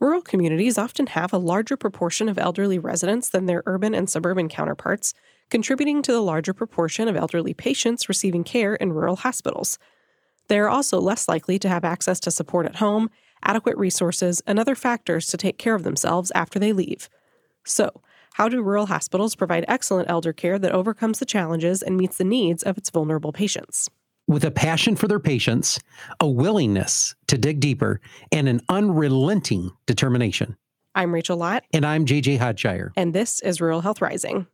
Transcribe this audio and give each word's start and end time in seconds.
Rural 0.00 0.22
communities 0.22 0.78
often 0.78 1.08
have 1.08 1.32
a 1.32 1.38
larger 1.38 1.76
proportion 1.76 2.28
of 2.28 2.38
elderly 2.38 2.78
residents 2.78 3.28
than 3.28 3.46
their 3.46 3.64
urban 3.66 3.94
and 3.94 4.08
suburban 4.08 4.48
counterparts, 4.48 5.12
contributing 5.50 6.02
to 6.02 6.12
the 6.12 6.20
larger 6.20 6.54
proportion 6.54 7.08
of 7.08 7.16
elderly 7.16 7.52
patients 7.52 8.08
receiving 8.08 8.44
care 8.44 8.76
in 8.76 8.92
rural 8.92 9.16
hospitals. 9.16 9.76
They 10.46 10.60
are 10.60 10.68
also 10.68 11.00
less 11.00 11.26
likely 11.26 11.58
to 11.58 11.68
have 11.68 11.84
access 11.84 12.20
to 12.20 12.30
support 12.30 12.66
at 12.66 12.76
home, 12.76 13.10
adequate 13.42 13.76
resources, 13.76 14.40
and 14.46 14.58
other 14.58 14.76
factors 14.76 15.26
to 15.28 15.36
take 15.36 15.58
care 15.58 15.74
of 15.74 15.82
themselves 15.82 16.30
after 16.32 16.60
they 16.60 16.72
leave. 16.72 17.08
So, 17.64 18.00
how 18.34 18.48
do 18.48 18.62
rural 18.62 18.86
hospitals 18.86 19.34
provide 19.34 19.64
excellent 19.66 20.08
elder 20.08 20.32
care 20.32 20.60
that 20.60 20.70
overcomes 20.70 21.18
the 21.18 21.26
challenges 21.26 21.82
and 21.82 21.96
meets 21.96 22.18
the 22.18 22.24
needs 22.24 22.62
of 22.62 22.78
its 22.78 22.88
vulnerable 22.88 23.32
patients? 23.32 23.90
With 24.28 24.44
a 24.44 24.50
passion 24.50 24.94
for 24.94 25.08
their 25.08 25.18
patients, 25.18 25.80
a 26.20 26.28
willingness 26.28 27.14
to 27.26 27.38
dig 27.38 27.60
deeper, 27.60 28.00
and 28.30 28.46
an 28.46 28.60
unrelenting 28.68 29.72
determination. 29.86 30.56
I'm 30.94 31.14
Rachel 31.14 31.38
Lott. 31.38 31.64
And 31.72 31.86
I'm 31.86 32.04
JJ 32.04 32.38
Hodshire. 32.38 32.92
And 32.94 33.14
this 33.14 33.40
is 33.40 33.60
Rural 33.60 33.80
Health 33.80 34.02
Rising. 34.02 34.46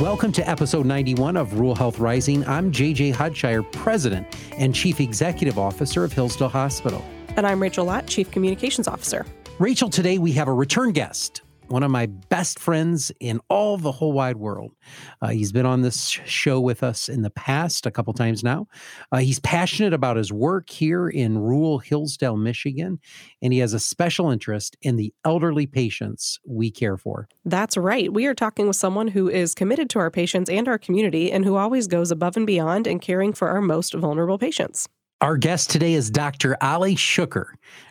Welcome 0.00 0.32
to 0.32 0.48
episode 0.48 0.84
91 0.84 1.36
of 1.36 1.54
Rural 1.58 1.74
Health 1.74 1.98
Rising. 2.00 2.46
I'm 2.46 2.72
JJ 2.72 3.14
Hodshire, 3.14 3.62
President 3.70 4.26
and 4.58 4.74
Chief 4.74 5.00
Executive 5.00 5.58
Officer 5.58 6.02
of 6.02 6.12
Hillsdale 6.12 6.48
Hospital. 6.48 7.04
And 7.36 7.46
I'm 7.46 7.62
Rachel 7.62 7.84
Lott, 7.84 8.06
Chief 8.06 8.30
Communications 8.30 8.88
Officer. 8.88 9.24
Rachel, 9.58 9.88
today 9.88 10.18
we 10.18 10.32
have 10.32 10.48
a 10.48 10.52
return 10.52 10.92
guest 10.92 11.42
one 11.68 11.82
of 11.82 11.90
my 11.90 12.06
best 12.06 12.58
friends 12.58 13.10
in 13.20 13.40
all 13.48 13.76
the 13.76 13.92
whole 13.92 14.12
wide 14.12 14.36
world. 14.36 14.72
Uh, 15.20 15.28
he's 15.28 15.52
been 15.52 15.66
on 15.66 15.82
this 15.82 16.00
show 16.00 16.60
with 16.60 16.82
us 16.82 17.08
in 17.08 17.22
the 17.22 17.30
past 17.30 17.86
a 17.86 17.90
couple 17.90 18.12
times 18.12 18.44
now. 18.44 18.66
Uh, 19.12 19.18
he's 19.18 19.40
passionate 19.40 19.92
about 19.92 20.16
his 20.16 20.32
work 20.32 20.70
here 20.70 21.08
in 21.08 21.38
rural 21.38 21.78
Hillsdale, 21.78 22.36
Michigan, 22.36 22.98
and 23.42 23.52
he 23.52 23.58
has 23.58 23.72
a 23.72 23.80
special 23.80 24.30
interest 24.30 24.76
in 24.82 24.96
the 24.96 25.12
elderly 25.24 25.66
patients 25.66 26.38
we 26.46 26.70
care 26.70 26.96
for. 26.96 27.28
That's 27.44 27.76
right. 27.76 28.12
We 28.12 28.26
are 28.26 28.34
talking 28.34 28.66
with 28.66 28.76
someone 28.76 29.08
who 29.08 29.28
is 29.28 29.54
committed 29.54 29.90
to 29.90 29.98
our 29.98 30.10
patients 30.10 30.48
and 30.50 30.68
our 30.68 30.78
community 30.78 31.32
and 31.32 31.44
who 31.44 31.56
always 31.56 31.86
goes 31.86 32.10
above 32.10 32.36
and 32.36 32.46
beyond 32.46 32.86
in 32.86 32.98
caring 32.98 33.32
for 33.32 33.48
our 33.48 33.60
most 33.60 33.94
vulnerable 33.94 34.38
patients. 34.38 34.88
Our 35.22 35.38
guest 35.38 35.70
today 35.70 35.94
is 35.94 36.10
Dr. 36.10 36.58
Ali 36.60 36.94
Shuker, 36.94 37.46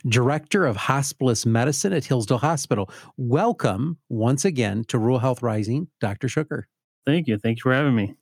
Director 0.08 0.64
of 0.64 0.76
Hospice 0.76 1.44
Medicine 1.44 1.92
at 1.92 2.06
Hillsdale 2.06 2.38
Hospital. 2.38 2.88
Welcome 3.18 3.98
once 4.10 4.46
again 4.46 4.84
to 4.90 5.00
Rural 5.00 5.18
Health 5.18 5.42
Rising, 5.42 5.88
Dr. 6.00 6.28
Shuker. 6.28 6.66
Thank 7.04 7.28
you. 7.28 7.40
Thank 7.40 7.58
you 7.58 7.62
for 7.64 7.74
having 7.74 7.96
me. 7.96 8.14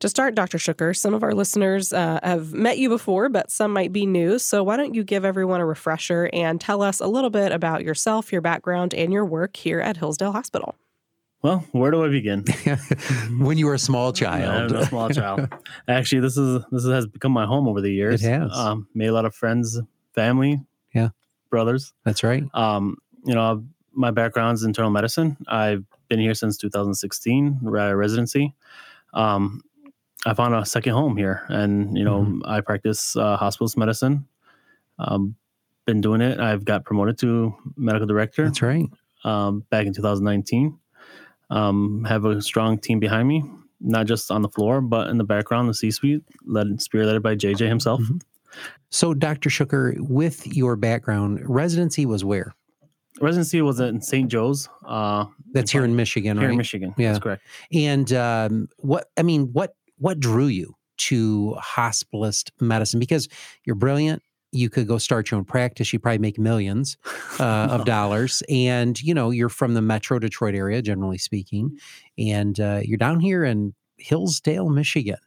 To 0.00 0.10
start, 0.10 0.34
Dr. 0.34 0.58
Shuker, 0.58 0.94
some 0.94 1.14
of 1.14 1.22
our 1.22 1.32
listeners 1.32 1.94
uh, 1.94 2.20
have 2.22 2.52
met 2.52 2.76
you 2.76 2.90
before, 2.90 3.30
but 3.30 3.50
some 3.50 3.72
might 3.72 3.94
be 3.94 4.04
new. 4.04 4.38
So, 4.38 4.62
why 4.62 4.76
don't 4.76 4.94
you 4.94 5.04
give 5.04 5.24
everyone 5.24 5.62
a 5.62 5.66
refresher 5.66 6.28
and 6.34 6.60
tell 6.60 6.82
us 6.82 7.00
a 7.00 7.06
little 7.06 7.30
bit 7.30 7.52
about 7.52 7.82
yourself, 7.82 8.30
your 8.30 8.42
background, 8.42 8.92
and 8.92 9.10
your 9.10 9.24
work 9.24 9.56
here 9.56 9.80
at 9.80 9.96
Hillsdale 9.96 10.32
Hospital? 10.32 10.74
Well, 11.42 11.64
where 11.72 11.90
do 11.90 12.04
I 12.04 12.08
begin? 12.08 12.44
when 13.38 13.56
you 13.56 13.66
were 13.66 13.74
a 13.74 13.78
small 13.78 14.12
child, 14.12 14.72
a 14.72 14.86
small 14.86 15.08
child. 15.08 15.48
Actually, 15.88 16.20
this 16.20 16.36
is 16.36 16.62
this 16.70 16.84
has 16.84 17.06
become 17.06 17.32
my 17.32 17.46
home 17.46 17.66
over 17.66 17.80
the 17.80 17.90
years. 17.90 18.22
It 18.22 18.30
has 18.30 18.52
um, 18.54 18.88
made 18.94 19.06
a 19.06 19.12
lot 19.12 19.24
of 19.24 19.34
friends, 19.34 19.80
family, 20.14 20.60
yeah, 20.94 21.10
brothers. 21.48 21.94
That's 22.04 22.22
right. 22.22 22.44
Um, 22.52 22.98
you 23.24 23.34
know, 23.34 23.64
my 23.92 24.10
background's 24.10 24.64
internal 24.64 24.90
medicine. 24.90 25.38
I've 25.48 25.84
been 26.08 26.20
here 26.20 26.34
since 26.34 26.58
2016 26.58 27.58
residency. 27.62 28.54
Um, 29.14 29.62
I 30.26 30.34
found 30.34 30.54
a 30.54 30.66
second 30.66 30.92
home 30.92 31.16
here, 31.16 31.46
and 31.48 31.96
you 31.96 32.04
know, 32.04 32.20
mm-hmm. 32.20 32.40
I 32.44 32.60
practice 32.60 33.16
uh, 33.16 33.38
hospice 33.38 33.78
medicine. 33.78 34.26
Um, 34.98 35.36
been 35.86 36.02
doing 36.02 36.20
it. 36.20 36.38
I've 36.38 36.66
got 36.66 36.84
promoted 36.84 37.18
to 37.20 37.54
medical 37.76 38.06
director. 38.06 38.44
That's 38.44 38.60
right. 38.60 38.84
Um, 39.24 39.64
back 39.70 39.86
in 39.86 39.94
2019 39.94 40.78
um, 41.50 42.04
have 42.04 42.24
a 42.24 42.40
strong 42.40 42.78
team 42.78 42.98
behind 43.00 43.28
me, 43.28 43.44
not 43.80 44.06
just 44.06 44.30
on 44.30 44.42
the 44.42 44.48
floor, 44.48 44.80
but 44.80 45.08
in 45.08 45.18
the 45.18 45.24
background, 45.24 45.68
the 45.68 45.74
C 45.74 45.90
suite, 45.90 46.22
led 46.44 46.66
spearheaded 46.78 47.22
by 47.22 47.34
JJ 47.34 47.68
himself. 47.68 48.00
Mm-hmm. 48.00 48.18
So, 48.90 49.14
Dr. 49.14 49.50
Shuker, 49.50 49.98
with 50.00 50.46
your 50.46 50.76
background, 50.76 51.40
residency 51.44 52.06
was 52.06 52.24
where? 52.24 52.54
Residency 53.20 53.60
was 53.62 53.78
in 53.80 54.00
St. 54.00 54.28
Joe's. 54.28 54.68
Uh, 54.84 55.26
That's 55.52 55.70
here 55.70 55.84
in 55.84 55.94
Michigan, 55.94 56.36
here 56.38 56.46
right? 56.46 56.52
in 56.52 56.58
Michigan. 56.58 56.94
Yeah, 56.96 57.12
that's 57.12 57.22
correct. 57.22 57.42
And 57.72 58.12
um, 58.12 58.68
what 58.78 59.08
I 59.16 59.22
mean, 59.22 59.52
what 59.52 59.74
what 59.98 60.18
drew 60.18 60.46
you 60.46 60.74
to 60.98 61.56
hospitalist 61.60 62.50
medicine? 62.60 62.98
Because 62.98 63.28
you're 63.64 63.76
brilliant, 63.76 64.22
you 64.52 64.68
could 64.68 64.86
go 64.86 64.98
start 64.98 65.30
your 65.30 65.38
own 65.38 65.44
practice. 65.44 65.92
You 65.92 65.98
probably 65.98 66.18
make 66.18 66.38
millions 66.38 66.96
uh, 67.38 67.68
of 67.70 67.84
dollars, 67.86 68.42
and 68.48 69.00
you 69.00 69.14
know 69.14 69.30
you're 69.30 69.48
from 69.48 69.74
the 69.74 69.82
Metro 69.82 70.18
Detroit 70.18 70.54
area, 70.54 70.82
generally 70.82 71.18
speaking, 71.18 71.78
and 72.18 72.58
uh, 72.58 72.80
you're 72.84 72.98
down 72.98 73.20
here 73.20 73.44
in 73.44 73.74
Hillsdale, 73.98 74.68
Michigan, 74.70 75.18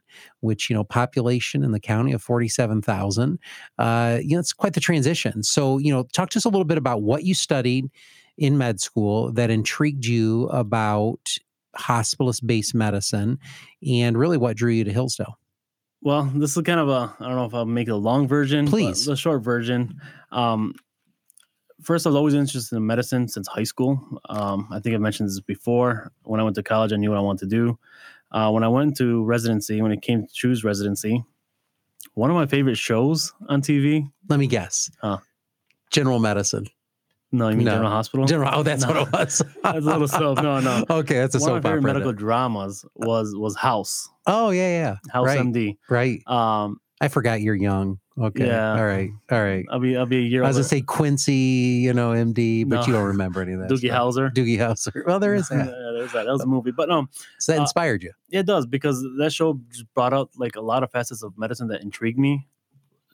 which 0.41 0.69
you 0.69 0.75
know 0.75 0.83
population 0.83 1.63
in 1.63 1.71
the 1.71 1.79
county 1.79 2.11
of 2.13 2.21
forty 2.21 2.49
seven 2.49 2.81
thousand. 2.81 3.39
Uh, 3.77 4.19
you 4.21 4.35
know 4.35 4.39
it's 4.39 4.53
quite 4.53 4.73
the 4.73 4.79
transition. 4.79 5.43
So 5.43 5.77
you 5.77 5.93
know, 5.93 6.03
talk 6.13 6.29
to 6.31 6.37
us 6.37 6.45
a 6.45 6.49
little 6.49 6.65
bit 6.65 6.77
about 6.77 7.01
what 7.01 7.23
you 7.23 7.33
studied 7.33 7.89
in 8.37 8.57
med 8.57 8.81
school 8.81 9.31
that 9.33 9.49
intrigued 9.49 10.05
you 10.05 10.47
about 10.47 11.37
hospice 11.75 12.39
based 12.39 12.75
medicine, 12.75 13.39
and 13.87 14.17
really 14.17 14.37
what 14.37 14.57
drew 14.57 14.71
you 14.71 14.83
to 14.83 14.91
Hillsdale. 14.91 15.37
Well, 16.03 16.29
this 16.35 16.57
is 16.57 16.63
kind 16.63 16.81
of 16.81 16.89
a 16.89 17.15
I 17.19 17.27
don't 17.27 17.35
know 17.35 17.45
if 17.45 17.53
I'll 17.53 17.65
make 17.65 17.87
a 17.87 17.95
long 17.95 18.27
version, 18.27 18.67
please, 18.67 19.05
the 19.05 19.15
short 19.15 19.41
version. 19.41 20.01
Um, 20.31 20.75
first, 21.81 22.05
I 22.05 22.09
was 22.09 22.17
always 22.17 22.33
interested 22.33 22.75
in 22.75 22.85
medicine 22.85 23.27
since 23.29 23.47
high 23.47 23.63
school. 23.63 24.21
Um, 24.27 24.67
I 24.69 24.79
think 24.79 24.95
I 24.95 24.97
mentioned 24.97 25.29
this 25.29 25.39
before. 25.39 26.11
When 26.23 26.41
I 26.41 26.43
went 26.43 26.57
to 26.57 26.63
college, 26.63 26.91
I 26.91 26.97
knew 26.97 27.09
what 27.09 27.17
I 27.17 27.21
wanted 27.21 27.49
to 27.49 27.55
do. 27.55 27.79
Uh, 28.33 28.51
when 28.51 28.63
I 28.63 28.67
went 28.67 28.97
to 28.97 29.23
residency, 29.23 29.81
when 29.81 29.93
it 29.93 30.01
came 30.01 30.25
to 30.25 30.33
choose 30.33 30.63
residency, 30.65 31.23
one 32.15 32.29
of 32.29 32.35
my 32.35 32.47
favorite 32.47 32.77
shows 32.77 33.31
on 33.47 33.61
TV. 33.61 34.11
Let 34.27 34.39
me 34.39 34.47
guess. 34.47 34.91
Huh. 35.01 35.19
General 35.89 36.19
medicine. 36.19 36.67
No, 37.33 37.49
you 37.49 37.57
mean 37.57 37.65
no. 37.65 37.71
General 37.71 37.89
Hospital? 37.89 38.25
General. 38.27 38.51
Oh, 38.53 38.63
that's 38.63 38.83
no. 38.83 38.89
what 38.89 39.07
it 39.07 39.11
was. 39.11 39.41
that's 39.63 39.77
a 39.77 39.81
little 39.81 40.07
soap. 40.07 40.41
No, 40.41 40.59
no. 40.59 40.85
Okay, 40.89 41.15
that's 41.15 41.35
a 41.35 41.39
One 41.39 41.47
soap 41.47 41.57
of 41.57 41.63
my 41.63 41.69
favorite 41.71 41.79
opera. 41.89 41.93
medical 41.93 42.13
dramas 42.13 42.85
was 42.95 43.35
was 43.35 43.55
House. 43.57 44.07
Oh 44.27 44.51
yeah, 44.51 44.69
yeah. 44.69 44.95
House 45.11 45.25
right. 45.27 45.39
MD. 45.39 45.77
Right. 45.89 46.21
Um, 46.27 46.79
I 47.01 47.07
forgot 47.09 47.41
you're 47.41 47.55
young. 47.55 47.99
Okay. 48.17 48.45
Yeah. 48.45 48.77
All 48.77 48.85
right. 48.85 49.09
All 49.31 49.41
right. 49.43 49.65
I'll 49.71 49.79
be 49.79 49.97
I'll 49.97 50.05
be 50.05 50.17
a 50.17 50.21
year. 50.21 50.41
Old. 50.43 50.45
I 50.45 50.49
was 50.49 50.57
older. 50.57 50.63
gonna 50.63 50.69
say 50.69 50.81
Quincy, 50.81 51.33
you 51.33 51.91
know, 51.93 52.11
MD, 52.11 52.69
but 52.69 52.81
No. 52.81 52.85
you 52.85 52.93
don't 52.93 53.05
remember 53.05 53.41
any 53.41 53.53
of 53.53 53.59
that. 53.61 53.69
Doogie. 53.71 53.89
Howser. 53.89 54.31
Doogie 54.31 54.59
Howser. 54.59 55.03
Well, 55.07 55.19
there 55.19 55.33
is 55.33 55.49
yeah, 55.51 55.57
that. 55.63 55.93
there's 55.97 56.11
that. 56.13 56.25
That 56.25 56.31
was 56.31 56.41
a 56.43 56.45
movie, 56.45 56.69
but 56.71 56.87
no, 56.89 57.07
So 57.39 57.51
that 57.53 57.57
Uh, 57.57 57.61
inspired 57.63 58.03
you. 58.03 58.11
it 58.31 58.45
does 58.45 58.67
because 58.67 59.03
that 59.17 59.33
show 59.33 59.59
just 59.71 59.91
brought 59.95 60.13
out 60.13 60.29
like 60.37 60.55
a 60.55 60.61
lot 60.61 60.83
of 60.83 60.91
facets 60.91 61.23
of 61.23 61.35
medicine 61.39 61.67
that 61.69 61.81
intrigued 61.81 62.19
me, 62.19 62.47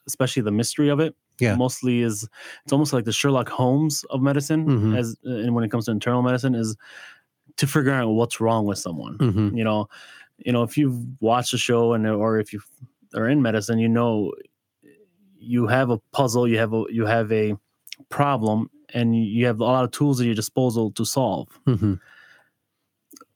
especially 0.06 0.42
the 0.44 0.52
mystery 0.52 0.90
of 0.90 1.00
it. 1.00 1.16
Yeah. 1.40 1.56
mostly 1.56 2.02
is 2.02 2.28
it's 2.64 2.74
almost 2.74 2.94
like 2.94 3.06
the 3.06 3.12
Sherlock 3.14 3.50
Holmes 3.50 4.04
of 4.10 4.22
medicine, 4.22 4.66
Mhm. 4.68 4.98
as 4.98 5.16
and 5.24 5.56
when 5.56 5.64
it 5.64 5.72
comes 5.72 5.86
to 5.86 5.92
internal 5.92 6.22
medicine 6.22 6.56
is 6.56 6.76
to 7.58 7.68
figure 7.68 7.92
out 7.92 8.10
what's 8.10 8.40
wrong 8.42 8.66
with 8.66 8.78
someone. 8.80 9.16
hmm 9.18 9.56
You 9.58 9.64
know, 9.64 9.88
you 10.38 10.52
know 10.54 10.64
if 10.64 10.78
you've 10.78 11.00
watched 11.22 11.54
a 11.54 11.58
show 11.58 11.94
and 11.94 12.06
or 12.08 12.40
if 12.40 12.54
you 12.54 12.62
are 13.16 13.28
in 13.28 13.42
medicine, 13.42 13.80
you 13.80 13.90
know 13.90 14.34
you 15.38 15.68
have 15.68 15.90
a 15.90 15.98
puzzle, 16.12 16.48
you 16.48 16.58
have 16.60 16.74
a 16.74 16.84
you 16.90 17.06
have 17.06 17.32
a 17.32 17.56
problem, 18.10 18.70
and 18.94 19.16
you 19.16 19.46
have 19.46 19.60
a 19.60 19.64
lot 19.64 19.84
of 19.86 19.92
tools 19.92 20.20
at 20.22 20.26
your 20.26 20.36
disposal 20.36 20.92
to 20.92 21.06
solve. 21.06 21.48
hmm 21.66 21.96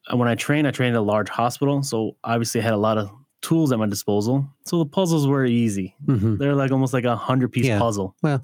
And 0.07 0.19
when 0.19 0.27
I 0.27 0.35
trained, 0.35 0.67
I 0.67 0.71
trained 0.71 0.95
at 0.95 0.99
a 0.99 1.01
large 1.01 1.29
hospital, 1.29 1.81
so 1.83 2.17
obviously 2.23 2.59
I 2.61 2.63
had 2.65 2.73
a 2.73 2.77
lot 2.77 2.97
of 2.97 3.09
tools 3.43 3.71
at 3.71 3.77
my 3.77 3.85
disposal. 3.85 4.47
So 4.65 4.79
the 4.79 4.85
puzzles 4.87 5.27
were 5.27 5.45
easy. 5.45 5.95
hmm 6.05 6.37
They're 6.37 6.55
like 6.55 6.71
almost 6.71 6.93
like 6.93 7.03
a 7.03 7.15
hundred 7.15 7.51
piece 7.51 7.65
Yeah. 7.67 7.77
puzzle. 7.77 8.15
Well, 8.23 8.43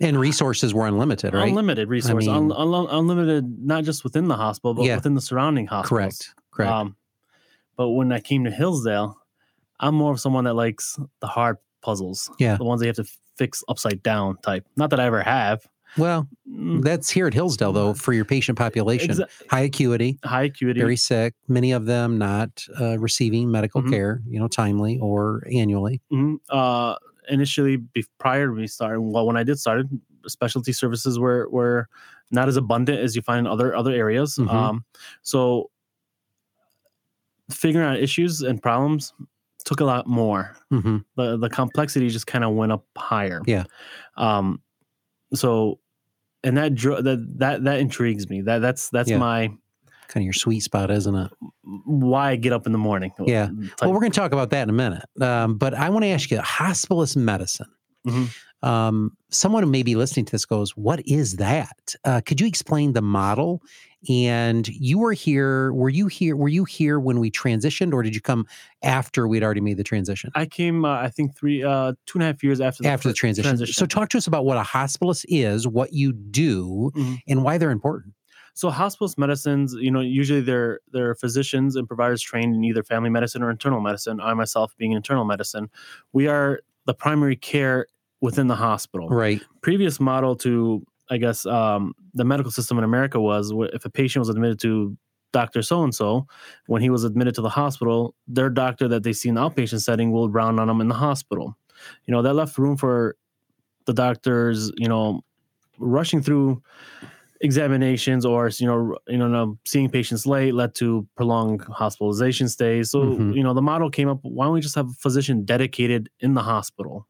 and 0.00 0.18
resources 0.20 0.74
were 0.74 0.86
unlimited, 0.86 1.32
right? 1.32 1.48
Unlimited 1.48 1.88
resource, 1.88 2.26
mean- 2.26 2.34
un- 2.34 2.52
un- 2.52 2.88
unlimited 2.90 3.44
not 3.64 3.84
just 3.84 4.04
within 4.04 4.28
the 4.28 4.36
hospital, 4.36 4.74
but 4.74 4.84
Yeah. 4.84 4.96
within 4.96 5.14
the 5.14 5.20
surrounding 5.22 5.66
hospitals. 5.66 5.88
Correct. 5.88 6.34
Correct. 6.50 6.72
Um, 6.72 6.96
but 7.76 7.90
when 7.90 8.12
I 8.12 8.20
came 8.20 8.44
to 8.44 8.50
Hillsdale, 8.50 9.16
I'm 9.78 9.94
more 9.94 10.12
of 10.12 10.20
someone 10.20 10.44
that 10.44 10.54
likes 10.54 10.98
the 11.20 11.26
hard 11.26 11.56
puzzles. 11.82 12.30
Yeah. 12.38 12.56
The 12.56 12.64
ones 12.64 12.80
that 12.80 12.86
you 12.86 12.90
have 12.90 12.96
to 13.06 13.12
fix 13.36 13.62
upside 13.68 14.02
down 14.02 14.36
type. 14.42 14.66
Not 14.76 14.90
that 14.90 15.00
I 15.00 15.04
ever 15.06 15.22
have. 15.22 15.66
Well, 15.96 16.26
Mm, 16.48 16.82
that's 16.82 17.08
here 17.08 17.26
at 17.26 17.34
Hillsdale, 17.34 17.72
though, 17.72 17.94
for 17.94 18.12
your 18.12 18.24
patient 18.24 18.58
population. 18.58 19.10
exa- 19.10 19.28
High 19.50 19.60
acuity, 19.60 20.18
high 20.24 20.44
acuity. 20.44 20.80
very 20.80 20.96
sick. 20.96 21.34
Many 21.48 21.70
of 21.72 21.86
them 21.86 22.18
not 22.18 22.64
uh, 22.80 22.98
receiving 22.98 23.50
medical 23.50 23.82
Mhm. 23.82 23.90
care, 23.90 24.22
you 24.26 24.38
know, 24.40 24.48
timely 24.48 24.98
or 24.98 25.46
annually. 25.52 26.00
Mhm. 26.12 26.38
Uh, 26.50 26.96
initially, 27.28 27.76
be- 27.76 28.04
prior 28.18 28.48
to 28.48 28.52
me 28.52 28.66
starting, 28.66 29.12
well, 29.12 29.26
when 29.26 29.36
I 29.36 29.44
did 29.44 29.58
started, 29.60 29.88
specialty 30.26 30.72
services 30.72 31.18
were 31.18 31.48
were 31.50 31.88
not 32.32 32.48
as 32.48 32.56
abundant 32.56 32.98
as 33.00 33.14
you 33.16 33.22
find 33.22 33.46
in 33.46 33.52
other 33.52 33.74
other 33.74 33.92
areas. 33.92 34.36
Mhm. 34.36 34.52
Um, 34.52 34.84
so 35.22 35.70
figuring 37.50 37.86
out 37.86 37.98
issues 37.98 38.42
and 38.42 38.62
problems 38.62 39.12
took 39.64 39.80
a 39.80 39.84
lot 39.84 40.06
more. 40.06 40.56
hmm 40.70 40.98
The 41.16 41.36
the 41.36 41.48
complexity 41.48 42.08
just 42.10 42.26
kind 42.26 42.44
of 42.44 42.54
went 42.54 42.72
up 42.72 42.84
higher. 42.96 43.40
Yeah. 43.46 43.64
Um. 44.16 44.60
So, 45.34 45.78
and 46.44 46.56
that 46.56 46.76
that 46.76 47.34
that 47.38 47.64
that 47.64 47.80
intrigues 47.80 48.28
me. 48.28 48.40
That 48.42 48.58
that's 48.60 48.88
that's 48.90 49.10
Yeah. 49.10 49.18
my 49.18 49.48
Kind 50.08 50.22
of 50.22 50.24
your 50.24 50.32
sweet 50.32 50.60
spot, 50.60 50.90
isn't 50.90 51.14
it? 51.14 51.30
why 51.62 52.30
I 52.32 52.36
get 52.36 52.52
up 52.52 52.66
in 52.66 52.72
the 52.72 52.78
morning. 52.78 53.12
Yeah. 53.24 53.46
Type- 53.46 53.82
Well, 53.82 53.92
we're 53.92 54.00
going 54.00 54.10
to 54.10 54.18
talk 54.18 54.32
about 54.32 54.50
that 54.50 54.64
in 54.64 54.70
a 54.70 54.72
minute. 54.72 55.04
Um, 55.20 55.56
but 55.56 55.72
I 55.72 55.88
want 55.90 56.02
to 56.02 56.08
ask 56.08 56.28
you 56.32 56.38
hospitalist 56.38 57.16
medicine. 57.16 57.68
Mhm. 58.04 58.28
Um, 58.66 59.16
someone 59.30 59.62
who 59.62 59.70
may 59.70 59.84
be 59.84 59.94
listening 59.94 60.24
to 60.26 60.32
this 60.32 60.44
goes, 60.46 60.72
What 60.76 61.00
is 61.06 61.36
that? 61.36 61.94
Uh, 62.04 62.20
could 62.26 62.40
you 62.40 62.48
explain 62.48 62.92
the 62.92 63.02
model? 63.02 63.62
And 64.08 64.66
you 64.68 64.98
were 64.98 65.12
here, 65.12 65.72
were 65.74 65.90
you 65.90 66.06
here? 66.06 66.34
Were 66.36 66.48
you 66.48 66.64
here 66.64 66.98
when 66.98 67.20
we 67.20 67.30
transitioned, 67.30 67.92
or 67.92 68.02
did 68.02 68.14
you 68.14 68.20
come 68.22 68.46
after 68.82 69.28
we'd 69.28 69.42
already 69.42 69.60
made 69.60 69.76
the 69.76 69.84
transition? 69.84 70.30
I 70.34 70.46
came, 70.46 70.84
uh, 70.86 71.00
I 71.00 71.08
think, 71.10 71.36
three, 71.36 71.62
uh, 71.62 71.92
two 72.06 72.16
and 72.18 72.22
a 72.22 72.26
half 72.26 72.42
years 72.42 72.60
after 72.62 72.82
the, 72.82 72.88
after 72.88 73.08
the 73.08 73.14
fir- 73.14 73.18
transition. 73.18 73.66
So, 73.66 73.84
talk 73.84 74.08
to 74.10 74.18
us 74.18 74.26
about 74.26 74.44
what 74.46 74.56
a 74.56 74.62
hospitalist 74.62 75.26
is, 75.28 75.68
what 75.68 75.92
you 75.92 76.12
do, 76.12 76.90
Mhm. 76.96 77.18
and 77.28 77.44
why 77.44 77.58
they're 77.58 77.70
important. 77.70 78.14
So 78.54 78.68
hospitalist 78.70 79.16
medicines, 79.16 79.74
you 79.78 79.90
know, 79.90 80.00
usually 80.00 80.40
they're 80.40 80.80
they're 80.92 81.14
physicians 81.14 81.76
and 81.76 81.86
providers 81.86 82.20
trained 82.20 82.54
in 82.54 82.64
either 82.64 82.82
family 82.82 83.08
medicine 83.08 83.42
or 83.42 83.50
internal 83.50 83.80
medicine. 83.80 84.20
I 84.20 84.34
myself 84.34 84.74
being 84.76 84.92
internal 84.92 85.24
medicine, 85.24 85.70
we 86.12 86.26
are 86.26 86.60
the 86.84 86.92
primary 86.92 87.36
care 87.36 87.86
within 88.20 88.48
the 88.48 88.56
hospital. 88.56 89.08
Right. 89.08 89.40
Previous 89.62 90.00
model 90.00 90.34
to 90.36 90.84
I 91.10 91.18
guess 91.18 91.44
um, 91.46 91.94
the 92.14 92.24
medical 92.24 92.52
system 92.52 92.78
in 92.78 92.84
America 92.84 93.20
was 93.20 93.52
if 93.74 93.84
a 93.84 93.90
patient 93.90 94.20
was 94.20 94.28
admitted 94.28 94.60
to 94.60 94.96
Doctor 95.32 95.62
So 95.62 95.82
and 95.82 95.94
So, 95.94 96.26
when 96.66 96.82
he 96.82 96.90
was 96.90 97.04
admitted 97.04 97.34
to 97.36 97.42
the 97.42 97.48
hospital, 97.50 98.14
their 98.28 98.50
doctor 98.50 98.88
that 98.88 99.02
they 99.02 99.12
see 99.12 99.28
in 99.28 99.36
the 99.36 99.40
outpatient 99.42 99.82
setting 99.82 100.12
will 100.12 100.28
round 100.30 100.58
on 100.60 100.68
them 100.68 100.80
in 100.80 100.88
the 100.88 100.94
hospital. 100.94 101.56
You 102.06 102.12
know 102.14 102.22
that 102.22 102.34
left 102.34 102.58
room 102.58 102.76
for 102.76 103.16
the 103.86 103.92
doctors, 103.94 104.70
you 104.76 104.88
know, 104.88 105.22
rushing 105.78 106.22
through 106.22 106.62
examinations 107.42 108.26
or 108.26 108.50
you 108.58 108.66
know 108.66 108.98
you 109.08 109.16
know 109.16 109.58
seeing 109.64 109.88
patients 109.88 110.26
late 110.26 110.54
led 110.54 110.74
to 110.74 111.06
prolonged 111.16 111.62
hospitalization 111.64 112.48
stays 112.48 112.90
so 112.90 112.98
Mhm. 113.02 113.34
you 113.34 113.42
know 113.42 113.54
the 113.54 113.62
model 113.62 113.88
came 113.90 114.08
up 114.08 114.18
why 114.22 114.44
don't 114.44 114.52
we 114.54 114.60
just 114.60 114.74
have 114.74 114.88
a 114.90 114.92
physician 114.94 115.44
dedicated 115.44 116.10
in 116.20 116.34
the 116.34 116.42
hospital 116.42 117.06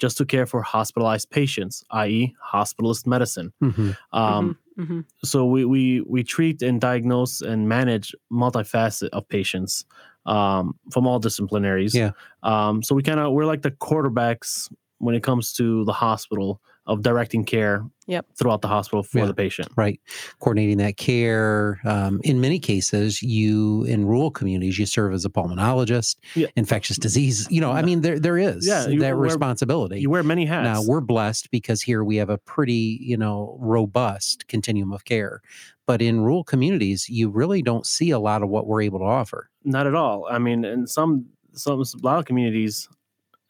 just 0.00 0.16
to 0.18 0.24
care 0.24 0.46
for 0.46 0.62
hospitalized 0.62 1.30
patients 1.30 1.84
i.e 1.90 2.34
hospitalist 2.52 3.06
medicine 3.06 3.52
Mhm. 3.62 3.96
um, 4.12 4.56
Mhm, 4.78 4.86
mhm. 4.86 5.04
so 5.22 5.44
we, 5.46 5.64
we 5.64 6.00
we 6.14 6.22
treat 6.24 6.62
and 6.62 6.80
diagnose 6.80 7.40
and 7.42 7.68
manage 7.68 8.14
multifaceted 8.32 9.10
of 9.12 9.28
patients 9.28 9.84
um, 10.26 10.74
from 10.92 11.06
all 11.06 11.20
disciplinaries 11.20 11.94
Yeah. 11.94 12.12
um, 12.42 12.82
so 12.82 12.94
we 12.94 13.02
kind 13.02 13.20
of 13.20 13.32
we're 13.32 13.46
like 13.46 13.62
the 13.62 13.70
quarterbacks 13.70 14.72
when 14.98 15.14
it 15.14 15.22
comes 15.22 15.52
to 15.54 15.84
the 15.84 15.92
hospital 15.92 16.60
of 16.90 17.02
directing 17.02 17.44
care 17.44 17.84
Yep. 18.06 18.26
throughout 18.36 18.60
the 18.60 18.66
hospital 18.68 19.04
for 19.04 19.20
Yeah. 19.20 19.26
the 19.26 19.34
patient. 19.34 19.68
Right. 19.76 20.00
Coordinating 20.40 20.78
that 20.78 20.96
care 20.96 21.80
um, 21.84 22.20
in 22.24 22.40
many 22.40 22.58
cases 22.58 23.22
you 23.22 23.84
in 23.84 24.04
rural 24.04 24.32
communities 24.32 24.76
you 24.80 24.86
serve 24.86 25.12
as 25.14 25.24
a 25.24 25.30
pulmonologist 25.30 26.16
Yeah. 26.34 26.48
infectious 26.56 26.98
disease 26.98 27.46
you 27.50 27.60
know 27.60 27.70
i 27.70 27.82
mean 27.82 28.00
there 28.00 28.18
there 28.18 28.36
is 28.36 28.66
Yeah, 28.66 28.88
you 28.88 28.98
that 29.00 29.10
wear- 29.16 29.16
responsibility. 29.16 30.00
you 30.00 30.10
wear 30.10 30.24
many 30.24 30.44
hats. 30.44 30.64
Now 30.64 30.82
we're 30.84 31.00
blessed 31.00 31.50
because 31.52 31.80
here 31.82 32.02
we 32.02 32.16
have 32.16 32.30
a 32.30 32.38
pretty 32.38 32.98
you 33.00 33.16
know 33.16 33.56
robust 33.60 34.48
continuum 34.48 34.92
of 34.92 35.04
care. 35.04 35.40
But 35.86 36.02
in 36.02 36.20
rural 36.22 36.42
communities 36.42 37.08
you 37.08 37.28
really 37.30 37.62
don't 37.62 37.86
see 37.86 38.10
a 38.10 38.18
lot 38.18 38.42
of 38.42 38.48
what 38.48 38.66
we're 38.66 38.82
able 38.82 38.98
to 38.98 39.04
offer. 39.04 39.48
Not 39.64 39.86
at 39.86 39.94
all. 39.94 40.26
I 40.28 40.38
mean 40.38 40.64
in 40.64 40.88
some 40.88 41.26
some 41.52 41.80
a 41.80 41.84
lot 42.02 42.18
of 42.18 42.24
communities 42.24 42.88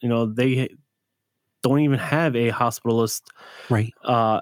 you 0.02 0.08
know 0.10 0.26
they 0.26 0.68
don't 1.62 1.80
even 1.80 1.98
have 1.98 2.34
a 2.36 2.50
hospitalist 2.50 3.22
right 3.68 3.92
uh 4.04 4.40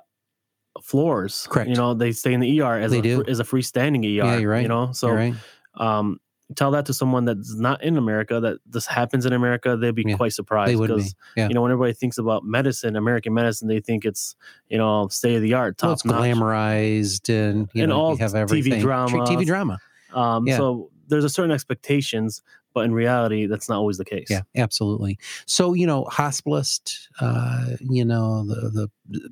floors 0.83 1.47
Correct. 1.51 1.69
you 1.69 1.77
know 1.77 1.95
they 1.95 2.13
stay 2.13 2.33
in 2.33 2.41
the 2.41 2.61
er 2.63 2.79
as 2.79 2.93
They 2.93 3.01
a 3.01 3.03
do. 3.03 3.25
as 3.27 3.41
a 3.41 3.45
freestanding 3.45 4.05
er 4.05 4.09
Yeah, 4.09 4.37
you're 4.39 4.51
right. 4.51 4.63
you 4.63 4.69
know 4.69 4.93
so 4.93 5.11
right 5.11 5.35
um 5.75 6.19
tell 6.57 6.71
that 6.71 6.87
to 6.87 6.95
someone 6.95 7.25
that's 7.25 7.55
not 7.57 7.83
in 7.83 7.97
america 7.99 8.41
that 8.41 8.59
this 8.65 8.87
happens 8.87 9.27
in 9.27 9.33
america 9.33 9.77
they'd 9.77 9.95
be 9.95 10.05
Yeah, 10.05 10.17
quite 10.17 10.33
surprised 10.33 10.73
they 10.73 10.77
would 10.77 10.89
be 10.89 10.95
because 10.95 11.15
yeah 11.37 11.49
you 11.49 11.55
know 11.55 11.63
when 11.63 11.73
everybody 11.73 11.93
thinks 11.95 12.17
about 12.17 12.45
medicine 12.45 12.95
american 12.97 13.35
medicine 13.35 13.67
they 13.69 13.81
think 13.81 14.05
it's 14.05 14.37
you 14.69 14.79
know 14.79 15.09
state 15.09 15.35
of 15.35 15.43
the 15.43 15.53
art 15.55 15.83
well, 15.83 15.93
it's 15.93 16.05
notch 16.05 16.23
glamorized 16.25 17.29
and 17.29 17.69
you 17.75 17.83
And 17.83 17.91
know 17.91 17.99
all 18.01 18.17
have 18.17 18.33
TV 18.33 18.81
drama. 18.81 19.19
tv 19.19 19.45
drama 19.47 19.81
um 20.15 20.47
Yeah. 20.47 20.59
so 20.59 20.91
there's 21.09 21.25
a 21.25 21.29
certain 21.31 21.51
expectations 21.51 22.43
but 22.79 22.85
in 22.85 22.93
reality 22.93 23.47
that's 23.47 23.69
not 23.69 23.79
always 23.79 23.99
the 23.99 24.05
case 24.05 24.29
Yeah, 24.31 24.43
absolutely. 24.57 25.19
So 25.47 25.75
you 25.75 25.87
know, 25.87 26.05
hospitalist, 26.05 27.09
uh, 27.21 27.77
you 27.81 28.05
know, 28.05 28.45
the 28.47 28.89
the 29.13 29.31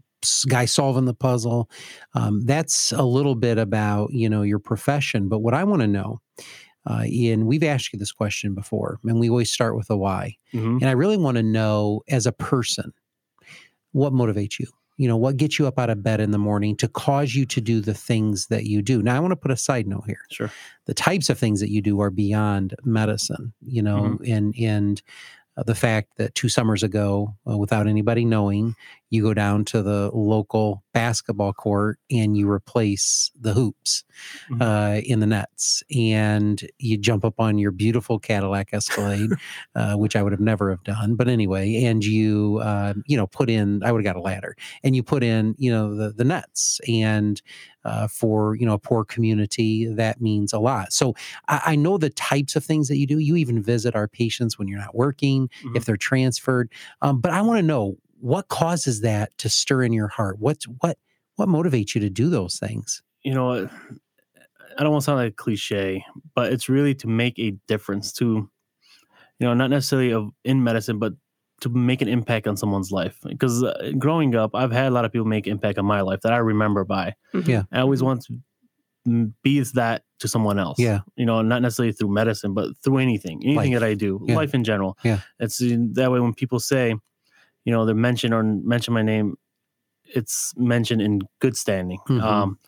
guy 0.48 0.64
solving 0.64 1.04
the 1.04 1.14
puzzle. 1.14 1.70
Um, 2.14 2.44
that's 2.44 2.90
a 2.90 3.04
little 3.04 3.36
bit 3.36 3.58
about 3.58 4.12
you 4.12 4.28
know 4.28 4.42
your 4.42 4.58
profession. 4.58 5.28
But 5.28 5.38
what 5.38 5.54
I 5.54 5.62
want 5.62 5.82
to 5.82 5.86
know, 5.86 6.20
uh, 6.86 7.04
Ian, 7.06 7.46
we've 7.46 7.62
asked 7.62 7.92
you 7.92 7.98
this 7.98 8.12
question 8.12 8.52
before, 8.52 8.98
and 9.04 9.20
we 9.20 9.30
always 9.30 9.52
start 9.52 9.76
with 9.76 9.88
a 9.90 9.96
why. 9.96 10.36
Mhm. 10.52 10.80
And 10.80 10.86
I 10.86 10.92
really 10.92 11.16
want 11.16 11.36
to 11.36 11.42
know, 11.44 12.02
as 12.08 12.26
a 12.26 12.32
person, 12.32 12.92
what 13.92 14.12
motivates 14.12 14.58
you. 14.58 14.66
You 14.96 15.08
know, 15.08 15.16
what 15.16 15.36
gets 15.36 15.58
you 15.58 15.66
up 15.66 15.78
out 15.78 15.90
of 15.90 16.02
bed 16.02 16.20
in 16.20 16.30
the 16.30 16.38
morning 16.38 16.76
to 16.76 16.88
cause 16.88 17.34
you 17.34 17.44
to 17.46 17.60
do 17.60 17.80
the 17.80 17.94
things 17.94 18.46
that 18.46 18.64
you 18.64 18.82
do. 18.82 19.02
Now, 19.02 19.16
I 19.16 19.20
want 19.20 19.32
to 19.32 19.36
put 19.36 19.50
a 19.50 19.56
side 19.56 19.86
note 19.86 20.04
here. 20.06 20.20
Sure. 20.30 20.50
The 20.86 20.94
types 20.94 21.28
of 21.28 21.38
things 21.38 21.60
that 21.60 21.70
you 21.70 21.82
do 21.82 22.00
are 22.00 22.10
beyond 22.10 22.74
medicine, 22.84 23.52
you 23.64 23.82
know, 23.82 24.02
mm-hmm. 24.02 24.32
and 24.32 24.54
and 24.58 25.02
uh, 25.56 25.62
the 25.62 25.74
fact 25.74 26.16
that 26.16 26.34
two 26.34 26.48
summers 26.48 26.82
ago, 26.82 27.34
uh, 27.50 27.56
without 27.56 27.86
anybody 27.86 28.24
knowing, 28.24 28.74
you 29.10 29.22
go 29.22 29.32
down 29.34 29.64
to 29.64 29.82
the 29.82 30.10
local 30.12 30.82
basketball 30.92 31.52
court 31.52 31.98
and 32.10 32.36
you 32.36 32.50
replace 32.50 33.30
the 33.40 33.52
hoops 33.52 34.04
Mhm. 34.50 34.60
uh, 34.62 35.00
in 35.02 35.20
the 35.20 35.26
nets, 35.26 35.82
and 35.94 36.66
you 36.78 36.96
jump 36.98 37.24
up 37.24 37.38
on 37.38 37.58
your 37.58 37.70
beautiful 37.70 38.18
Cadillac 38.18 38.70
Escalade, 38.72 39.30
uh, 39.74 39.94
which 39.94 40.16
I 40.16 40.22
would 40.22 40.32
have 40.32 40.40
never 40.40 40.70
have 40.70 40.82
done, 40.82 41.14
but 41.14 41.28
anyway, 41.28 41.84
and 41.84 42.04
you 42.04 42.58
uh, 42.62 42.94
you 43.06 43.16
know 43.16 43.26
put 43.26 43.48
in, 43.50 43.82
I 43.84 43.92
would 43.92 44.04
have 44.04 44.14
got 44.14 44.18
a 44.18 44.22
ladder, 44.24 44.56
and 44.82 44.96
you 44.96 45.02
put 45.02 45.22
in, 45.22 45.54
you 45.58 45.70
know, 45.70 45.94
the 45.94 46.12
the 46.12 46.24
nets, 46.24 46.80
and 46.88 47.40
uh, 47.86 48.08
for 48.08 48.56
you 48.56 48.66
know 48.66 48.74
a 48.74 48.78
poor 48.78 49.04
community 49.04 49.86
that 49.86 50.20
means 50.20 50.52
a 50.52 50.58
lot. 50.58 50.92
So 50.92 51.14
I, 51.48 51.58
I 51.72 51.76
know 51.76 51.96
the 51.98 52.10
types 52.10 52.56
of 52.56 52.64
things 52.64 52.88
that 52.88 52.98
you 52.98 53.06
do. 53.06 53.18
You 53.18 53.36
even 53.36 53.62
visit 53.62 53.94
our 53.94 54.08
patients 54.08 54.58
when 54.58 54.66
you're 54.68 54.80
not 54.86 54.94
working 54.94 55.48
Mhm. 55.64 55.76
if 55.76 55.84
they're 55.84 55.96
transferred 56.10 56.68
um, 57.02 57.20
but 57.20 57.30
i 57.32 57.40
want 57.42 57.58
to 57.58 57.62
know 57.62 57.96
what 58.20 58.48
causes 58.48 59.02
that 59.02 59.36
to 59.38 59.48
stir 59.48 59.82
in 59.84 59.92
your 59.92 60.08
heart? 60.08 60.36
What's 60.38 60.64
what 60.80 60.96
what 61.36 61.48
motivates 61.48 61.94
you 61.94 62.00
to 62.00 62.10
do 62.10 62.30
those 62.30 62.58
things? 62.58 63.02
You 63.22 63.34
know 63.34 63.68
i 64.78 64.82
don't 64.82 64.92
want 64.92 65.02
to 65.02 65.04
sound 65.04 65.18
like 65.18 65.32
a 65.32 65.36
cliche 65.44 66.04
but 66.34 66.52
it's 66.52 66.68
really 66.68 66.94
to 66.94 67.06
make 67.08 67.38
a 67.38 67.50
difference 67.66 68.12
to 68.12 68.24
you 69.38 69.46
know 69.46 69.54
not 69.54 69.70
necessarily 69.70 70.12
of 70.12 70.30
in 70.44 70.62
medicine 70.64 70.98
but 70.98 71.12
to 71.60 71.68
make 71.70 72.02
an 72.02 72.08
impact 72.08 72.46
on 72.46 72.56
someone's 72.56 72.90
life 72.92 73.18
because 73.24 73.62
uh, 73.62 73.92
growing 73.98 74.34
up 74.34 74.50
i've 74.54 74.70
had 74.72 74.88
a 74.88 74.90
lot 74.90 75.04
of 75.04 75.12
people 75.12 75.26
make 75.26 75.46
impact 75.46 75.78
on 75.78 75.84
my 75.86 76.00
life 76.02 76.20
that 76.22 76.32
i 76.32 76.36
remember 76.38 76.84
by 76.84 77.14
Mhm. 77.34 77.48
Yeah. 77.48 77.62
i 77.72 77.80
always 77.80 78.02
want 78.02 78.24
to 78.26 79.32
be 79.42 79.60
that 79.74 80.02
to 80.18 80.28
someone 80.28 80.58
else 80.58 80.78
Yeah. 80.78 81.00
you 81.16 81.24
know 81.24 81.40
not 81.42 81.62
necessarily 81.62 81.92
through 81.92 82.10
medicine 82.12 82.52
but 82.54 82.76
through 82.82 82.98
anything 82.98 83.40
anything 83.44 83.72
Life. 83.72 83.80
that 83.80 83.86
i 83.86 83.94
do 83.94 84.20
Yeah. 84.26 84.36
life 84.36 84.52
in 84.54 84.64
general 84.64 84.98
Yeah. 85.04 85.20
it's 85.40 85.58
that 85.58 86.10
way 86.12 86.20
when 86.20 86.34
people 86.34 86.60
say 86.60 86.94
you 87.64 87.72
know 87.72 87.86
they 87.86 87.94
mention 87.94 88.32
or 88.34 88.42
mention 88.42 88.92
my 88.94 89.02
name 89.02 89.36
it's 90.14 90.52
mentioned 90.56 91.00
in 91.02 91.20
good 91.40 91.56
standing 91.56 91.98
Mhm. 92.08 92.22
um 92.22 92.58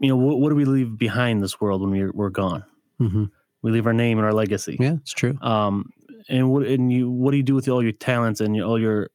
you 0.00 0.08
know 0.08 0.16
what, 0.16 0.38
what 0.40 0.48
do 0.50 0.54
we 0.56 0.64
leave 0.64 0.98
behind 0.98 1.42
this 1.42 1.60
world 1.60 1.80
when 1.80 1.90
we're, 1.90 2.12
we're 2.12 2.30
gone 2.30 2.64
hmm 2.98 3.24
we 3.62 3.70
leave 3.70 3.86
our 3.86 3.92
name 3.92 4.18
and 4.18 4.24
our 4.26 4.32
legacy 4.34 4.76
yeah 4.80 4.94
it's 4.94 5.12
true 5.12 5.38
um 5.42 5.90
and 6.28 6.50
what 6.50 6.66
and 6.66 6.92
you 6.92 7.10
what 7.10 7.30
do 7.32 7.36
you 7.36 7.42
do 7.42 7.54
with 7.54 7.68
all 7.68 7.82
your 7.82 7.92
talents 7.92 8.40
and 8.40 8.60
all 8.62 8.78
your 8.80 9.08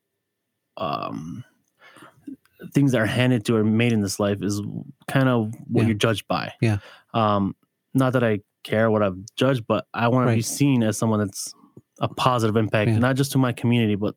um 0.78 1.44
things 2.74 2.92
that 2.92 3.00
are 3.02 3.06
handed 3.06 3.46
to 3.46 3.56
or 3.56 3.64
made 3.64 3.94
in 3.94 4.02
this 4.02 4.20
life 4.20 4.42
is 4.42 4.62
kind 5.08 5.30
of 5.30 5.54
what 5.68 5.82
Yeah. 5.84 5.88
you're 5.90 5.98
judged 5.98 6.28
by 6.28 6.54
Yeah. 6.62 6.78
um 7.14 7.56
not 7.94 8.14
that 8.14 8.24
i 8.24 8.40
care 8.64 8.90
what 8.92 9.04
i've 9.04 9.18
judged 9.36 9.66
but 9.68 9.86
i 9.94 10.08
want 10.08 10.30
to 10.30 10.36
be 10.36 10.42
seen 10.42 10.84
as 10.84 10.98
someone 10.98 11.20
that's 11.20 11.54
a 12.02 12.08
positive 12.08 12.56
impact 12.58 12.90
Yeah. 12.92 12.98
not 13.00 13.16
just 13.16 13.32
to 13.34 13.38
my 13.38 13.54
community 13.54 13.96
but 13.96 14.16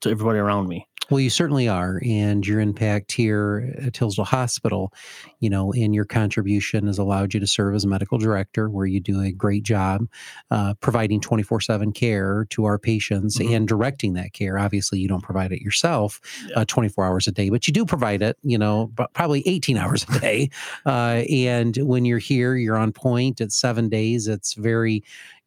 to 0.00 0.10
everybody 0.10 0.38
around 0.38 0.68
me 0.68 0.86
Well, 1.10 1.20
you 1.20 1.30
certainly 1.30 1.68
are, 1.68 2.00
and 2.06 2.46
your 2.46 2.60
impact 2.60 3.12
here 3.12 3.74
at 3.82 3.94
Hillsdale 3.96 4.24
Hospital, 4.24 4.94
you 5.40 5.50
know, 5.50 5.70
and 5.72 5.94
your 5.94 6.06
contribution 6.06 6.86
has 6.86 6.96
allowed 6.96 7.34
you 7.34 7.40
to 7.40 7.46
serve 7.46 7.74
as 7.74 7.84
a 7.84 7.88
medical 7.88 8.16
director, 8.16 8.70
where 8.70 8.86
you 8.86 8.98
do 8.98 9.20
a 9.20 9.30
great 9.30 9.62
job 9.62 10.06
uh, 10.50 10.72
providing 10.80 11.20
twenty 11.20 11.42
four 11.42 11.60
seven 11.60 11.92
care 11.92 12.46
to 12.50 12.64
our 12.64 12.78
patients 12.78 13.38
Mhm. 13.38 13.56
and 13.56 13.68
directing 13.68 14.14
that 14.14 14.32
care. 14.32 14.58
Obviously, 14.58 15.00
you 15.00 15.08
don't 15.08 15.22
provide 15.22 15.52
it 15.52 15.60
yourself 15.60 16.18
Yeah. 16.48 16.64
twenty 16.64 16.88
four 16.88 17.04
hours 17.04 17.26
a 17.26 17.32
day, 17.32 17.50
but 17.50 17.66
you 17.66 17.74
do 17.74 17.84
provide 17.84 18.22
it, 18.22 18.38
you 18.42 18.56
know, 18.56 18.90
but 18.94 19.12
probably 19.12 19.46
eighteen 19.46 19.76
hours 19.76 20.06
a 20.08 20.18
day. 20.20 20.50
Uh, 20.86 21.24
and 21.30 21.76
when 21.78 22.04
you're 22.06 22.18
here, 22.18 22.54
you're 22.56 22.78
on 22.78 22.90
point. 22.92 23.40
It's 23.40 23.56
seven 23.56 23.88
days. 23.90 24.28
It's 24.28 24.54
very 24.54 25.02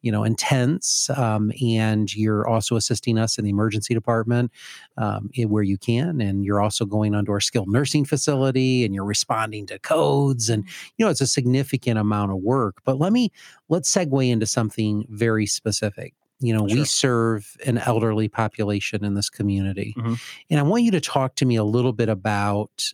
you 0.06 0.12
know 0.12 0.22
intense 0.22 1.10
um, 1.10 1.50
and 1.60 2.14
you're 2.14 2.46
also 2.46 2.76
assisting 2.76 3.18
us 3.18 3.38
in 3.38 3.44
the 3.44 3.50
emergency 3.50 3.92
department 3.92 4.52
um, 4.98 5.28
where 5.48 5.64
you 5.64 5.76
can 5.76 6.20
and 6.20 6.44
you're 6.44 6.60
also 6.62 6.84
going 6.86 7.12
onto 7.12 7.32
our 7.32 7.40
skilled 7.40 7.68
nursing 7.68 8.04
facility 8.04 8.84
and 8.84 8.94
you're 8.94 9.04
responding 9.16 9.66
to 9.66 9.78
codes 9.80 10.48
and 10.48 10.62
you 10.96 11.04
know 11.04 11.10
it's 11.10 11.20
a 11.20 11.26
significant 11.26 11.98
amount 11.98 12.30
of 12.30 12.38
work 12.38 12.76
but 12.84 12.98
let 13.00 13.12
me 13.12 13.32
let's 13.68 13.92
segue 13.92 14.30
into 14.30 14.46
something 14.46 15.04
very 15.10 15.46
specific. 15.46 16.14
You 16.38 16.54
know 16.54 16.62
we 16.62 16.84
serve 16.84 17.56
an 17.66 17.78
elderly 17.78 18.28
population 18.28 19.04
in 19.04 19.14
this 19.14 19.30
community 19.38 19.94
Mhm. 19.98 20.20
and 20.50 20.60
i 20.60 20.62
want 20.62 20.82
you 20.84 20.90
to 20.92 21.00
talk 21.00 21.34
to 21.36 21.44
me 21.46 21.56
a 21.56 21.64
little 21.64 21.94
bit 21.94 22.08
about 22.10 22.92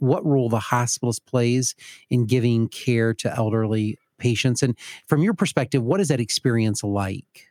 what 0.00 0.24
role 0.26 0.48
the 0.48 0.58
hospitalist 0.58 1.24
plays 1.26 1.74
in 2.10 2.26
giving 2.26 2.66
care 2.68 3.14
to 3.14 3.28
elderly 3.36 3.98
patients 4.18 4.62
and 4.62 4.76
from 5.06 5.22
your 5.22 5.34
perspective 5.34 5.82
what 5.82 6.00
is 6.00 6.08
that 6.08 6.20
experience 6.20 6.82
like 6.82 7.48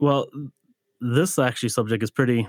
Well, 0.00 0.26
this 1.00 1.38
actually 1.38 1.68
subject 1.68 2.02
is 2.02 2.10
pretty 2.10 2.48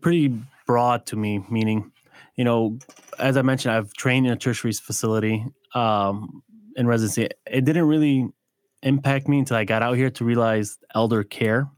pretty 0.00 0.38
broad 0.66 1.06
to 1.06 1.16
me, 1.16 1.44
meaning, 1.50 1.92
you 2.36 2.44
know, 2.44 2.78
as 3.18 3.36
I 3.36 3.42
mentioned, 3.42 3.74
I've 3.74 3.92
trained 3.94 4.26
in 4.26 4.32
a 4.32 4.36
tertiary 4.36 4.72
facility 4.72 5.44
um, 5.74 6.42
in 6.76 6.86
residency. 6.86 7.28
It 7.46 7.64
didn't 7.64 7.86
really 7.86 8.28
impact 8.82 9.28
me 9.28 9.38
until 9.38 9.56
I 9.56 9.64
got 9.64 9.82
out 9.82 9.96
here 9.96 10.10
to 10.10 10.24
realize 10.24 10.78
elder 10.94 11.24
care, 11.24 11.68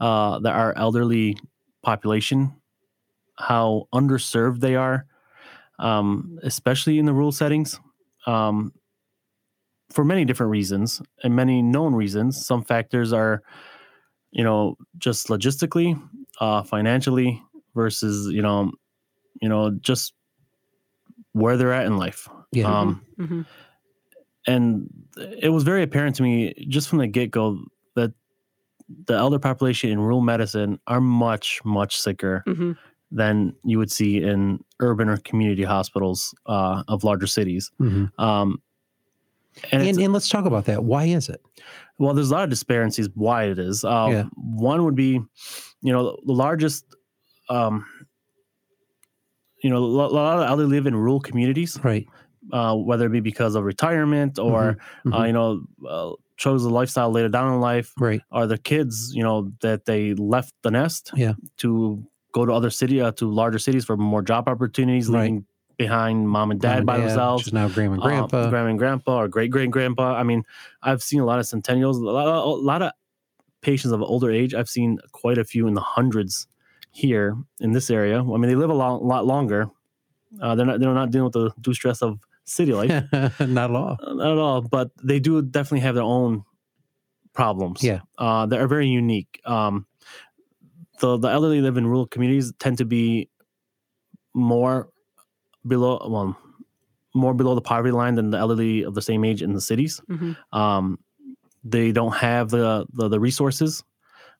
uh, 0.00 0.38
that 0.40 0.54
our 0.54 0.76
elderly 0.76 1.36
population, 1.82 2.54
how 3.38 3.88
underserved 3.94 4.60
they 4.60 4.76
are, 4.76 5.06
um, 5.78 6.38
especially 6.42 6.98
in 6.98 7.04
the 7.06 7.12
rural 7.12 7.32
settings. 7.32 7.78
Um, 8.26 8.72
for 9.90 10.04
many 10.04 10.24
different 10.24 10.50
reasons 10.50 11.00
and 11.22 11.36
many 11.36 11.62
known 11.62 11.94
reasons. 11.94 12.44
Some 12.44 12.62
factors 12.64 13.12
are, 13.12 13.42
you 14.32 14.42
know, 14.42 14.76
just 14.98 15.28
logistically, 15.28 16.00
uh, 16.40 16.62
financially, 16.62 17.42
versus 17.74 18.32
you 18.32 18.42
know, 18.42 18.72
you 19.40 19.48
know, 19.48 19.70
just 19.70 20.12
where 21.32 21.56
they're 21.56 21.72
at 21.72 21.86
in 21.86 21.98
life. 21.98 22.28
Yeah. 22.52 22.80
Um, 22.80 23.06
hmm 23.16 23.42
and 24.46 24.88
it 25.42 25.48
was 25.48 25.64
very 25.64 25.82
apparent 25.82 26.14
to 26.16 26.22
me 26.22 26.54
just 26.68 26.88
from 26.88 26.98
the 26.98 27.06
get 27.06 27.30
go 27.30 27.58
that 27.96 28.12
the 29.06 29.14
elder 29.14 29.38
population 29.38 29.90
in 29.90 29.98
rural 29.98 30.20
medicine 30.20 30.78
are 30.86 31.00
much 31.00 31.60
much 31.64 31.98
sicker 31.98 32.42
hmm 32.46 32.72
than 33.10 33.54
you 33.64 33.78
would 33.78 33.90
see 33.90 34.22
in 34.22 34.58
urban 34.80 35.08
or 35.08 35.16
community 35.18 35.62
hospitals 35.64 36.34
uh, 36.46 36.82
of 36.88 37.04
larger 37.04 37.26
cities. 37.26 37.70
Mhm. 37.80 38.10
Um, 38.18 38.60
and, 39.72 39.82
and, 39.82 39.98
and 39.98 40.12
let's 40.12 40.28
talk 40.28 40.44
about 40.44 40.66
that 40.66 40.84
why 40.84 41.04
is 41.04 41.28
it 41.30 41.40
well, 41.98 42.12
there's 42.12 42.30
a 42.30 42.34
lot 42.34 42.44
of 42.44 42.50
disparities 42.50 43.08
why 43.14 43.44
it 43.44 43.58
is. 43.58 43.82
Um, 43.84 44.12
Yeah. 44.12 44.24
One 44.36 44.84
would 44.84 44.94
be, 44.96 45.12
you 45.80 45.92
know, 45.94 46.18
the 46.26 46.32
largest, 46.32 46.84
um, 47.48 47.86
you 49.62 49.70
know, 49.70 49.78
a 49.78 49.86
lot 49.86 50.38
of 50.38 50.46
elderly 50.46 50.68
live 50.76 50.86
in 50.86 50.94
rural 50.94 51.20
communities, 51.20 51.78
right 51.82 52.06
uh, 52.52 52.76
whether 52.76 53.06
it 53.06 53.10
be 53.12 53.20
because 53.20 53.54
of 53.54 53.64
retirement 53.64 54.38
or, 54.38 54.76
uh, 55.06 55.10
Mhm. 55.10 55.26
you 55.28 55.32
know, 55.32 55.66
uh, 55.88 56.12
chose 56.36 56.64
a 56.64 56.68
lifestyle 56.70 57.10
later 57.10 57.28
down 57.30 57.52
in 57.54 57.60
life, 57.60 57.92
right 57.98 58.20
Are 58.30 58.46
the 58.46 58.58
kids, 58.58 59.12
you 59.14 59.22
know, 59.22 59.50
that 59.62 59.86
they 59.86 60.12
left 60.14 60.52
the 60.62 60.70
nest 60.70 61.10
Yeah. 61.16 61.32
to 61.58 62.04
go 62.36 62.44
to 62.44 62.52
other 62.52 62.70
city, 62.80 63.00
uh, 63.00 63.12
to 63.20 63.24
larger 63.42 63.58
cities 63.66 63.84
for 63.88 63.96
more 63.96 64.22
job 64.30 64.42
opportunities, 64.54 65.08
Right. 65.08 65.22
leaving 65.22 65.46
behind 65.78 66.16
mom 66.28 66.50
and 66.52 66.58
Mom 66.62 66.68
dad 66.70 66.78
and 66.78 66.86
by 66.86 66.96
which 66.98 67.06
themselves 67.08 67.46
is 67.48 67.52
now 67.52 67.68
grandma 67.68 67.94
and 67.94 68.02
um, 68.02 68.08
grandpa 68.08 68.38
grandma 68.52 68.68
and 68.70 68.78
grandpa 68.78 69.12
or 69.22 69.28
great 69.28 69.50
great 69.56 69.70
grandpa. 69.70 70.06
I 70.14 70.22
mean, 70.30 70.42
I've 70.88 71.02
seen 71.02 71.20
a 71.20 71.26
lot 71.30 71.38
of 71.38 71.44
centennials, 71.46 71.96
a 71.98 72.00
lot, 72.18 72.26
a 72.26 72.48
lot 72.72 72.80
of 72.82 72.90
patients 73.62 73.92
of 73.92 74.00
older 74.02 74.30
age. 74.40 74.52
I've 74.58 74.68
seen 74.76 74.90
quite 75.12 75.38
a 75.38 75.44
few 75.44 75.66
in 75.66 75.74
the 75.74 75.80
hundreds 75.96 76.46
here 76.92 77.36
in 77.60 77.72
this 77.72 77.90
area. 77.90 78.18
I 78.20 78.36
mean, 78.38 78.48
they 78.50 78.54
live 78.64 78.70
a 78.70 78.74
lot, 78.84 79.02
lot 79.04 79.26
longer. 79.26 79.68
Uh, 80.40 80.54
they're 80.54 80.66
not 80.70 80.80
they're 80.80 80.94
not 81.02 81.10
dealing 81.10 81.24
with 81.30 81.34
the 81.40 81.50
due 81.60 81.74
stress 81.74 82.00
of 82.02 82.18
city 82.44 82.72
life, 82.80 82.90
not 83.40 83.70
at 83.70 83.76
all 83.82 83.96
Uh, 84.06 84.14
not 84.22 84.32
at 84.36 84.38
all. 84.46 84.60
But 84.76 84.90
they 85.10 85.20
do 85.20 85.42
definitely 85.42 85.84
have 85.88 85.94
their 85.94 86.04
own 86.18 86.44
problems. 87.34 87.82
Yeah. 87.82 88.00
uh, 88.18 88.46
that 88.46 88.58
are 88.60 88.68
very 88.68 88.88
unique. 88.88 89.40
Um, 89.44 89.86
the 91.00 91.16
the 91.18 91.28
elderly 91.28 91.60
live 91.60 91.76
in 91.76 91.86
rural 91.86 92.06
communities 92.06 92.52
tend 92.58 92.78
to 92.78 92.84
be 92.84 93.28
more 94.34 94.88
below 95.66 95.98
well 96.08 96.36
more 97.14 97.32
below 97.34 97.54
the 97.54 97.60
poverty 97.62 97.90
line 97.92 98.14
than 98.14 98.30
the 98.30 98.36
elderly 98.38 98.82
of 98.82 98.94
the 98.94 99.00
same 99.02 99.24
age 99.24 99.42
in 99.42 99.52
the 99.54 99.60
cities. 99.60 100.00
hmm 100.08 100.32
Um, 100.52 100.98
they 101.64 101.90
don't 101.90 102.14
have 102.14 102.50
the, 102.50 102.86
the 102.92 103.08
the 103.08 103.18
resources 103.18 103.82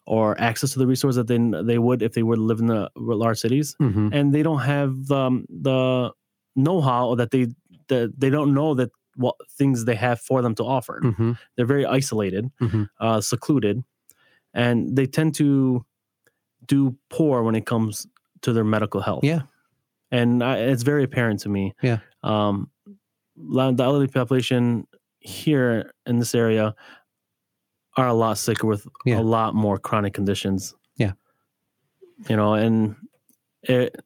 or 0.06 0.40
access 0.40 0.72
to 0.74 0.78
the 0.78 0.86
resources 0.86 1.16
that 1.16 1.26
they 1.26 1.38
they 1.64 1.78
would 1.78 2.02
if 2.02 2.12
they 2.12 2.22
were 2.22 2.36
to 2.36 2.42
live 2.42 2.60
in 2.60 2.66
the 2.66 2.88
large 2.96 3.38
cities, 3.38 3.74
Mhm. 3.80 4.12
and 4.14 4.32
they 4.32 4.42
don't 4.44 4.60
have 4.60 5.10
um, 5.10 5.44
the 5.48 6.12
know-how 6.54 7.08
or 7.08 7.16
that 7.16 7.30
they 7.32 7.48
that 7.88 8.12
they 8.20 8.30
don't 8.30 8.54
know 8.54 8.74
that 8.74 8.90
what 9.16 9.34
things 9.58 9.84
they 9.86 9.94
have 9.96 10.20
for 10.20 10.42
them 10.42 10.54
to 10.54 10.62
offer. 10.64 11.00
Mhm. 11.02 11.38
They're 11.56 11.66
very 11.74 11.86
isolated, 11.86 12.50
Mhm. 12.60 12.88
uh, 13.00 13.20
secluded, 13.20 13.82
and 14.54 14.94
they 14.96 15.06
tend 15.06 15.34
to 15.36 15.84
do 16.66 16.96
poor 17.10 17.42
when 17.42 17.54
it 17.54 17.66
comes 17.66 18.06
to 18.42 18.52
their 18.52 18.64
medical 18.64 19.00
health. 19.00 19.24
Yeah. 19.24 19.42
and 20.10 20.42
I, 20.42 20.58
it's 20.58 20.82
very 20.82 21.04
apparent 21.04 21.40
to 21.40 21.48
me. 21.48 21.74
Yeah. 21.82 21.98
um, 22.22 22.70
the 23.36 23.82
elderly 23.84 24.08
population 24.08 24.86
here 25.20 25.92
in 26.06 26.18
this 26.18 26.34
area 26.34 26.74
are 27.96 28.06
a 28.08 28.14
lot 28.14 28.38
sicker 28.38 28.66
with 28.66 28.86
Yeah. 29.04 29.18
a 29.18 29.22
lot 29.22 29.54
more 29.54 29.78
chronic 29.78 30.14
conditions. 30.14 30.74
Yeah. 30.96 31.12
you 32.28 32.36
know, 32.36 32.54
and 32.54 32.96
it. 33.62 33.96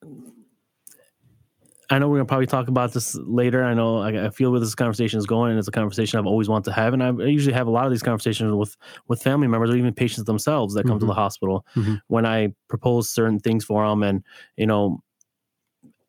I 1.92 1.98
know 1.98 2.08
we're 2.08 2.18
gonna 2.18 2.26
probably 2.26 2.46
talk 2.46 2.68
about 2.68 2.92
this 2.92 3.16
later. 3.16 3.64
I 3.64 3.74
know 3.74 3.98
I, 3.98 4.26
I 4.26 4.30
feel 4.30 4.50
where 4.52 4.60
this 4.60 4.74
conversation 4.76 5.18
is 5.18 5.26
going, 5.26 5.50
and 5.50 5.58
it's 5.58 5.66
a 5.68 5.72
conversation 5.72 6.18
I've 6.20 6.26
always 6.26 6.48
wanted 6.48 6.66
to 6.66 6.72
have. 6.72 6.94
And 6.94 7.02
I, 7.02 7.08
I 7.08 7.26
usually 7.26 7.52
have 7.52 7.66
a 7.66 7.70
lot 7.70 7.84
of 7.86 7.90
these 7.90 8.02
conversations 8.02 8.52
with 8.52 8.76
with 9.08 9.22
family 9.22 9.48
members 9.48 9.70
or 9.70 9.76
even 9.76 9.92
patients 9.92 10.24
themselves 10.26 10.74
that 10.74 10.86
come 10.86 10.98
to 11.00 11.04
Mhm. 11.04 11.08
the 11.08 11.14
hospital 11.14 11.66
Mhm. 11.76 12.00
when 12.06 12.24
I 12.26 12.54
propose 12.68 13.10
certain 13.10 13.40
things 13.40 13.64
for 13.64 13.86
them, 13.88 14.02
and 14.04 14.22
you 14.56 14.66
know, 14.66 15.02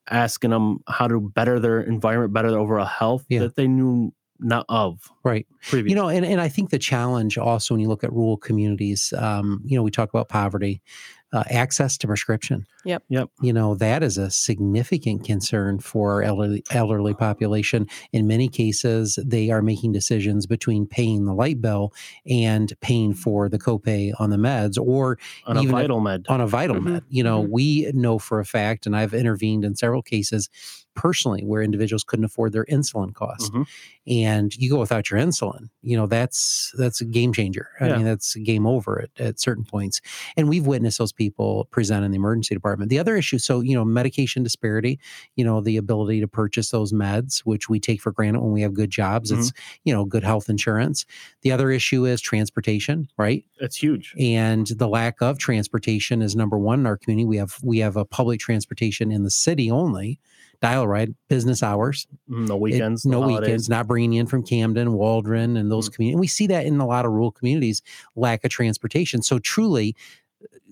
asking 0.10 0.50
them 0.52 0.80
how 0.88 1.08
to 1.08 1.20
better 1.20 1.60
their 1.60 1.82
environment, 1.82 2.34
better 2.34 2.52
their 2.52 2.60
overall 2.60 2.86
health 2.86 3.26
Yeah. 3.30 3.40
that 3.40 3.56
they 3.56 3.68
knew 3.68 4.14
not 4.40 4.66
of 4.70 5.12
right. 5.24 5.46
You 5.90 5.96
know, 5.96 6.10
and, 6.10 6.26
and 6.26 6.42
I 6.42 6.48
think 6.50 6.72
the 6.72 6.80
challenge 6.80 7.38
also 7.38 7.76
when 7.76 7.82
you 7.82 7.88
look 7.88 8.04
at 8.04 8.12
rural 8.12 8.38
communities, 8.38 9.14
um, 9.18 9.62
you 9.64 9.76
know, 9.78 9.84
we 9.84 9.92
talk 9.92 10.10
about 10.10 10.30
poverty, 10.30 10.82
uh, 11.34 11.44
access 11.50 11.98
to 11.98 12.08
prescription. 12.08 12.66
Yep. 12.84 13.04
Yep. 13.10 13.30
You 13.42 13.54
know, 13.54 13.76
that 13.76 14.04
is 14.04 14.18
a 14.18 14.30
significant 14.30 15.24
concern 15.24 15.80
for 15.80 16.14
our 16.14 16.24
elderly, 16.24 16.64
elderly 16.72 17.14
population. 17.14 17.88
In 18.12 18.28
many 18.28 18.48
cases, 18.50 19.18
they 19.24 19.50
are 19.50 19.62
making 19.62 19.94
decisions 19.94 20.46
between 20.46 20.86
paying 20.88 21.26
the 21.26 21.34
light 21.34 21.62
bill 21.62 21.94
and 22.26 22.74
paying 22.82 23.14
for 23.14 23.48
the 23.50 23.60
copay 23.60 24.12
on 24.20 24.30
the 24.30 24.38
meds 24.38 24.78
or 24.82 25.18
on 25.46 25.58
a 25.58 25.62
even 25.62 25.76
if- 25.76 25.82
vital 25.82 26.00
med. 26.02 26.26
on 26.28 26.42
a 26.42 26.48
vital 26.48 26.76
Mhm, 26.78 26.84
med. 26.84 27.04
You 27.10 27.24
know, 27.24 27.44
mhm. 27.44 27.50
we 27.50 27.92
know 27.94 28.20
for 28.20 28.40
a 28.40 28.46
fact, 28.46 28.86
and 28.86 28.96
I've 28.96 29.14
intervened 29.14 29.64
in 29.64 29.76
several 29.76 30.02
cases 30.02 30.50
personally 30.96 31.44
where 31.44 31.62
individuals 31.62 32.04
couldn't 32.04 32.26
afford 32.26 32.52
their 32.54 32.66
insulin 32.66 33.14
costs. 33.14 33.50
Mhm. 33.50 33.66
and 34.08 34.56
you 34.56 34.70
go 34.70 34.80
without 34.80 35.10
your 35.12 35.20
insulin 35.20 35.70
you 35.84 35.96
know 35.96 36.08
that's 36.08 36.74
that's 36.78 37.02
a 37.02 37.06
game 37.06 37.32
changer. 37.34 37.70
I 37.80 37.88
Yeah. 37.88 37.96
mean 37.98 38.06
that's 38.06 38.36
game 38.36 38.66
over 38.66 39.02
at, 39.04 39.10
at 39.28 39.40
certain 39.40 39.64
points. 39.64 40.02
And 40.36 40.50
we've 40.50 40.66
witnessed 40.66 40.98
those 40.98 41.12
people 41.14 41.68
present 41.72 42.04
in 42.04 42.12
the 42.12 42.18
emergency 42.18 42.56
department. 42.56 42.90
The 42.90 43.00
other 43.00 43.16
issue 43.16 43.38
so 43.38 43.62
you 43.62 43.76
know 43.76 43.86
medication 43.86 44.44
disparity 44.44 45.00
you 45.36 45.46
know 45.46 45.62
the 45.62 45.78
ability 45.78 46.20
to 46.22 46.28
purchase 46.28 46.72
those 46.72 46.92
meds 46.94 47.40
which 47.40 47.70
we 47.70 47.80
take 47.80 48.02
for 48.02 48.12
granted 48.12 48.42
when 48.42 48.52
we 48.52 48.62
have 48.62 48.74
good 48.74 48.90
jobs 48.90 49.32
it's 49.32 49.52
you 49.84 49.94
know 49.94 50.04
good 50.06 50.24
health 50.24 50.50
insurance. 50.50 51.06
The 51.42 51.52
other 51.52 51.70
issue 51.72 52.06
is 52.06 52.22
transportation 52.22 53.08
right? 53.18 53.44
That's 53.60 53.76
huge. 53.76 54.14
and 54.20 54.68
the 54.68 54.88
lack 54.88 55.22
of 55.22 55.38
transportation 55.38 56.22
is 56.22 56.36
number 56.36 56.58
one 56.58 56.80
in 56.80 56.86
our 56.88 56.98
community. 56.98 57.26
We 57.26 57.38
have 57.38 57.58
we 57.64 57.80
have 57.80 57.96
a 57.98 58.06
public 58.06 58.40
transportation 58.40 59.12
in 59.12 59.24
the 59.24 59.32
city 59.32 59.70
only 59.72 60.20
dial 60.62 60.88
right 60.88 61.10
business 61.28 61.64
hours 61.64 62.08
Mm, 62.30 62.48
No 62.48 62.56
it- 62.56 62.62
weekends. 62.62 63.06
no 63.06 63.22
holidays. 63.22 63.42
weekends, 63.48 63.70
not 63.70 63.88
bringing 63.88 64.14
in 64.14 64.28
from 64.28 64.44
Camden, 64.44 64.94
Waldron, 64.94 65.58
and 65.58 65.72
those 65.72 65.90
Mm. 65.90 65.94
communities. 65.94 66.14
And 66.16 66.20
we 66.22 66.28
see 66.28 66.48
that 66.48 66.66
in 66.66 66.80
a 66.80 66.86
lot 66.86 67.06
of 67.06 67.12
rural 67.12 67.32
communities, 67.32 67.82
lack 68.16 68.44
of 68.46 68.52
transportation. 68.52 69.22
So 69.22 69.40
truly, 69.40 69.96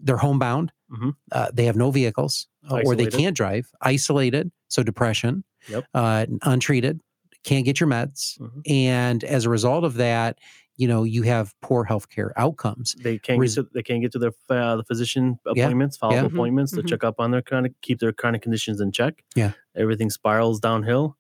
they're 0.02 0.18
homebound. 0.18 0.72
Mhm. 0.92 1.16
Uh, 1.32 1.50
they 1.54 1.66
have 1.66 1.76
no 1.76 1.92
vehicles, 1.92 2.48
uh, 2.70 2.82
or 2.86 2.96
they 2.96 3.08
can't 3.08 3.36
drive. 3.36 3.72
Isolated, 3.82 4.52
so 4.68 4.82
depression. 4.84 5.44
Yep. 5.70 5.86
Uh, 5.94 6.26
untreated, 6.44 7.02
can't 7.44 7.66
get 7.66 7.80
your 7.80 7.90
meds, 7.90 8.40
Mhm. 8.40 8.62
and 8.70 9.24
as 9.24 9.46
a 9.46 9.50
result 9.50 9.84
of 9.84 9.96
that, 9.96 10.40
you 10.80 10.88
know 10.88 11.04
you 11.04 11.22
have 11.24 11.54
poor 11.62 11.86
healthcare 11.86 12.32
outcomes. 12.38 12.96
They 13.04 13.18
can't 13.20 13.40
Res- 13.40 13.56
get 13.56 13.64
to, 13.66 13.70
they 13.74 13.84
can't 13.84 14.02
get 14.02 14.12
to 14.14 14.20
their 14.20 14.32
uh, 14.50 14.78
the 14.78 14.84
physician 14.84 15.38
Yeah. 15.56 15.64
appointments, 15.66 15.98
follow 15.98 16.14
Yeah. 16.14 16.24
up 16.26 16.32
Mhm. 16.32 16.34
appointments 16.36 16.72
to 16.74 16.82
Mhm. 16.82 16.88
check 16.90 17.04
up 17.04 17.20
on 17.20 17.32
their 17.32 17.42
chronic, 17.42 17.74
keep 17.82 18.00
their 18.00 18.12
chronic 18.14 18.42
conditions 18.42 18.82
in 18.82 18.92
check. 18.92 19.24
Yeah. 19.36 19.52
everything 19.76 20.10
spirals 20.10 20.60
downhill, 20.60 21.16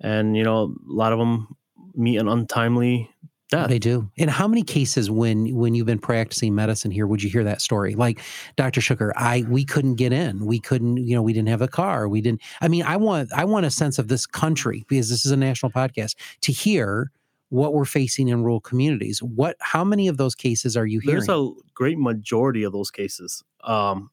and 0.00 0.36
you 0.36 0.42
know 0.44 0.74
a 0.88 0.92
lot 0.92 1.12
of 1.12 1.18
them 1.18 1.48
meet 1.94 2.16
an 2.18 2.28
untimely 2.28 3.08
death. 3.50 3.68
They 3.68 3.78
do. 3.78 4.10
And 4.18 4.28
how 4.30 4.48
many 4.48 4.62
cases 4.62 5.10
when 5.10 5.54
when 5.54 5.74
you've 5.74 5.86
been 5.86 5.98
practicing 5.98 6.54
medicine 6.54 6.90
here 6.90 7.06
would 7.06 7.22
you 7.22 7.30
hear 7.30 7.44
that 7.44 7.60
story? 7.62 7.94
Like 7.94 8.20
Dr. 8.56 8.80
Shuker, 8.80 9.12
I 9.16 9.44
we 9.48 9.64
couldn't 9.64 9.94
get 9.94 10.12
in. 10.12 10.44
We 10.44 10.58
couldn't, 10.58 10.96
you 10.96 11.14
know, 11.14 11.22
we 11.22 11.32
didn't 11.32 11.48
have 11.48 11.62
a 11.62 11.68
car. 11.68 12.08
We 12.08 12.20
didn't 12.20 12.40
I 12.60 12.68
mean, 12.68 12.82
I 12.82 12.96
want 12.96 13.32
I 13.32 13.44
want 13.44 13.64
a 13.66 13.70
sense 13.70 13.98
of 13.98 14.08
this 14.08 14.26
country 14.26 14.84
because 14.88 15.08
this 15.08 15.24
is 15.24 15.30
a 15.32 15.36
national 15.36 15.70
podcast 15.72 16.14
to 16.42 16.52
hear 16.52 17.10
what 17.54 17.72
we're 17.72 17.84
facing 17.84 18.26
in 18.26 18.42
rural 18.42 18.60
communities. 18.60 19.22
What 19.22 19.56
how 19.60 19.84
many 19.84 20.08
of 20.08 20.16
those 20.16 20.34
cases 20.34 20.76
are 20.76 20.86
you 20.86 20.98
hearing? 20.98 21.24
There's 21.24 21.28
a 21.28 21.50
great 21.72 21.98
majority 21.98 22.64
of 22.64 22.72
those 22.72 22.90
cases. 22.90 23.44
Um, 23.62 24.10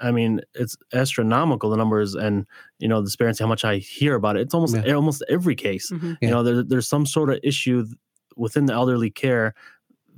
I 0.00 0.10
mean, 0.10 0.40
it's 0.54 0.76
astronomical 0.94 1.68
the 1.70 1.76
numbers 1.76 2.14
and 2.14 2.46
you 2.78 2.88
know 2.88 3.00
the 3.00 3.06
disparity. 3.06 3.44
How 3.44 3.48
much 3.48 3.64
I 3.64 3.76
hear 3.76 4.14
about 4.14 4.36
it. 4.36 4.42
It's 4.42 4.54
almost 4.54 4.74
Yeah. 4.76 4.94
almost 4.94 5.22
every 5.28 5.54
case. 5.54 5.90
Mhm. 5.92 6.16
Yeah. 6.20 6.28
You 6.28 6.30
know, 6.34 6.42
there, 6.42 6.62
there's 6.62 6.88
some 6.88 7.04
sort 7.04 7.28
of 7.30 7.40
issue 7.42 7.84
within 8.36 8.64
the 8.66 8.72
elderly 8.72 9.10
care 9.10 9.54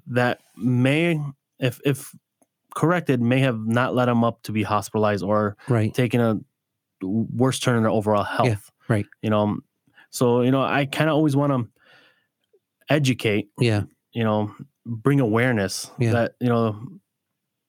that 0.07 0.41
may, 0.57 1.21
if 1.59 1.81
if 1.85 2.15
corrected, 2.75 3.21
may 3.21 3.41
have 3.41 3.59
not 3.67 3.95
led 3.97 4.07
them 4.07 4.23
up 4.23 4.43
to 4.45 4.53
be 4.53 4.63
hospitalized 4.63 5.25
or 5.25 5.57
right. 5.69 5.93
taking 5.93 6.21
a 6.21 6.39
worse 7.03 7.59
turn 7.59 7.77
in 7.79 7.83
their 7.83 7.91
overall 7.91 8.23
health. 8.23 8.71
right. 8.89 9.07
You 9.23 9.31
know, 9.31 9.59
so 10.11 10.43
you 10.43 10.51
know, 10.51 10.63
I 10.63 10.87
kind 10.87 11.09
of 11.11 11.15
always 11.17 11.35
want 11.37 11.53
to 11.53 11.69
educate 12.89 13.49
Yeah. 13.59 13.83
you 14.13 14.25
know 14.25 14.55
bring 14.87 15.21
awareness 15.21 15.91
Yeah. 15.99 16.13
that 16.13 16.33
you 16.41 16.49
know 16.49 16.81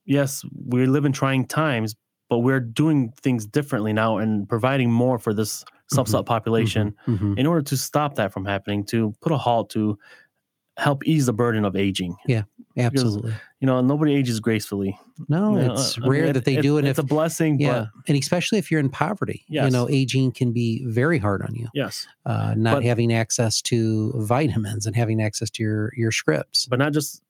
yes 0.05 0.43
we 0.67 0.85
live 0.87 1.05
in 1.05 1.11
trying 1.11 1.45
times 1.45 1.95
but 2.29 2.39
we're 2.39 2.59
doing 2.61 3.11
things 3.21 3.45
differently 3.45 3.93
now 3.93 4.17
and 4.17 4.47
providing 4.49 4.91
more 4.91 5.19
for 5.19 5.33
this 5.33 5.63
subset 5.93 6.25
population 6.25 6.95
Mhm. 7.05 7.37
in 7.37 7.45
order 7.45 7.61
to 7.61 7.77
stop 7.77 8.15
that 8.15 8.31
from 8.33 8.45
happening 8.45 8.83
to 8.85 9.13
put 9.21 9.31
a 9.31 9.37
halt 9.37 9.69
to 9.71 9.99
help 10.77 11.05
ease 11.05 11.25
the 11.27 11.33
burden 11.33 11.65
of 11.65 11.75
aging 11.75 12.15
Absolutely. 12.77 13.33
you 13.59 13.67
know 13.67 13.81
nobody 13.81 14.13
ages 14.15 14.39
gracefully 14.39 14.97
No, 15.27 15.57
You 15.59 15.67
know, 15.67 15.73
it's 15.73 15.97
I 15.99 16.07
rare 16.07 16.25
it- 16.25 16.33
that 16.33 16.45
they 16.45 16.57
it- 16.57 16.61
do 16.61 16.77
and 16.77 16.87
it's 16.87 16.97
if 16.99 17.03
a 17.03 17.07
blessing 17.07 17.59
yeah, 17.59 17.87
but 17.95 18.09
and 18.09 18.17
especially 18.17 18.57
if 18.59 18.71
you're 18.71 18.79
in 18.79 18.89
poverty, 18.89 19.43
you 19.47 19.69
know, 19.69 19.87
aging 19.89 20.31
can 20.31 20.51
be 20.51 20.83
very 20.85 21.17
hard 21.19 21.41
on 21.41 21.53
you. 21.55 21.67
yes 21.73 22.07
Uh, 22.25 22.53
not 22.57 22.75
But- 22.75 22.83
having 22.85 23.11
access 23.13 23.61
to 23.63 24.13
vitamins 24.15 24.85
and 24.85 24.95
having 24.95 25.21
access 25.21 25.49
to 25.51 25.63
your 25.63 25.91
your 25.97 26.11
scripts. 26.11 26.65
but 26.65 26.79
not 26.79 26.93
just 26.93 27.21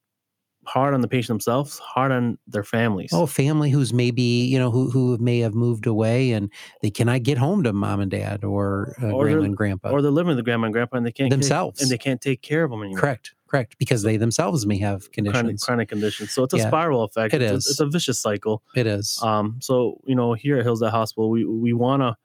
hard 0.66 0.94
on 0.94 1.02
the 1.02 1.08
patient 1.08 1.30
themselves 1.30 1.80
hard 1.80 2.12
on 2.12 2.38
their 2.48 2.64
families 2.64 3.10
Oh, 3.12 3.26
family 3.26 3.72
who's 3.72 3.92
maybe 3.94 4.22
you 4.22 4.60
know 4.60 4.70
who 4.70 4.92
who 4.92 5.18
may 5.18 5.40
have 5.40 5.56
moved 5.56 5.88
away 5.88 6.34
and 6.34 6.52
they 6.84 6.92
cannot 6.92 7.24
get 7.24 7.40
home 7.40 7.64
to 7.64 7.74
mom 7.74 8.00
and 8.00 8.12
dad 8.12 8.44
or, 8.44 8.96
uh, 9.02 9.08
Or 9.10 9.24
grandma 9.26 9.42
and 9.46 9.58
grandpa. 9.58 9.90
or 9.90 10.04
they're 10.04 10.12
living 10.12 10.28
with 10.28 10.38
the 10.38 10.44
grandma 10.44 10.66
and 10.66 10.74
grandpa 10.74 10.98
and 10.98 11.06
they 11.06 11.12
can't 11.12 11.32
take- 11.32 11.40
Themselves. 11.40 11.82
and 11.82 11.90
they 11.90 11.98
can't 11.98 12.22
take 12.22 12.44
care 12.44 12.64
of 12.64 12.70
them 12.70 12.82
anymore 12.84 13.00
correct, 13.00 13.34
correct, 13.52 13.76
because 13.78 14.02
they 14.04 14.16
themselves 14.18 14.66
may 14.66 14.78
have 14.78 15.12
chronic, 15.12 15.34
conditions. 15.34 15.64
chronic 15.66 15.90
conditions. 15.90 16.32
So 16.32 16.44
it's 16.44 16.54
a 16.54 16.58
Yeah, 16.58 16.68
spiral 16.70 17.04
effect. 17.04 17.34
it 17.34 17.42
it's, 17.42 17.52
is. 17.52 17.68
A, 17.68 17.70
it's 17.72 17.80
a 17.82 17.86
vicious 17.88 18.20
cycle. 18.20 18.64
It 18.76 18.88
is. 18.88 19.20
Um, 19.22 19.58
so 19.62 20.00
you 20.06 20.16
know, 20.16 20.34
here 20.34 20.58
at 20.58 20.64
Hillsdale 20.64 20.90
Hospital, 20.92 21.30
we 21.30 21.44
we 21.46 21.74
want 21.74 22.02
to 22.02 22.16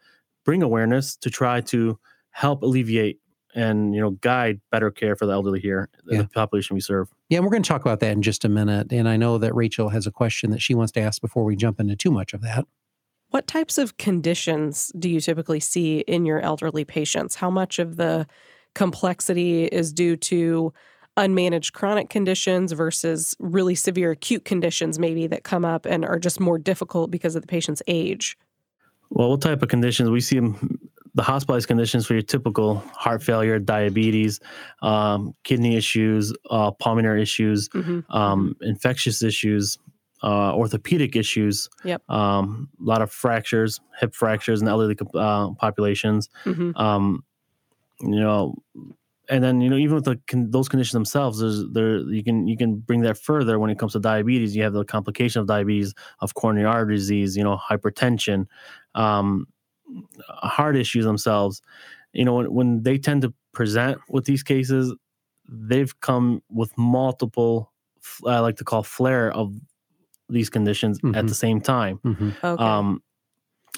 bring 0.45 0.63
awareness 0.63 1.17
to 1.17 1.29
try 1.31 1.61
to 1.63 1.99
help 2.31 2.63
alleviate 2.63 3.19
and 3.55 3.95
you 3.95 4.01
know 4.01 4.11
guide 4.11 4.61
better 4.71 4.91
care 4.91 5.17
for 5.17 5.27
the 5.27 5.33
elderly 5.33 5.61
here, 5.61 5.89
Yeah. 6.07 6.23
the 6.23 6.29
population 6.29 6.75
we 6.75 6.81
serve. 6.81 7.09
yeah, 7.29 7.39
and 7.39 7.45
we're 7.45 7.51
going 7.51 7.63
to 7.65 7.69
talk 7.69 7.81
about 7.81 8.01
that 8.01 8.13
in 8.13 8.23
just 8.23 8.45
a 8.45 8.49
minute. 8.49 8.93
And 8.93 9.09
I 9.09 9.17
know 9.17 9.39
that 9.39 9.55
Rachel 9.55 9.89
has 9.89 10.07
a 10.07 10.13
question 10.13 10.51
that 10.53 10.63
she 10.63 10.75
wants 10.75 10.93
to 10.93 11.01
ask 11.01 11.21
before 11.21 11.43
we 11.45 11.57
jump 11.57 11.81
into 11.81 11.97
too 11.97 12.11
much 12.11 12.33
of 12.35 12.43
that. 12.43 12.67
What 13.31 13.49
types 13.49 13.77
of 13.79 13.97
conditions 13.97 14.93
do 14.99 15.09
you 15.09 15.21
typically 15.21 15.59
see 15.59 15.99
in 16.01 16.25
your 16.27 16.41
elderly 16.41 16.85
patients? 16.85 17.35
How 17.35 17.51
much 17.51 17.79
of 17.81 17.97
the 17.97 18.27
complexity 18.75 19.65
is 19.65 19.93
due 19.93 20.17
to 20.17 20.73
unmanaged 21.17 21.73
chronic 21.73 22.11
conditions 22.11 22.73
versus 22.73 23.35
really 23.39 23.75
severe 23.75 24.11
acute 24.11 24.45
conditions, 24.45 24.99
maybe 24.99 25.27
that 25.27 25.45
come 25.45 25.65
up 25.65 25.87
and 25.87 26.05
are 26.05 26.19
just 26.19 26.41
more 26.41 26.59
difficult 26.59 27.11
because 27.11 27.35
of 27.37 27.43
the 27.43 27.49
patient's 27.49 27.83
age? 27.87 28.37
Well, 29.11 29.31
what 29.31 29.41
type 29.41 29.63
of 29.63 29.69
conditions 29.69 30.11
we 30.11 30.21
see? 30.21 30.41
The 31.15 31.23
hospitalized 31.23 31.67
conditions 31.69 32.07
for 32.07 32.13
your 32.13 32.23
typical 32.23 32.77
heart 32.93 33.23
failure, 33.23 33.59
diabetes, 33.59 34.41
um, 34.83 35.35
kidney 35.45 35.77
issues, 35.77 36.35
uh, 36.51 36.73
pulmonary 36.73 37.23
issues, 37.23 37.71
Mhm. 37.71 38.05
um, 38.11 38.55
infectious 38.61 39.23
issues, 39.23 39.79
uh, 40.23 40.55
orthopedic 40.55 41.17
issues. 41.17 41.71
Yep. 41.85 42.03
Um, 42.11 42.69
a 42.81 42.85
lot 42.85 43.01
of 43.01 43.11
fractures, 43.11 43.81
hip 43.99 44.15
fractures 44.15 44.61
in 44.61 44.69
elderly 44.69 44.97
uh, 45.15 45.53
populations. 45.53 46.29
Mhm. 46.45 46.79
Um, 46.79 47.25
you 48.01 48.21
know, 48.21 48.57
and 49.29 49.43
then 49.43 49.61
you 49.61 49.69
know 49.71 49.77
even 49.77 49.95
with 49.97 50.05
the 50.05 50.19
con- 50.29 50.51
those 50.51 50.69
conditions 50.69 50.93
themselves, 50.93 51.41
there's 51.41 51.65
there 51.73 51.99
you 51.99 52.23
can 52.23 52.47
you 52.47 52.57
can 52.57 52.77
bring 52.77 53.01
that 53.03 53.19
further 53.19 53.59
when 53.59 53.71
it 53.71 53.79
comes 53.79 53.93
to 53.93 54.01
diabetes. 54.01 54.55
You 54.57 54.63
have 54.63 54.73
the 54.73 54.85
complication 54.85 55.41
of 55.41 55.47
diabetes, 55.47 55.95
of 56.21 56.35
coronary 56.35 56.67
artery 56.67 56.97
disease, 56.97 57.37
you 57.37 57.45
know, 57.45 57.57
hypertension, 57.57 58.47
um, 58.95 59.47
heart 60.29 60.77
issues 60.77 61.05
themselves. 61.05 61.63
You 62.13 62.25
know, 62.25 62.35
when, 62.35 62.53
when 62.55 62.83
they 62.83 62.99
tend 62.99 63.23
to 63.23 63.35
present 63.53 63.99
with 64.09 64.25
these 64.25 64.43
cases, 64.43 64.95
they've 65.49 65.99
come 66.01 66.43
with 66.51 66.77
multiple, 66.79 67.73
i 68.27 68.39
like 68.39 68.57
to 68.57 68.65
call 68.65 68.83
flare 68.83 69.33
of 69.33 69.55
these 70.29 70.51
conditions 70.51 70.99
at 70.99 71.25
Mhm. 71.25 71.29
the 71.29 71.35
same 71.35 71.61
time. 71.61 71.99
Mhm. 72.05 72.35
Okay. 72.43 72.63
Um, 72.65 72.89
and 72.89 73.01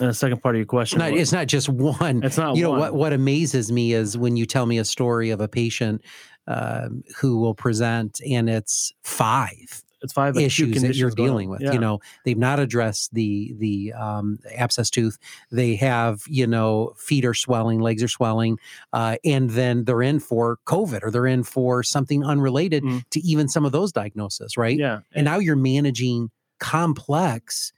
the 0.07 0.15
second 0.15 0.41
part 0.43 0.55
of 0.55 0.59
your 0.59 0.67
question, 0.67 0.99
Not, 1.01 1.13
it's 1.13 1.33
not 1.33 1.47
just 1.49 1.69
one. 1.69 2.23
it's 2.23 2.39
not 2.39 2.57
you 2.57 2.63
know 2.63 2.71
what 2.73 2.95
what 2.95 3.13
amazes 3.13 3.71
me 3.73 3.93
is 3.93 4.17
when 4.17 4.37
you 4.37 4.47
tell 4.47 4.67
me 4.67 4.79
a 4.79 4.85
story 4.85 5.31
of 5.31 5.41
a 5.41 5.49
patient 5.49 6.03
um, 6.47 7.03
who 7.19 7.39
will 7.39 7.55
present 7.55 8.21
and 8.29 8.49
it's 8.49 8.93
five 9.03 9.83
it's 10.01 10.13
five 10.13 10.37
issues 10.37 10.81
that 10.83 10.95
you're 10.95 11.11
dealing 11.11 11.49
with. 11.51 11.61
Yeah. 11.61 11.73
you 11.73 11.79
know 11.81 11.99
they've 12.25 12.39
not 12.39 12.61
addressed 12.61 13.13
the 13.15 13.53
the 13.59 13.93
um, 13.95 14.39
abscess 14.57 14.91
tooth. 14.91 15.19
They 15.51 15.75
have 15.75 16.23
you 16.29 16.47
know 16.47 16.95
feet 16.97 17.25
are 17.25 17.35
swelling 17.35 17.81
legs 17.81 18.01
are 18.05 18.09
swelling 18.09 18.59
uh, 18.93 19.17
and 19.25 19.51
then 19.51 19.85
they're 19.87 20.03
in 20.03 20.21
for 20.21 20.59
covid 20.67 21.01
or 21.03 21.11
they're 21.11 21.27
in 21.27 21.43
for 21.43 21.83
something 21.83 22.25
unrelated 22.25 22.85
Mm. 22.85 23.03
to 23.11 23.21
even 23.21 23.49
some 23.49 23.65
of 23.65 23.73
those 23.73 23.91
diagnoses 23.91 24.57
right? 24.57 24.79
Yeah, 24.79 25.01
and 25.17 25.25
now 25.25 25.39
you're 25.41 25.57
managing 25.57 26.31
complex 26.61 27.73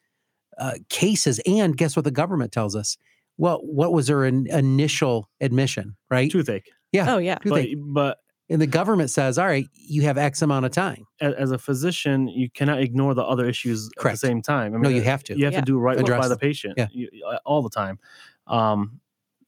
uh, 0.60 0.74
cases 0.88 1.40
and 1.46 1.76
guess 1.76 1.96
what 1.96 2.04
the 2.04 2.10
government 2.10 2.52
tells 2.52 2.76
us 2.76 2.96
well 3.38 3.58
what 3.62 3.92
was 3.92 4.06
her 4.08 4.24
in, 4.24 4.46
initial 4.50 5.28
admission 5.40 5.96
right 6.10 6.30
toothache. 6.30 6.70
Yeah. 6.92 7.14
Oh, 7.14 7.18
yeah. 7.18 7.38
Who 7.42 7.50
But, 7.50 7.66
but 7.78 8.18
and 8.48 8.60
the 8.60 8.66
government 8.66 9.10
says 9.10 9.38
all 9.38 9.46
right 9.46 9.66
you 9.72 10.02
have 10.02 10.18
x 10.18 10.42
amount 10.42 10.66
of 10.66 10.72
time 10.72 11.06
as 11.20 11.50
a 11.50 11.58
physician, 11.58 12.28
you 12.28 12.50
cannot 12.50 12.80
ignore 12.80 13.14
the 13.14 13.24
other 13.24 13.46
issues 13.48 13.88
at 13.98 14.10
the 14.12 14.16
same 14.16 14.42
time. 14.42 14.74
I 14.74 14.78
no 14.78 14.88
you 14.88 15.02
have 15.02 15.22
to 15.24 15.38
you 15.38 15.44
have 15.46 15.54
Yeah. 15.54 15.60
to 15.60 15.66
do 15.66 15.78
right 15.78 15.98
Address 15.98 16.20
by 16.20 16.28
the 16.28 16.36
patient 16.36 16.74
Yeah. 16.76 16.88
you, 16.92 17.08
uh, 17.26 17.38
all 17.44 17.62
the 17.62 17.70
time. 17.70 17.98
Um, 18.46 19.00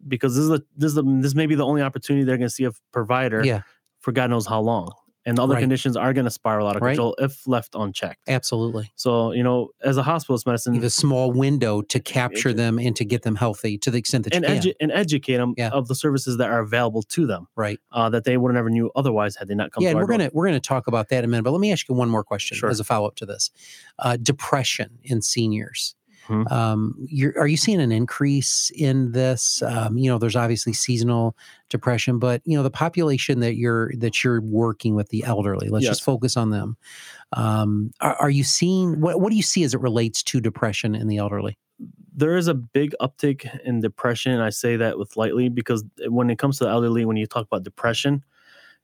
because 0.08 0.34
this 0.34 0.42
is 0.42 0.48
the 0.48 0.64
this 0.76 0.88
is 0.88 0.94
the, 0.94 1.04
this 1.20 1.34
may 1.34 1.46
be 1.46 1.54
the 1.54 1.66
only 1.66 1.82
opportunity 1.82 2.24
they're 2.24 2.38
going 2.38 2.48
to 2.48 2.54
see 2.54 2.64
a 2.64 2.72
provider 2.92 3.44
yeah 3.44 3.62
for 4.00 4.10
God 4.12 4.30
knows 4.30 4.46
how 4.46 4.60
long, 4.60 4.92
and 5.24 5.38
the 5.38 5.42
other 5.42 5.54
Right. 5.54 5.60
conditions 5.60 5.96
are 5.96 6.12
going 6.12 6.24
to 6.24 6.30
spiral 6.30 6.66
out 6.66 6.76
of 6.76 6.82
Right. 6.82 6.90
control 6.92 7.14
if 7.18 7.46
left 7.46 7.74
unchecked. 7.74 8.28
absolutely 8.28 8.90
So 8.96 9.32
you 9.32 9.42
know, 9.42 9.70
as 9.82 9.96
a 9.96 10.02
hospitalist 10.02 10.46
medicine, 10.46 10.74
you 10.74 10.80
have 10.80 10.86
a 10.86 10.90
small 10.90 11.32
window 11.32 11.82
to 11.82 12.00
capture 12.00 12.50
It- 12.50 12.56
them 12.56 12.78
and 12.78 12.94
to 12.96 13.04
get 13.04 13.22
them 13.22 13.36
healthy 13.36 13.78
to 13.78 13.90
the 13.90 13.98
extent 13.98 14.24
that 14.24 14.34
and, 14.34 14.44
you 14.44 14.50
can 14.50 14.60
edu- 14.60 14.74
and 14.80 14.92
educate 14.92 15.36
them 15.36 15.54
Yeah. 15.56 15.68
of 15.70 15.88
the 15.88 15.94
services 15.94 16.36
that 16.38 16.48
are 16.50 16.60
available 16.60 17.02
to 17.02 17.26
them 17.26 17.46
right 17.56 17.78
uh, 17.92 18.08
that 18.10 18.24
they 18.24 18.36
would 18.36 18.48
have 18.50 18.54
never 18.56 18.70
knew 18.70 18.90
otherwise 18.96 19.36
had 19.36 19.48
they 19.48 19.54
not 19.54 19.70
come. 19.72 19.82
yeah 19.82 19.88
to 19.90 19.90
and 19.92 19.98
our 19.98 20.04
we're 20.04 20.10
gonna 20.10 20.30
we're 20.32 20.46
gonna 20.46 20.60
talk 20.60 20.86
about 20.86 21.08
that 21.10 21.18
in 21.18 21.24
a 21.24 21.28
minute 21.28 21.42
but 21.44 21.52
let 21.52 21.60
me 21.60 21.70
ask 21.72 21.88
you 21.88 21.94
one 21.94 22.08
more 22.08 22.24
question 22.24 22.56
Sure. 22.56 22.70
as 22.70 22.80
a 22.80 22.84
follow-up 22.84 23.14
to 23.16 23.26
this 23.26 23.50
uh, 23.98 24.16
depression 24.16 24.98
in 25.02 25.22
seniors 25.22 25.94
Mhm. 26.28 26.50
um, 26.52 26.94
you're, 27.08 27.36
are 27.38 27.46
you 27.46 27.56
seeing 27.56 27.80
an 27.80 27.92
increase 27.92 28.70
in 28.74 29.12
this 29.12 29.62
um, 29.62 29.98
you 29.98 30.10
know 30.10 30.18
there's 30.18 30.36
obviously 30.36 30.72
seasonal 30.72 31.36
depression 31.68 32.18
but 32.18 32.42
you 32.44 32.56
know 32.56 32.62
the 32.62 32.70
population 32.70 33.40
that 33.40 33.56
you're 33.56 33.92
that 33.96 34.22
you're 34.22 34.40
working 34.40 34.94
with 34.94 35.08
the 35.08 35.24
elderly 35.24 35.68
let's 35.68 35.84
Yes. 35.84 35.92
just 35.92 36.04
focus 36.04 36.36
on 36.36 36.50
them 36.50 36.76
um, 37.32 37.90
are, 38.00 38.14
are 38.16 38.30
you 38.30 38.44
seeing 38.44 39.00
what, 39.00 39.20
what 39.20 39.30
do 39.30 39.36
you 39.36 39.42
see 39.42 39.64
as 39.64 39.74
it 39.74 39.80
relates 39.80 40.22
to 40.24 40.40
depression 40.40 40.94
in 40.94 41.08
the 41.08 41.16
elderly 41.18 41.56
there 42.14 42.36
is 42.36 42.46
a 42.46 42.52
big 42.54 42.94
uptick 43.00 43.48
in 43.64 43.80
depression. 43.80 44.38
I 44.38 44.50
say 44.50 44.76
that 44.76 44.98
with 44.98 45.16
lightly 45.16 45.48
because 45.48 45.82
when 46.08 46.28
it 46.28 46.38
comes 46.38 46.58
to 46.58 46.64
the 46.64 46.70
elderly, 46.70 47.06
when 47.06 47.16
you 47.16 47.26
talk 47.26 47.46
about 47.46 47.62
depression, 47.62 48.22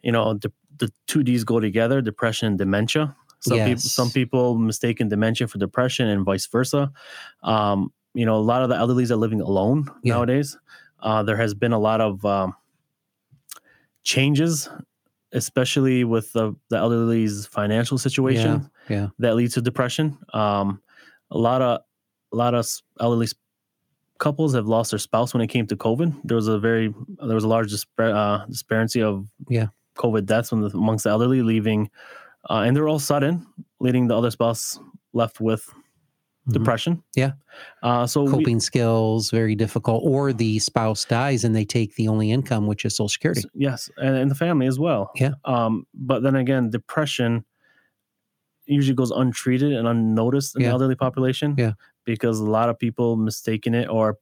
you 0.03 0.11
know, 0.11 0.33
the, 0.33 0.51
the 0.79 0.91
two 1.07 1.23
D's 1.23 1.45
go 1.45 1.61
together: 1.61 2.01
depression 2.01 2.49
and 2.49 2.59
dementia. 2.59 3.15
Some 3.41 3.59
people, 3.59 3.69
Yes. 3.71 3.93
some 3.93 4.11
people 4.11 4.57
mistaken 4.59 5.09
dementia 5.09 5.47
for 5.49 5.59
depression, 5.59 6.09
and 6.09 6.25
vice 6.25 6.47
versa. 6.47 6.91
Um, 7.43 7.93
you 8.15 8.27
know, 8.27 8.37
a 8.37 8.43
lot 8.43 8.63
of 8.63 8.69
the 8.69 8.75
elderlies 8.75 9.11
are 9.11 9.17
living 9.17 9.41
alone 9.41 9.89
Yeah. 10.03 10.15
nowadays. 10.15 10.59
Uh, 11.01 11.23
there 11.23 11.37
has 11.37 11.55
been 11.55 11.73
a 11.73 11.79
lot 11.79 12.01
of 12.01 12.25
um, 12.25 12.55
changes, 14.03 14.69
especially 15.33 16.05
with 16.05 16.33
the, 16.33 16.55
the 16.71 16.77
elderly's 16.77 17.47
financial 17.47 17.99
situation 17.99 18.69
yeah 18.89 19.09
that 19.19 19.37
leads 19.37 19.55
to 19.55 19.61
depression. 19.61 20.17
Um, 20.33 20.81
a 21.31 21.39
lot 21.39 21.61
of 21.63 21.81
a 22.33 22.37
lot 22.37 22.55
of 22.55 22.67
elderly 23.01 23.27
couples 24.19 24.55
have 24.55 24.67
lost 24.67 24.91
their 24.91 24.99
spouse 24.99 25.33
when 25.35 25.41
it 25.43 25.49
came 25.49 25.67
to 25.67 25.77
COVID. 25.77 26.13
There 26.25 26.35
was 26.37 26.49
a 26.49 26.59
very 26.59 26.93
there 27.25 27.35
was 27.35 27.45
a 27.45 27.49
large 27.49 27.71
dispar- 27.71 28.11
uh, 28.15 28.47
disparity 28.47 29.03
of 29.03 29.29
Yeah. 29.49 29.69
COVID 29.97 30.25
deaths 30.27 30.51
the, 30.51 30.57
amongst 30.75 31.05
the 31.05 31.11
elderly, 31.11 31.43
leaving, 31.43 31.91
uh, 32.49 32.61
and 32.67 32.77
they're 32.77 32.89
all 32.89 32.99
sudden, 32.99 33.47
leading 33.81 34.09
the 34.09 34.17
other 34.17 34.31
spouse 34.31 34.79
left 35.13 35.41
with 35.41 35.69
Mhm. 36.49 36.53
depression. 36.53 37.03
Yeah. 37.15 37.33
Uh, 37.83 38.07
so 38.07 38.23
we- 38.25 38.31
Coping 38.31 38.61
skills 38.61 39.31
very 39.31 39.55
difficult, 39.55 40.03
or 40.05 40.33
the 40.33 40.59
spouse 40.59 41.05
dies 41.05 41.45
and 41.45 41.55
they 41.55 41.65
take 41.65 41.95
the 41.97 42.09
only 42.09 42.31
income, 42.31 42.67
which 42.67 42.85
is 42.85 42.97
Social 42.97 43.09
Security. 43.09 43.43
yes, 43.55 43.91
and, 43.99 44.17
and 44.17 44.31
the 44.31 44.35
family 44.35 44.67
as 44.67 44.79
well. 44.79 45.11
Yeah. 45.17 45.33
Um, 45.45 45.87
but 45.95 46.23
then 46.23 46.37
again, 46.37 46.71
depression 46.71 47.45
usually 48.67 48.95
goes 48.95 49.11
untreated 49.11 49.73
and 49.73 49.87
unnoticed 49.89 50.55
in 50.57 50.63
Yeah. 50.63 50.69
the 50.69 50.73
elderly 50.73 50.95
population. 50.95 51.55
Yeah. 51.59 51.73
Because 52.05 52.39
a 52.41 52.45
lot 52.45 52.69
of 52.69 52.79
people 52.79 53.17
mistaken 53.17 53.75
it 53.75 53.89
or 53.89 54.19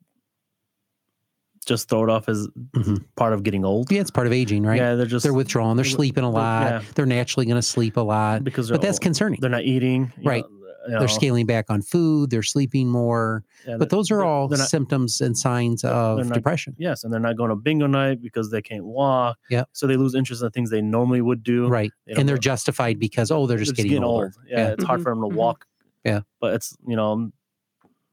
just 1.67 1.89
throw 1.89 2.05
it 2.05 2.11
off 2.11 2.29
as 2.29 2.49
Mhm. 2.75 3.05
part 3.17 3.33
of 3.33 3.43
getting 3.43 3.65
old. 3.65 3.91
Yeah, 3.93 4.01
it's 4.01 4.11
part 4.11 4.27
of 4.27 4.33
aging, 4.33 4.63
right? 4.63 4.77
Yeah, 4.79 4.95
they're 4.95 5.05
just 5.07 5.25
They're 5.25 5.35
withdrawing. 5.35 5.77
They're 5.77 5.85
they're- 5.85 5.91
sleeping 5.93 6.25
a 6.25 6.31
lot. 6.31 6.63
yeah. 6.71 6.83
They're 6.95 7.07
naturally 7.07 7.45
going 7.47 7.57
to 7.61 7.63
sleep 7.67 7.97
a 7.97 8.01
lot. 8.01 8.45
because 8.45 8.71
But 8.71 8.81
that's 8.81 8.97
old. 8.97 9.03
concerning. 9.03 9.41
they're 9.41 9.51
not 9.51 9.65
eating. 9.65 10.13
Right. 10.25 10.45
know, 10.45 10.49
you 10.87 10.93
know, 10.93 10.99
They're 11.01 11.09
scaling 11.09 11.47
back 11.47 11.65
on 11.69 11.83
food. 11.83 12.31
They're 12.31 12.45
sleeping 12.45 12.87
more. 12.89 13.43
yeah, 13.67 13.77
But 13.77 13.91
those 13.91 14.13
are 14.13 14.23
all 14.23 14.49
not- 14.49 14.61
symptoms 14.61 15.21
and 15.21 15.37
signs 15.37 15.83
of 15.83 16.19
not- 16.25 16.33
depression. 16.33 16.77
Yes, 16.79 17.03
and 17.03 17.13
they're 17.13 17.19
not 17.19 17.37
going 17.37 17.51
to 17.51 17.57
bingo 17.57 17.89
night 17.89 18.23
because 18.23 18.53
they 18.53 18.63
can't 18.63 18.85
walk. 18.85 19.37
Yeah. 19.51 19.65
So 19.73 19.89
they 19.89 19.97
lose 19.97 20.15
interest 20.15 20.45
in 20.45 20.51
things 20.51 20.71
they 20.71 20.81
normally 20.83 21.21
would 21.23 21.43
do. 21.43 21.67
Right. 21.67 21.91
They 22.07 22.13
don't 22.13 22.21
And 22.21 22.29
they're 22.29 22.37
go- 22.37 22.41
justified 22.43 23.01
because, 23.01 23.33
oh, 23.33 23.49
they're 23.49 23.59
just, 23.59 23.75
getting, 23.75 24.05
older. 24.05 24.33
Yeah, 24.49 24.59
Yeah. 24.59 24.69
it's 24.75 24.85
hard 24.85 25.03
for 25.03 25.11
them 25.13 25.23
to 25.23 25.29
Mhm. 25.29 25.35
walk. 25.37 25.67
Yeah. 26.05 26.21
But 26.41 26.55
it's 26.55 26.77
you 26.87 26.95
know 26.95 27.33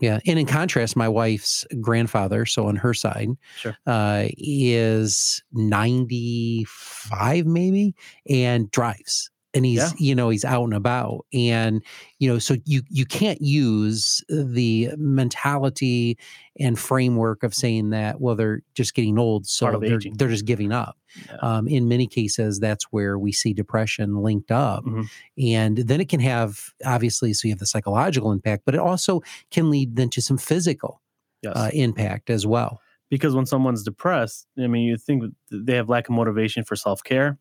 Yeah. 0.03 0.19
And 0.27 0.37
in 0.37 0.45
contrast, 0.45 0.97
my 0.97 1.07
wife's 1.07 1.65
grandfather, 1.79 2.45
so 2.45 2.67
on 2.67 2.75
her 2.75 2.93
side, 2.93 3.29
Sure. 3.55 3.77
uh, 3.87 4.25
is 4.37 5.41
95 5.53 7.45
maybe 7.45 7.95
and 8.29 8.69
drives. 8.71 9.31
And 9.55 9.65
he's, 9.65 9.77
Yeah. 9.77 9.89
you 9.99 10.15
know, 10.15 10.29
he's 10.29 10.43
out 10.45 10.63
and 10.63 10.73
about. 10.73 11.25
And, 11.33 11.83
you 12.19 12.27
know, 12.27 12.39
so 12.39 12.55
you 12.65 12.81
you 12.89 13.05
can't 13.05 13.39
use 13.41 14.23
the 14.27 14.89
mentality 14.97 16.17
and 16.59 16.77
framework 16.77 17.43
of 17.43 17.53
saying 17.53 17.89
that, 17.91 18.19
well, 18.21 18.35
they're 18.35 18.61
just 18.75 18.93
getting 18.93 19.17
old, 19.17 19.45
so 19.47 19.79
they're, 19.79 19.95
aging. 19.95 20.13
they're 20.17 20.27
just 20.29 20.45
giving 20.45 20.71
up. 20.71 20.97
Yeah. 21.27 21.35
Um, 21.41 21.67
in 21.67 21.87
many 21.87 22.07
cases, 22.07 22.59
that's 22.59 22.85
where 22.85 23.17
we 23.19 23.31
see 23.31 23.53
depression 23.53 24.17
linked 24.23 24.51
up. 24.51 24.83
Mhm. 24.85 25.07
And 25.39 25.77
then 25.77 26.01
it 26.01 26.09
can 26.09 26.19
have, 26.19 26.71
obviously, 26.85 27.33
so 27.33 27.47
you 27.47 27.53
have 27.53 27.59
the 27.59 27.65
psychological 27.67 28.31
impact, 28.31 28.63
but 28.65 28.73
it 28.75 28.79
also 28.79 29.21
can 29.51 29.69
lead 29.69 29.95
then 29.95 30.09
to 30.11 30.21
some 30.21 30.37
physical 30.37 31.01
yes. 31.41 31.55
uh, 31.55 31.69
impact 31.73 32.29
as 32.29 32.45
well. 32.45 32.79
because 33.09 33.35
when 33.35 33.45
someone's 33.45 33.83
depressed, 33.83 34.47
I 34.57 34.65
mean, 34.65 34.87
you 34.87 34.97
think 34.97 35.23
they 35.51 35.75
have 35.75 35.87
lack 35.87 36.09
of 36.09 36.15
motivation 36.15 36.63
for 36.63 36.75
self 36.75 37.03
care, 37.03 37.37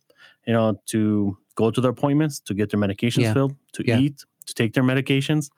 you 0.47 0.53
know, 0.53 0.81
to 0.87 1.37
go 1.55 1.71
to 1.71 1.81
their 1.81 1.91
appointments, 1.91 2.41
to 2.41 2.55
get 2.55 2.71
their 2.71 2.81
medications 2.81 3.23
Yeah. 3.23 3.35
filled, 3.35 3.55
to 3.73 3.85
Yeah. 3.87 3.99
eat, 3.99 4.25
to 4.47 4.55
take 4.55 4.73
their 4.75 4.83
medications, 4.85 5.51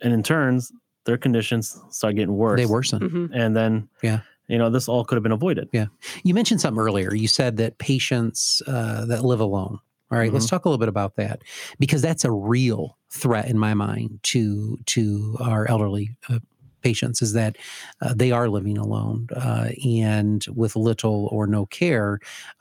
and 0.00 0.12
in 0.12 0.22
turns, 0.22 0.72
their 1.04 1.16
conditions 1.16 1.80
start 1.90 2.16
getting 2.16 2.34
worse. 2.36 2.58
They 2.60 2.66
worsen. 2.66 3.00
Mhm. 3.00 3.30
and 3.32 3.56
then 3.56 3.88
Yeah. 4.02 4.20
you 4.48 4.58
know, 4.58 4.70
this 4.70 4.88
all 4.88 5.04
could 5.04 5.16
have 5.16 5.22
been 5.22 5.32
avoided. 5.32 5.68
Yeah. 5.72 5.86
You 6.22 6.34
mentioned 6.34 6.60
something 6.60 6.80
earlier. 6.80 7.14
You 7.14 7.26
said 7.28 7.56
that 7.56 7.78
patients 7.78 8.62
uh, 8.66 9.04
that 9.06 9.24
live 9.24 9.40
alone. 9.40 9.78
All 10.10 10.18
right, 10.18 10.32
let's 10.32 10.46
talk 10.46 10.64
a 10.64 10.68
little 10.68 10.78
bit 10.78 10.88
about 10.88 11.16
that 11.16 11.42
because 11.80 12.00
that's 12.00 12.24
a 12.24 12.30
real 12.30 12.96
threat 13.10 13.48
in 13.48 13.58
my 13.58 13.74
mind 13.74 14.20
to 14.24 14.78
to 14.86 15.36
our 15.40 15.68
elderly 15.68 16.16
uh, 16.28 16.38
patients. 16.86 17.18
Is 17.26 17.32
that 17.40 17.52
uh, 18.02 18.14
they 18.22 18.30
are 18.38 18.48
living 18.56 18.78
alone 18.86 19.18
uh, 19.44 19.68
and 19.84 20.40
with 20.60 20.72
little 20.88 21.20
or 21.36 21.44
no 21.56 21.62
care, 21.80 22.10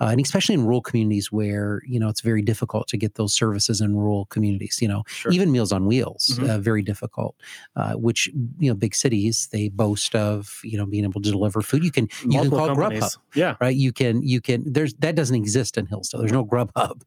uh, 0.02 0.10
and 0.12 0.20
especially 0.22 0.56
in 0.60 0.64
rural 0.70 0.82
communities 0.90 1.32
where 1.40 1.82
you 1.94 2.00
know 2.02 2.10
it's 2.14 2.22
very 2.32 2.44
difficult 2.52 2.86
to 2.92 2.98
get 3.04 3.12
those 3.20 3.34
services 3.44 3.82
in 3.86 3.90
rural 4.04 4.26
communities. 4.36 4.76
You 4.84 4.90
know, 4.92 5.04
Sure. 5.08 5.32
even 5.36 5.52
Meals 5.56 5.72
on 5.78 5.84
Wheels, 5.92 6.24
Mhm. 6.40 6.50
uh, 6.50 6.58
very 6.70 6.84
difficult. 6.92 7.34
Uh, 7.82 7.94
which 8.06 8.22
you 8.64 8.70
know, 8.70 8.76
big 8.86 8.94
cities 8.96 9.36
they 9.54 9.66
boast 9.84 10.16
of 10.16 10.36
you 10.72 10.78
know 10.80 10.86
being 10.94 11.04
able 11.10 11.22
to 11.22 11.32
deliver 11.38 11.62
food. 11.70 11.84
You 11.84 11.92
can 11.98 12.08
you 12.32 12.40
can 12.42 12.50
call 12.50 12.68
companies. 12.68 13.04
Grubhub 13.04 13.18
Yeah. 13.44 13.54
right? 13.64 13.76
You 13.86 13.92
can 14.02 14.14
you 14.34 14.40
can 14.48 14.60
there's 14.76 14.94
that 15.06 15.16
doesn't 15.20 15.36
exist 15.44 15.78
in 15.80 15.86
Hillsdale. 15.92 16.20
There's 16.22 16.38
no 16.42 16.46
Grubhub, 16.46 16.98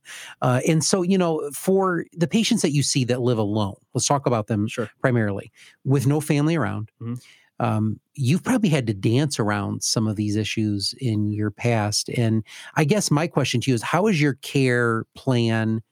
uh, 0.46 0.60
and 0.70 0.80
so 0.90 0.96
you 1.12 1.18
know 1.18 1.32
for 1.66 2.04
the 2.22 2.28
patients 2.38 2.62
that 2.62 2.72
you 2.76 2.82
see 2.82 3.04
that 3.10 3.20
live 3.28 3.38
alone, 3.48 3.76
let's 3.94 4.06
talk 4.06 4.26
about 4.26 4.46
them 4.50 4.62
Sure. 4.68 4.88
primarily 5.04 5.46
with 5.84 6.04
no 6.06 6.20
family 6.20 6.56
around. 6.62 6.90
Mhm. 7.08 7.18
Um, 7.60 8.00
you've 8.14 8.44
probably 8.44 8.68
had 8.68 8.86
to 8.86 8.94
dance 8.94 9.38
around 9.40 9.82
some 9.82 10.06
of 10.06 10.16
these 10.16 10.36
issues 10.36 10.94
in 11.00 11.32
your 11.32 11.50
past, 11.50 12.08
and 12.10 12.44
I 12.76 12.84
guess 12.84 13.10
my 13.10 13.26
question 13.26 13.60
to 13.62 13.70
you 13.70 13.74
is: 13.74 13.82
How 13.82 14.06
is 14.06 14.20
your 14.20 14.34
care 14.36 15.04
plan 15.16 15.82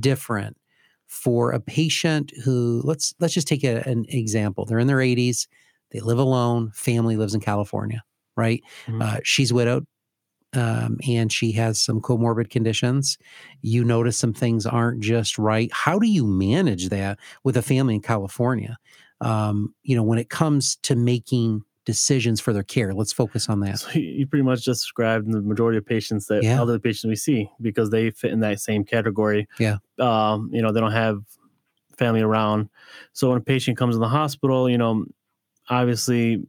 different 0.00 0.56
for 1.08 1.52
a 1.52 1.60
patient 1.60 2.32
who 2.44 2.82
let's 2.84 3.14
let's 3.20 3.34
just 3.34 3.48
take 3.48 3.64
a, 3.64 3.82
an 3.88 4.04
example? 4.08 4.64
They're 4.66 4.78
in 4.80 4.88
their 4.88 5.00
80s, 5.00 5.46
they 5.92 6.00
live 6.00 6.18
alone, 6.18 6.72
family 6.74 7.16
lives 7.16 7.34
in 7.34 7.40
California, 7.40 8.02
right? 8.36 8.62
Mhm. 8.86 9.00
Uh, 9.00 9.20
she's 9.24 9.52
widowed 9.52 9.86
um, 10.54 10.98
and 11.08 11.32
she 11.32 11.52
has 11.52 11.80
some 11.80 12.00
comorbid 12.00 12.50
conditions. 12.50 13.16
You 13.62 13.84
notice 13.84 14.18
some 14.18 14.34
things 14.34 14.66
aren't 14.66 15.00
just 15.02 15.38
right. 15.38 15.70
How 15.72 15.98
do 15.98 16.06
you 16.08 16.26
manage 16.26 16.90
that 16.90 17.18
with 17.42 17.56
a 17.56 17.62
family 17.62 17.94
in 17.94 18.02
California? 18.02 18.76
Um, 19.22 19.74
you 19.82 19.94
know, 19.96 20.02
when 20.02 20.18
it 20.18 20.28
comes 20.28 20.76
to 20.82 20.96
making 20.96 21.62
decisions 21.84 22.40
for 22.40 22.52
their 22.52 22.62
care, 22.62 22.92
let's 22.94 23.12
focus 23.12 23.48
on 23.48 23.60
that. 23.60 23.78
So 23.80 23.90
you- 23.98 24.26
pretty 24.26 24.44
much 24.44 24.62
just 24.64 24.82
described 24.82 25.30
the 25.32 25.40
majority 25.40 25.78
of 25.78 25.86
patients 25.86 26.26
that 26.26 26.42
Yeah. 26.42 26.56
elderly 26.58 26.78
patients 26.78 27.08
we 27.08 27.16
see 27.16 27.48
because 27.60 27.90
they 27.90 28.10
fit 28.10 28.30
in 28.32 28.40
that 28.40 28.60
same 28.60 28.84
category. 28.84 29.48
Yeah. 29.58 29.78
Um, 29.98 30.48
you 30.52 30.62
know, 30.62 30.72
they 30.72 30.80
don't 30.80 30.92
have 30.92 31.22
family 31.98 32.22
around. 32.22 32.68
So 33.12 33.28
when 33.30 33.38
a 33.38 33.40
patient 33.40 33.76
comes 33.76 33.94
in 33.96 34.00
the 34.00 34.08
hospital, 34.08 34.68
you 34.70 34.78
know, 34.78 35.04
obviously 35.68 36.42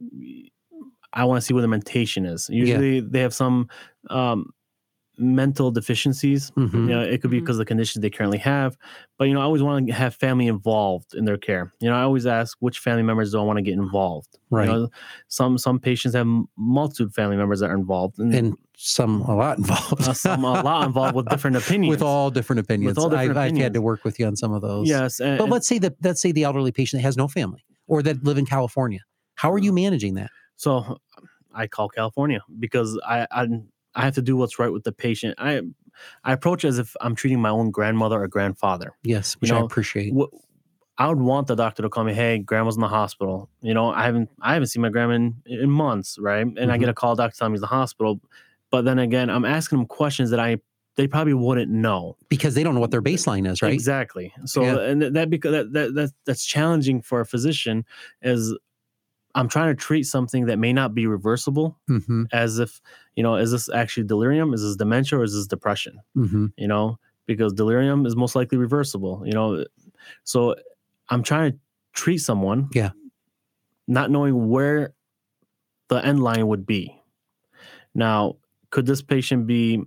I 1.12 1.24
want 1.24 1.40
to 1.40 1.46
see 1.46 1.54
what 1.54 1.60
the 1.60 1.68
mentation 1.68 2.26
is. 2.26 2.48
Usually 2.48 3.00
they 3.00 3.20
have 3.20 3.34
some 3.34 3.68
um, 4.10 4.52
mental 5.16 5.70
deficiencies. 5.70 6.50
Mhm. 6.52 6.72
You 6.72 6.80
know, 6.94 7.00
it 7.00 7.20
could 7.22 7.30
be 7.30 7.38
because 7.40 7.56
of 7.56 7.60
the 7.60 7.64
conditions 7.64 8.02
they 8.02 8.10
currently 8.10 8.38
have. 8.38 8.76
But 9.18 9.28
you 9.28 9.34
know, 9.34 9.40
I 9.40 9.44
always 9.44 9.62
want 9.62 9.86
to 9.86 9.92
have 9.92 10.14
family 10.14 10.46
involved 10.48 11.14
in 11.14 11.24
their 11.24 11.36
care. 11.38 11.72
You 11.80 11.88
know, 11.90 11.96
I 11.96 12.02
always 12.02 12.26
ask 12.26 12.56
which 12.60 12.78
family 12.80 13.02
members 13.02 13.32
do 13.32 13.38
I 13.38 13.42
want 13.42 13.58
to 13.58 13.62
get 13.62 13.74
involved. 13.74 14.38
Right. 14.50 14.66
You 14.68 14.72
know, 14.74 14.88
some 15.28 15.56
some 15.58 15.78
patients 15.78 16.14
have 16.14 16.26
m- 16.26 16.46
multitude 16.56 17.14
family 17.14 17.36
members 17.36 17.60
that 17.60 17.70
are 17.70 17.76
involved, 17.76 18.18
and, 18.18 18.34
and 18.34 18.54
some 18.76 19.22
a 19.22 19.34
lot 19.36 19.58
involved. 19.58 20.02
uh, 20.08 20.12
some 20.14 20.44
a 20.44 20.62
lot 20.62 20.86
involved 20.86 21.14
with 21.14 21.28
different 21.28 21.56
opinions. 21.62 21.90
with 21.90 22.02
all 22.02 22.30
different 22.30 22.60
opinions. 22.60 22.90
With 22.90 22.98
all 22.98 23.08
different 23.08 23.36
I've, 23.36 23.52
I've 23.54 23.56
had 23.56 23.74
to 23.74 23.80
work 23.82 24.04
with 24.04 24.18
you 24.18 24.26
on 24.26 24.34
some 24.36 24.52
of 24.52 24.62
those. 24.62 24.88
yes, 24.88 25.20
and, 25.20 25.38
But 25.38 25.44
and 25.44 25.52
let's 25.52 25.68
say 25.68 25.78
that 25.78 25.94
let's 26.02 26.20
say 26.20 26.32
the 26.32 26.42
elderly 26.44 26.72
patient 26.72 27.00
that 27.02 27.06
has 27.06 27.16
no 27.16 27.28
family 27.28 27.64
or 27.86 28.02
that 28.02 28.24
live 28.24 28.38
in 28.38 28.46
California. 28.46 29.00
How 29.36 29.50
are 29.52 29.58
you 29.58 29.72
managing 29.72 30.14
that? 30.14 30.30
so 30.56 30.98
I 31.56 31.68
call 31.68 31.88
California 31.88 32.40
because 32.58 32.98
I, 33.06 33.26
I 33.30 33.46
I 33.94 34.02
have 34.04 34.14
to 34.14 34.22
do 34.22 34.36
what's 34.36 34.58
right 34.58 34.72
with 34.72 34.84
the 34.84 34.92
patient. 34.92 35.34
I 35.38 35.62
I 36.24 36.32
approach 36.32 36.64
as 36.64 36.78
if 36.78 36.96
I'm 37.00 37.14
treating 37.14 37.40
my 37.40 37.50
own 37.50 37.70
grandmother 37.70 38.22
or 38.22 38.28
grandfather. 38.28 38.96
Yes, 39.02 39.34
which 39.34 39.50
You 39.50 39.56
I 39.56 39.60
appreciate. 39.60 40.12
I 40.96 41.08
would 41.08 41.18
want 41.18 41.48
the 41.48 41.56
doctor 41.56 41.82
to 41.82 41.88
call 41.88 42.04
me, 42.04 42.14
hey, 42.14 42.38
grandma's 42.38 42.76
in 42.76 42.80
the 42.80 42.88
hospital. 42.88 43.48
You 43.62 43.74
know, 43.74 43.90
I 43.90 44.04
haven't 44.04 44.30
I 44.40 44.54
haven't 44.54 44.68
seen 44.68 44.82
my 44.82 44.90
grandma 44.90 45.14
in, 45.14 45.42
in 45.46 45.70
months, 45.70 46.18
right? 46.18 46.46
And 46.46 46.70
I 46.70 46.76
get 46.76 46.84
mm-hmm. 46.84 46.90
a 46.90 46.94
call, 46.94 47.16
doctor 47.16 47.36
telling 47.36 47.52
me 47.52 47.56
he's 47.56 47.60
in 47.60 47.62
the 47.62 47.66
hospital. 47.68 48.20
But 48.70 48.84
then 48.84 48.98
again, 48.98 49.30
I'm 49.30 49.44
asking 49.44 49.78
them 49.78 49.86
questions 49.86 50.30
that 50.30 50.40
I 50.40 50.58
they 50.96 51.08
probably 51.08 51.34
wouldn't 51.34 51.72
know. 51.72 52.16
because 52.28 52.54
they 52.54 52.62
don't 52.62 52.74
know 52.74 52.80
what 52.80 52.92
their 52.92 53.02
baseline 53.02 53.50
is, 53.50 53.62
right? 53.62 53.72
Exactly. 53.72 54.32
So 54.44 54.62
Yeah. 54.62 54.78
and 54.80 55.02
that- 55.02 55.28
because 55.30 55.50
that, 55.50 55.72
that 55.72 55.94
that 55.94 56.10
that's 56.24 56.44
challenging 56.44 57.02
for 57.02 57.20
a 57.20 57.26
physician 57.26 57.84
is 58.22 58.56
I'm 59.34 59.48
trying 59.48 59.74
to 59.74 59.80
treat 59.80 60.04
something 60.04 60.46
that 60.46 60.58
may 60.58 60.72
not 60.72 60.94
be 60.94 61.06
reversible 61.06 61.78
hmm 61.88 62.24
as 62.32 62.58
if, 62.58 62.80
you 63.16 63.22
know, 63.22 63.36
is 63.36 63.50
this 63.50 63.68
actually 63.68 64.04
delirium? 64.06 64.54
Is 64.54 64.62
this 64.62 64.76
dementia 64.76 65.18
or 65.18 65.24
is 65.24 65.34
this 65.34 65.46
depression? 65.46 65.98
hmm 66.14 66.46
You 66.56 66.68
know, 66.68 66.98
because 67.26 67.52
delirium 67.52 68.06
is 68.06 68.14
most 68.16 68.34
likely 68.36 68.58
reversible, 68.58 69.22
you 69.26 69.32
know. 69.32 69.64
So 70.24 70.54
I'm 71.10 71.22
trying 71.22 71.52
to 71.52 71.58
treat 71.92 72.18
someone, 72.18 72.68
Yeah. 72.72 72.90
not 73.88 74.10
knowing 74.10 74.48
where 74.48 74.94
the 75.88 75.96
end 76.04 76.22
line 76.22 76.46
would 76.48 76.64
be. 76.66 77.00
Now, 77.94 78.36
could 78.70 78.86
this 78.86 79.02
patient 79.02 79.46
be 79.46 79.82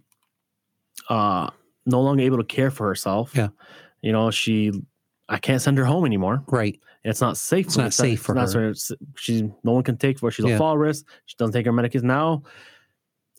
uh 1.10 1.50
no 1.86 2.02
longer 2.02 2.24
able 2.24 2.38
to 2.38 2.44
care 2.44 2.72
for 2.72 2.88
herself? 2.88 3.32
Yeah. 3.36 3.50
You 4.02 4.12
know, 4.12 4.32
she 4.32 4.72
I 5.30 5.38
can't 5.40 5.62
send 5.62 5.78
her 5.78 5.86
home 5.86 6.06
anymore. 6.06 6.44
Right. 6.48 6.80
It's 7.08 7.22
not 7.22 7.38
safe. 7.38 7.66
It's 7.68 7.76
for 7.76 7.82
not 7.82 7.86
to 7.88 7.92
send- 7.94 8.10
safe 8.10 8.22
for 8.22 8.38
it's 8.38 8.54
her. 8.54 8.68
not 8.70 8.78
for- 8.78 8.96
She's 9.18 9.42
no 9.64 9.72
one 9.72 9.84
can 9.84 9.98
take 9.98 10.20
for. 10.20 10.28
her. 10.28 10.32
She's 10.32 10.46
Yeah. 10.46 10.56
a 10.56 10.58
fall 10.58 10.78
risk. 10.78 11.06
She 11.26 11.36
doesn't 11.40 11.54
take 11.54 11.66
her 11.66 11.72
medication. 11.72 12.08
Now 12.08 12.44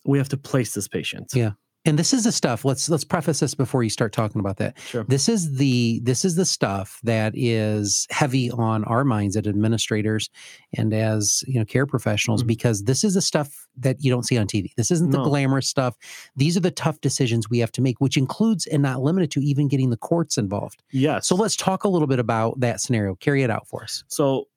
we 0.05 0.19
have 0.19 0.29
to 0.31 0.37
place 0.37 0.73
this 0.75 0.89
patient. 0.89 1.33
Yeah. 1.35 1.53
And 1.85 1.99
this 1.99 2.13
is 2.13 2.25
the 2.25 2.33
stuff 2.33 2.65
let's 2.65 2.89
let's 2.89 3.05
preface 3.05 3.41
this 3.41 3.55
before 3.55 3.83
you 3.83 3.91
start 3.91 4.13
talking 4.13 4.41
about 4.41 4.57
that 4.57 4.79
Sure. 4.81 5.05
this 5.05 5.29
is 5.29 5.57
the 5.57 6.01
this 6.03 6.25
is 6.25 6.35
the 6.35 6.45
stuff 6.45 6.99
that 7.05 7.33
is 7.37 8.07
heavy 8.11 8.51
on 8.51 8.85
our 8.85 9.05
minds 9.05 9.37
as 9.37 9.47
administrators 9.47 10.29
and 10.77 10.93
as 10.93 11.45
you 11.47 11.59
know 11.59 11.65
care 11.65 11.87
professionals 11.87 12.43
Mhm. 12.43 12.49
because 12.49 12.85
this 12.85 13.05
is 13.05 13.15
the 13.15 13.23
stuff 13.23 13.67
that 13.77 14.03
you 14.03 14.11
don't 14.11 14.25
see 14.25 14.37
on 14.37 14.47
tv 14.47 14.75
this 14.77 14.91
isn't 14.91 15.11
the 15.11 15.19
No. 15.19 15.25
glamorous 15.25 15.69
stuff 15.69 15.97
these 16.37 16.57
are 16.57 16.61
the 16.61 16.71
tough 16.71 17.01
decisions 17.01 17.49
we 17.49 17.59
have 17.61 17.73
to 17.73 17.81
make 17.81 18.01
which 18.01 18.17
includes 18.17 18.67
and 18.67 18.83
not 18.83 19.01
limited 19.03 19.31
to 19.33 19.41
even 19.41 19.69
getting 19.69 19.91
the 19.91 19.97
courts 19.97 20.37
involved 20.37 20.83
Yes. 20.91 21.27
so 21.27 21.37
let's 21.37 21.57
talk 21.57 21.85
a 21.85 21.89
little 21.89 22.09
bit 22.09 22.19
about 22.19 22.59
that 22.61 22.81
scenario 22.81 23.15
carry 23.15 23.43
it 23.43 23.51
out 23.51 23.67
for 23.69 23.83
us 23.83 24.05
So 24.09 24.49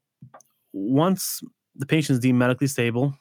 once 0.74 1.42
the 1.76 1.86
patient 1.86 2.16
is 2.16 2.20
deemed 2.20 2.40
medically 2.40 2.68
stable, 2.68 3.14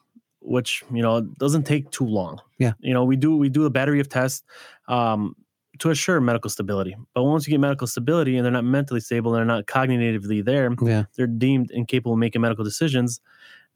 which 0.51 0.83
you 0.93 1.01
know 1.03 1.21
doesn't 1.39 1.65
take 1.65 1.91
too 1.91 2.05
long. 2.07 2.41
Yeah. 2.59 2.73
You 2.81 2.93
know 2.95 3.05
we 3.05 3.17
do 3.17 3.37
we 3.37 3.49
do 3.49 3.65
a 3.67 3.71
battery 3.71 4.01
of 4.01 4.09
tests 4.09 4.43
um, 4.89 5.35
to 5.79 5.91
assure 5.91 6.21
medical 6.21 6.51
stability. 6.51 6.97
But 7.15 7.23
once 7.25 7.47
you 7.47 7.53
get 7.53 7.61
medical 7.61 7.87
stability 7.87 8.37
and 8.37 8.45
they're 8.45 8.53
not 8.61 8.65
mentally 8.65 9.01
stable, 9.01 9.31
they're 9.33 9.45
not 9.45 9.67
cognitively 9.67 10.45
there, 10.45 10.69
yeah 10.83 11.05
they're 11.17 11.27
deemed 11.29 11.71
incapable 11.71 12.13
of 12.15 12.19
making 12.19 12.43
medical 12.43 12.65
decisions. 12.65 13.21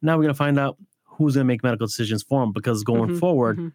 Now 0.03 0.17
we're 0.17 0.25
gonna 0.25 0.35
find 0.35 0.59
out 0.59 0.77
who's 1.05 1.35
gonna 1.37 1.45
make 1.45 1.63
medical 1.63 1.87
decisions 1.87 2.23
for 2.25 2.43
them 2.43 2.53
because 2.53 2.83
going 2.83 3.11
Mhm, 3.11 3.19
forward, 3.21 3.59
mhm. 3.59 3.73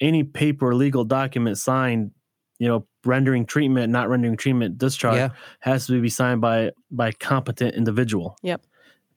any 0.00 0.22
paper 0.24 0.68
or 0.68 0.74
legal 0.74 1.04
document 1.04 1.58
signed, 1.58 2.12
you 2.58 2.68
know, 2.68 2.86
rendering 3.04 3.44
treatment, 3.46 3.90
not 3.92 4.08
rendering 4.08 4.36
treatment, 4.36 4.78
discharge 4.78 5.16
yeah 5.16 5.30
has 5.60 5.86
to 5.88 6.00
be 6.00 6.08
signed 6.08 6.40
by 6.40 6.70
by 6.90 7.08
a 7.08 7.12
competent 7.12 7.74
individual. 7.74 8.36
Yep. 8.42 8.60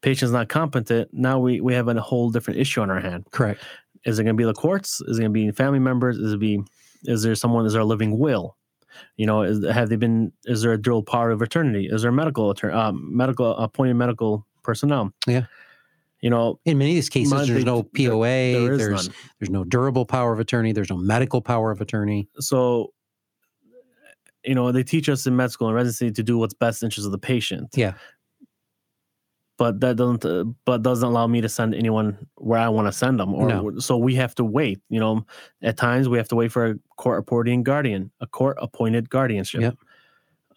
Patient's 0.04 0.32
not 0.32 0.50
competent. 0.50 1.10
Now 1.12 1.40
we 1.40 1.62
we 1.62 1.74
have 1.74 1.88
a 1.88 2.00
whole 2.00 2.30
different 2.30 2.60
issue 2.60 2.82
on 2.82 2.92
our 2.92 3.00
hand. 3.00 3.26
correct 3.32 3.64
Is 4.06 4.20
it 4.20 4.24
going 4.24 4.36
to 4.36 4.38
be 4.38 4.46
the 4.46 4.54
courts? 4.54 5.02
Is 5.08 5.18
it 5.18 5.22
going 5.22 5.34
to 5.34 5.34
be 5.34 5.50
family 5.52 5.80
members? 5.80 6.18
Is 6.20 6.34
it 6.34 6.40
be 6.40 6.62
is 7.06 7.24
there 7.24 7.34
someone? 7.36 7.66
Is 7.66 7.74
there 7.74 7.82
a 7.82 7.86
living 7.86 8.20
will? 8.20 8.56
You 9.18 9.26
know, 9.26 9.42
is, 9.42 9.66
have 9.66 9.90
they 9.90 9.96
been? 9.96 10.32
Is 10.46 10.62
there 10.62 10.74
a 10.74 10.78
dual 10.82 11.02
power 11.04 11.32
of 11.32 11.42
attorney? 11.42 11.86
Is 11.86 12.04
there 12.04 12.12
a 12.12 12.14
medical 12.14 12.52
attorney? 12.52 12.76
Um, 12.76 13.10
medical 13.16 13.56
appointed 13.58 13.96
medical 13.96 14.46
personnel? 14.62 15.12
Yeah. 15.26 15.46
You 16.22 16.30
know, 16.30 16.60
in 16.64 16.78
many 16.78 16.92
of 16.92 16.96
these 16.96 17.10
cases 17.10 17.32
there's 17.32 17.50
they- 17.50 17.64
no 17.64 17.84
poa 17.84 18.28
there 18.28 18.74
is 18.74 18.78
there's 18.78 19.08
none. 19.08 19.16
there's 19.40 19.50
no 19.50 19.64
durable 19.66 20.06
power 20.06 20.32
of 20.32 20.40
attorney 20.40 20.72
there's 20.72 20.90
no 20.90 20.96
medical 20.96 21.42
power 21.42 21.70
of 21.70 21.82
attorney 21.82 22.30
So, 22.40 22.94
you 24.46 24.56
know, 24.56 24.72
they 24.72 24.84
teach 24.84 25.10
us 25.10 25.28
in 25.28 25.36
med 25.36 25.52
school 25.52 25.68
and 25.68 25.76
residency 25.76 26.12
to 26.12 26.24
do 26.24 26.38
what's 26.38 26.54
best 26.54 26.82
interest 26.82 27.06
of 27.06 27.12
the 27.12 27.18
patient. 27.18 27.70
Yeah. 27.76 27.94
But 29.64 29.80
that 29.80 29.96
doesn't, 29.96 30.26
uh, 30.26 30.44
but 30.66 30.84
doesn't 30.84 31.08
allow 31.08 31.26
me 31.26 31.40
to 31.40 31.48
send 31.48 31.74
anyone 31.74 32.28
where 32.36 32.60
I 32.60 32.68
want 32.68 32.90
to 32.90 32.92
send 32.92 33.18
them. 33.18 33.34
Or 33.34 33.48
No. 33.48 33.80
so 33.80 33.96
we 33.96 34.16
have 34.16 34.36
to 34.36 34.44
wait. 34.44 34.82
You 34.90 35.00
know, 35.00 35.26
at 35.62 35.78
times 35.78 36.10
we 36.10 36.18
have 36.18 36.28
to 36.28 36.36
wait 36.36 36.52
for 36.52 36.66
a 36.66 36.76
court 36.98 37.20
appointed 37.20 37.64
guardian, 37.64 38.12
a 38.20 38.28
court 38.28 38.58
appointed 38.60 39.10
guardianship. 39.10 39.62
Yep. 39.62 39.78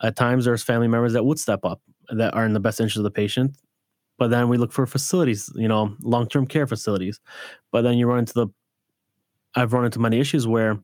At 0.03 0.17
times 0.17 0.45
there's 0.45 0.65
family 0.65 0.89
members 0.89 1.13
that 1.13 1.25
would 1.25 1.39
step 1.39 1.61
up 1.63 1.81
that 2.09 2.35
are 2.35 2.45
in 2.45 2.53
the 2.53 2.59
best 2.59 2.81
interest 2.81 2.97
of 2.97 3.05
the 3.05 3.13
patient. 3.13 3.57
But 4.19 4.31
then 4.31 4.49
we 4.49 4.57
look 4.57 4.73
for 4.73 4.87
facilities, 4.89 5.53
you 5.55 5.69
know, 5.69 5.95
long 6.01 6.27
term 6.27 6.45
care 6.45 6.67
facilities. 6.67 7.21
But 7.71 7.83
then 7.83 7.99
you 7.99 8.09
run 8.09 8.19
into 8.19 8.35
the, 8.35 8.49
I've 9.55 9.73
run 9.73 9.85
into 9.85 10.01
many 10.01 10.19
issues 10.19 10.49
where 10.49 10.81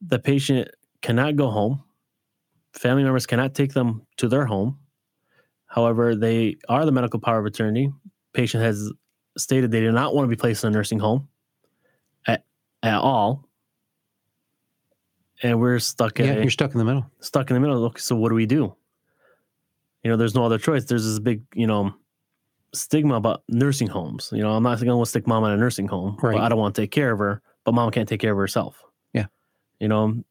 the 0.00 0.18
patient 0.18 0.70
cannot 1.02 1.36
go 1.36 1.50
home. 1.50 1.84
Family 2.72 3.04
members 3.04 3.26
cannot 3.26 3.54
take 3.54 3.74
them 3.74 4.08
to 4.16 4.26
their 4.26 4.46
home. 4.46 4.80
However, 5.72 6.14
they 6.14 6.56
are 6.68 6.84
the 6.84 6.92
medical 6.92 7.18
power 7.18 7.38
of 7.38 7.46
attorney. 7.46 7.90
Patient 8.34 8.62
has 8.62 8.92
stated 9.38 9.70
they 9.70 9.80
do 9.80 9.90
not 9.90 10.14
want 10.14 10.26
to 10.26 10.28
be 10.28 10.38
placed 10.38 10.64
in 10.64 10.68
a 10.68 10.70
nursing 10.70 10.98
home 10.98 11.28
at, 12.26 12.44
at 12.82 12.98
all. 12.98 13.48
And 15.42 15.58
we're 15.58 15.78
stuck 15.78 16.20
in 16.20 16.26
yeah 16.26 16.34
you're 16.34 16.50
stuck 16.50 16.72
in 16.72 16.78
the 16.78 16.84
middle 16.84 17.10
stuck 17.20 17.50
in 17.50 17.54
the 17.54 17.60
middle. 17.60 17.82
Okay, 17.86 17.98
so 18.00 18.14
what 18.14 18.28
do 18.28 18.34
we 18.34 18.44
do? 18.46 18.76
You 20.04 20.10
know, 20.10 20.16
there's 20.16 20.34
no 20.34 20.44
other 20.44 20.58
choice. 20.58 20.84
There's 20.84 21.04
this 21.04 21.18
big, 21.18 21.42
you 21.54 21.66
know, 21.66 21.94
stigma 22.74 23.14
about 23.14 23.42
nursing 23.48 23.88
homes. 23.88 24.30
You 24.32 24.42
know, 24.42 24.52
I'm 24.52 24.62
not 24.62 24.78
going 24.80 25.02
to 25.02 25.08
stick 25.08 25.26
mom 25.26 25.44
in 25.44 25.52
a 25.52 25.56
nursing 25.56 25.88
home, 25.88 26.18
Right. 26.20 26.34
but 26.36 26.42
I 26.42 26.48
don't 26.48 26.58
want 26.58 26.74
to 26.74 26.82
take 26.82 26.90
care 26.90 27.12
of 27.12 27.18
her. 27.18 27.40
But 27.64 27.72
mom 27.72 27.90
can't 27.92 28.08
take 28.08 28.20
care 28.20 28.32
of 28.32 28.38
herself. 28.38 28.82
Yeah. 29.14 29.26
You 29.80 29.88
know, 29.88 30.22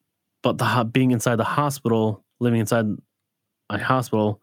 but 0.42 0.58
the 0.58 0.88
being 0.92 1.10
inside 1.10 1.36
the 1.36 1.44
hospital, 1.44 2.22
living 2.38 2.60
inside 2.60 2.86
a 3.70 3.78
hospital, 3.82 4.40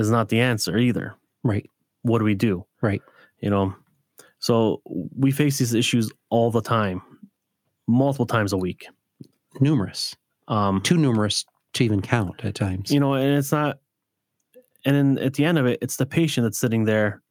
is 0.00 0.10
not 0.10 0.28
the 0.28 0.40
answer 0.40 0.76
either. 0.78 1.14
right 1.42 1.68
What 2.02 2.18
do 2.18 2.24
we 2.24 2.34
do? 2.34 2.64
Right. 2.82 3.02
You 3.40 3.50
know, 3.50 3.74
so 4.38 4.80
we 5.16 5.30
face 5.30 5.58
these 5.58 5.74
issues 5.74 6.10
all 6.30 6.50
the 6.50 6.60
time, 6.62 7.02
multiple 7.86 8.26
times 8.26 8.52
a 8.52 8.56
week. 8.58 8.86
numerous 9.60 10.16
Um, 10.48 10.80
too 10.82 10.96
numerous 10.96 11.44
to 11.74 11.84
even 11.84 12.00
count 12.02 12.44
at 12.44 12.54
times. 12.54 12.90
you 12.90 12.98
know 13.00 13.14
and 13.14 13.36
it's 13.38 13.52
not 13.52 13.78
and 14.84 14.96
then 14.96 15.18
at 15.24 15.34
the 15.34 15.44
end 15.44 15.58
of 15.58 15.66
it 15.66 15.78
it's 15.82 15.96
the 15.96 16.06
patient 16.06 16.44
that's 16.44 16.58
sitting 16.58 16.84
there 16.84 17.22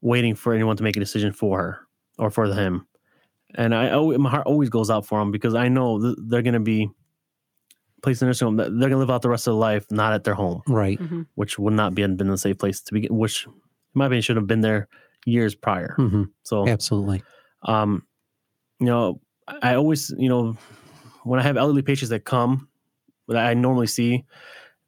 waiting 0.00 0.34
for 0.34 0.52
anyone 0.54 0.76
to 0.76 0.82
make 0.82 0.96
a 0.96 1.00
decision 1.00 1.32
for 1.32 1.58
her 1.58 1.78
or 2.18 2.30
for 2.30 2.46
him 2.52 2.86
and 3.54 3.74
i 3.74 3.90
always, 3.90 4.18
my 4.18 4.28
heart 4.30 4.46
always 4.46 4.68
goes 4.70 4.90
out 4.90 5.06
for 5.06 5.18
them 5.20 5.30
because 5.30 5.54
i 5.54 5.68
know 5.68 6.00
th- 6.02 6.16
they're 6.28 6.42
going 6.42 6.54
to 6.54 6.60
be 6.60 6.88
placed 8.02 8.22
in 8.22 8.26
a 8.26 8.28
nursing 8.28 8.46
home 8.46 8.56
they're 8.56 8.68
going 8.70 8.90
to 8.90 8.96
live 8.98 9.10
out 9.10 9.22
the 9.22 9.28
rest 9.28 9.46
of 9.46 9.52
their 9.52 9.58
life 9.60 9.86
not 9.90 10.12
at 10.12 10.24
their 10.24 10.34
home 10.34 10.62
right. 10.68 11.00
Mhm. 11.00 11.26
which 11.34 11.58
would 11.58 11.72
not 11.74 11.94
be 11.94 12.06
been 12.06 12.30
a 12.30 12.36
safe 12.36 12.58
place 12.58 12.80
to 12.80 12.92
begin 12.94 13.16
which 13.16 13.46
in 13.46 13.52
my 13.94 14.06
opinion 14.06 14.22
should 14.22 14.36
have 14.36 14.46
been 14.46 14.60
there 14.60 14.88
years 15.24 15.54
prior 15.54 15.94
hmm 15.96 16.24
so 16.42 16.68
Absolutely. 16.68 17.22
um, 17.62 18.02
you 18.78 18.86
know, 18.86 19.20
I 19.62 19.74
always, 19.74 20.12
you 20.18 20.28
know, 20.28 20.56
when 21.24 21.40
I 21.40 21.42
have 21.42 21.56
elderly 21.56 21.82
patients 21.82 22.10
that 22.10 22.24
come 22.24 22.68
that 23.28 23.36
I 23.38 23.54
normally 23.54 23.86
see 23.86 24.24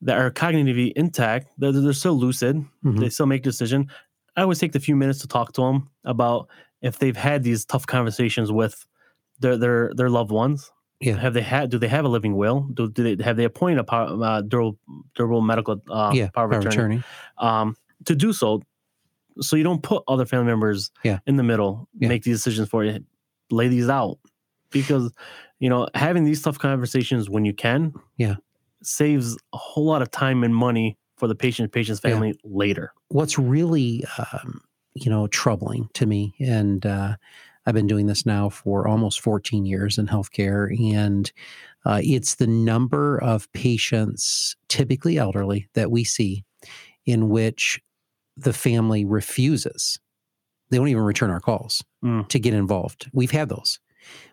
that 0.03 0.16
are 0.18 0.31
cognitively 0.31 0.92
intact, 0.94 1.49
they're, 1.59 1.73
they're 1.73 1.92
still 1.92 2.14
lucid, 2.18 2.55
Mhm. 2.85 3.01
they 3.01 3.09
still 3.09 3.27
make 3.27 3.40
a 3.40 3.44
decision. 3.51 3.88
I 4.37 4.42
always 4.42 4.59
take 4.61 4.73
the 4.73 4.79
few 4.81 4.94
minutes 4.94 5.21
to 5.21 5.27
talk 5.27 5.53
to 5.55 5.62
them 5.62 5.88
about 6.05 6.49
if 6.83 6.99
they've 6.99 7.16
had 7.16 7.42
these 7.42 7.64
tough 7.64 7.87
conversations 7.87 8.53
with 8.53 8.87
their 9.40 9.57
their 9.57 9.90
their 9.94 10.11
loved 10.11 10.31
ones. 10.31 10.71
Yeah. 11.01 11.17
Have 11.19 11.33
they 11.35 11.43
had? 11.43 11.71
Do 11.71 11.79
they 11.79 11.87
have 11.89 12.05
a 12.05 12.09
living 12.09 12.37
will? 12.37 12.63
Do, 12.75 12.91
do 12.91 13.15
they 13.15 13.23
have 13.23 13.37
they 13.37 13.45
appointed 13.45 13.79
a 13.79 13.85
power, 13.85 14.09
uh, 14.23 14.41
durable 14.43 14.79
durable 15.15 15.41
medical 15.43 15.81
uh, 15.91 16.11
yeah. 16.13 16.29
power 16.31 16.47
of 16.47 16.51
Power 16.51 16.61
attorney? 16.61 16.97
attorney. 16.97 17.03
um, 17.39 17.77
to 18.05 18.15
do 18.17 18.33
so, 18.33 18.63
so 19.41 19.55
you 19.57 19.63
don't 19.63 19.83
put 19.83 20.03
other 20.09 20.27
family 20.27 20.47
members 20.47 20.91
Yeah. 21.05 21.19
in 21.27 21.37
the 21.37 21.43
middle, 21.45 21.89
Yeah. 21.99 22.09
make 22.09 22.25
these 22.25 22.39
decisions 22.39 22.69
for 22.69 22.85
you, 22.85 22.99
lay 23.51 23.69
these 23.69 23.89
out, 23.89 24.19
because 24.71 25.13
you 25.61 25.69
know 25.71 25.87
having 25.95 26.25
these 26.25 26.43
tough 26.43 26.59
conversations 26.59 27.31
when 27.31 27.45
you 27.45 27.55
can, 27.55 27.93
Yeah. 28.17 28.35
saves 28.83 29.37
a 29.53 29.57
whole 29.57 29.85
lot 29.85 30.03
of 30.03 30.11
time 30.11 30.43
and 30.43 30.55
money 30.55 30.99
for 31.17 31.29
the 31.29 31.35
patient, 31.37 31.71
patient's 31.73 32.01
Yeah. 32.05 32.11
family 32.13 32.39
later. 32.45 32.93
What's 33.09 33.39
really, 33.39 34.05
um, 34.33 34.63
you 34.95 35.11
know, 35.11 35.29
troubling 35.29 35.89
to 35.95 36.07
me, 36.07 36.35
and 36.41 36.85
uh, 36.85 37.17
I've 37.69 37.75
been 37.75 37.87
doing 37.87 38.07
this 38.07 38.25
now 38.25 38.49
for 38.49 38.89
almost 38.89 39.21
14 39.21 39.67
years 39.67 39.99
in 39.99 40.07
healthcare, 40.07 40.75
and 40.95 41.31
uh, 41.85 42.01
it's 42.03 42.37
the 42.37 42.47
number 42.47 43.19
of 43.23 43.53
patients, 43.53 44.57
typically 44.71 45.19
elderly, 45.19 45.69
that 45.75 45.91
we 45.91 46.03
see 46.03 46.45
in 47.05 47.29
which 47.29 47.79
the 48.39 48.55
family 48.55 49.05
refuses. 49.05 49.99
They 50.71 50.79
don't 50.79 50.89
even 50.89 51.03
return 51.03 51.29
our 51.31 51.41
calls 51.41 51.85
Mm. 52.03 52.27
to 52.29 52.39
get 52.39 52.55
involved. 52.55 53.11
We've 53.13 53.33
had 53.33 53.51
those. 53.51 53.81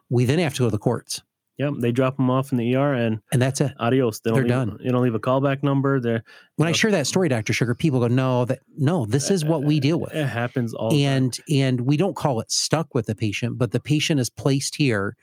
We 0.10 0.24
then 0.24 0.39
have 0.39 0.54
to 0.54 0.60
go 0.60 0.65
to 0.67 0.71
the 0.71 0.78
courts, 0.78 1.21
Yep, 1.57 1.73
they 1.79 1.91
drop 1.93 2.17
them 2.17 2.29
off 2.29 2.51
in 2.51 2.57
the 2.57 2.75
ER 2.75 2.93
and 2.93 3.21
and 3.31 3.41
that's 3.41 3.61
it. 3.61 3.71
adios. 3.79 4.19
They 4.19 4.31
leave, 4.31 4.47
done. 4.47 4.77
You 4.81 4.91
don't 4.91 5.01
leave 5.01 5.15
a 5.15 5.19
callback 5.19 5.63
number. 5.63 6.01
They're 6.01 6.23
When 6.57 6.67
I 6.67 6.73
share 6.73 6.91
that 6.91 7.07
story, 7.07 7.29
Dr. 7.29 7.53
Shuker, 7.53 7.77
people 7.77 8.01
go, 8.01 8.07
no, 8.09 8.43
that 8.45 8.59
no, 8.77 9.05
this 9.05 9.31
is 9.31 9.45
what 9.45 9.63
we 9.63 9.79
deal 9.79 9.97
with. 9.99 10.13
It 10.13 10.25
happens 10.27 10.73
all 10.73 10.89
the 10.89 11.03
time. 11.05 11.13
and 11.13 11.39
and 11.49 11.81
we 11.81 11.95
don't 11.95 12.15
call 12.15 12.41
it 12.41 12.51
stuck 12.51 12.93
with 12.93 13.05
the 13.05 13.15
patient 13.15 13.57
but 13.57 13.71
the 13.71 13.79
patient 13.79 14.19
is 14.19 14.29
placed 14.29 14.75
here 14.75 15.15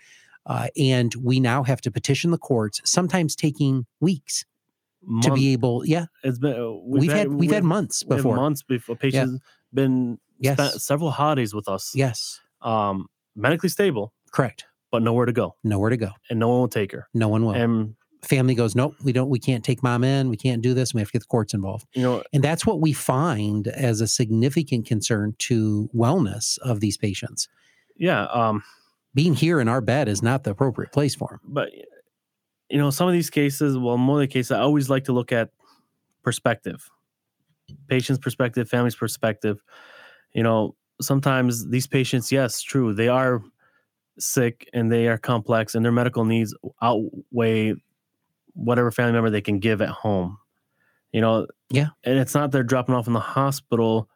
uh, 0.47 0.69
and 0.77 1.15
we 1.17 1.39
now 1.39 1.63
have 1.65 1.81
to 1.83 1.91
petition 1.91 2.31
the 2.31 2.39
courts 2.39 2.81
sometimes 2.85 3.37
taking 3.37 3.85
weeks 4.01 4.45
to 5.21 5.33
be 5.35 5.53
able 5.53 5.85
yeah 5.85 6.07
it's 6.23 6.39
been 6.39 6.55
uh, 6.59 6.71
we've, 6.85 7.13
had 7.13 7.29
we've 7.29 7.51
had 7.51 7.65
months 7.65 8.05
before 8.05 8.37
months 8.37 8.63
before 8.63 8.97
patients 8.97 9.41
been 9.75 10.19
Yes. 10.39 10.55
spent 10.59 10.81
several 10.83 11.11
holidays 11.11 11.53
with 11.55 11.69
us. 11.69 11.93
yes 11.95 12.41
um, 12.63 13.07
medically 13.37 13.69
stable, 13.69 14.13
correct 14.33 14.65
but 14.93 15.03
nowhere 15.03 15.27
to 15.27 15.33
go, 15.33 15.57
nowhere 15.65 15.91
to 15.91 15.97
go. 15.97 16.11
And 16.31 16.39
no 16.39 16.49
one 16.49 16.61
will 16.61 16.69
take 16.69 16.93
her. 16.93 17.09
no 17.13 17.29
one 17.29 17.45
will. 17.45 17.53
And 17.53 17.97
family 18.23 18.55
goes 18.55 18.77
nope 18.77 18.95
we 19.03 19.13
don't 19.13 19.29
we 19.29 19.41
can't 19.41 19.65
take 19.65 19.83
mom 19.83 20.05
in. 20.05 20.29
We 20.29 20.37
can't 20.37 20.63
do 20.63 20.75
this. 20.75 20.95
We 20.95 21.01
have 21.01 21.09
to 21.09 21.13
get 21.13 21.23
the 21.23 21.27
courts 21.27 21.55
involved. 21.55 21.89
You 21.95 22.03
know, 22.03 22.23
and 22.33 22.45
that's 22.45 22.65
what 22.65 22.81
we 22.81 22.93
find 22.93 23.67
as 23.67 24.01
a 24.01 24.07
significant 24.07 24.87
concern 24.87 25.35
to 25.39 25.91
wellness 25.93 26.59
of 26.59 26.79
these 26.79 26.97
patients. 26.97 27.49
Yeah. 27.97 28.27
Um, 28.27 28.63
being 29.13 29.35
here 29.35 29.61
in 29.61 29.67
our 29.67 29.81
bed 29.81 30.09
is 30.09 30.23
not 30.23 30.45
the 30.45 30.53
appropriate 30.53 30.93
place 30.93 31.17
for 31.17 31.29
them 31.29 31.41
but 31.45 31.71
you 32.73 32.79
know, 32.79 32.89
some 32.89 33.07
of 33.07 33.13
these 33.13 33.29
cases, 33.29 33.77
well, 33.77 33.99
more 33.99 34.17
of 34.17 34.21
the 34.23 34.33
cases, 34.33 34.51
I 34.51 34.61
always 34.61 34.89
like 34.89 35.05
to 35.05 35.13
look 35.13 35.31
at 35.31 35.51
perspective, 36.23 36.89
patient's 37.87 38.19
perspective, 38.19 38.67
family's 38.67 38.97
perspective. 38.97 39.63
You 40.33 40.43
know, 40.43 40.75
sometimes 40.99 41.69
these 41.69 41.87
patients, 41.87 42.33
yes, 42.33 42.63
true, 42.63 42.95
they 42.95 43.09
are 43.09 43.43
sick 44.19 44.69
and 44.73 44.91
they 44.93 45.09
are 45.09 45.19
complex 45.19 45.75
and 45.75 45.85
their 45.85 45.93
medical 45.93 46.25
needs 46.25 46.55
outweigh 46.83 47.75
whatever 48.55 48.91
family 48.91 49.13
member 49.13 49.31
they 49.31 49.41
can 49.41 49.59
give 49.59 49.81
at 49.81 49.89
home. 49.89 50.37
You 51.13 51.21
know, 51.21 51.47
Yeah. 51.71 51.89
And 52.05 52.19
it's 52.19 52.35
not 52.35 52.51
they're 52.53 52.63
dropping 52.63 52.95
off 52.95 53.07
in 53.07 53.13
the 53.13 53.21
hospital 53.21 54.09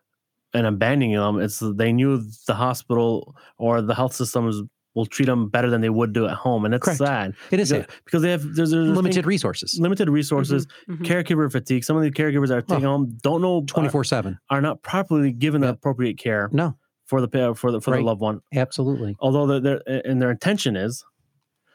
and 0.54 0.66
abandoning 0.66 1.12
them. 1.14 1.40
It's 1.40 1.60
they 1.60 1.92
knew 1.92 2.22
the 2.46 2.54
hospital 2.54 3.34
or 3.58 3.80
the 3.82 3.94
health 3.94 4.14
systems 4.14 4.62
will 4.94 5.04
treat 5.06 5.26
them 5.26 5.50
better 5.50 5.68
than 5.68 5.82
they 5.82 5.90
would 5.90 6.14
do 6.14 6.26
at 6.26 6.32
home, 6.32 6.64
and 6.64 6.72
it's 6.72 6.82
Correct. 6.86 6.96
sad 6.98 7.34
It 7.50 7.60
is 7.60 7.70
because, 7.70 7.84
a 7.84 7.88
because 8.06 8.22
they 8.22 8.30
have 8.30 8.42
there's, 8.54 8.70
there's 8.70 8.88
limited 8.88 9.26
resources, 9.26 9.76
limited 9.78 10.08
resources, 10.08 10.66
Mhm. 10.88 11.04
caregiver 11.04 11.52
fatigue. 11.52 11.84
Some 11.84 11.98
of 11.98 12.02
the 12.02 12.10
caregivers 12.10 12.48
that 12.48 12.56
are 12.56 12.62
taking 12.62 12.84
home 12.84 13.18
don't 13.22 13.42
know 13.42 13.62
twenty 13.66 13.90
four 13.90 14.04
seven. 14.04 14.38
are 14.48 14.62
not 14.62 14.82
properly 14.82 15.32
given 15.32 15.60
the 15.60 15.68
appropriate 15.68 16.16
care 16.16 16.48
No, 16.50 16.76
for 17.06 17.20
the 17.20 17.54
for 17.54 17.72
the 17.72 17.80
for 17.80 17.92
Right. 17.92 17.98
the 17.98 18.04
loved 18.04 18.20
one. 18.20 18.40
absolutely 18.54 19.16
Although 19.20 19.60
their 19.60 19.80
and 20.06 20.20
their 20.20 20.30
intention 20.30 20.76
is 20.76 21.04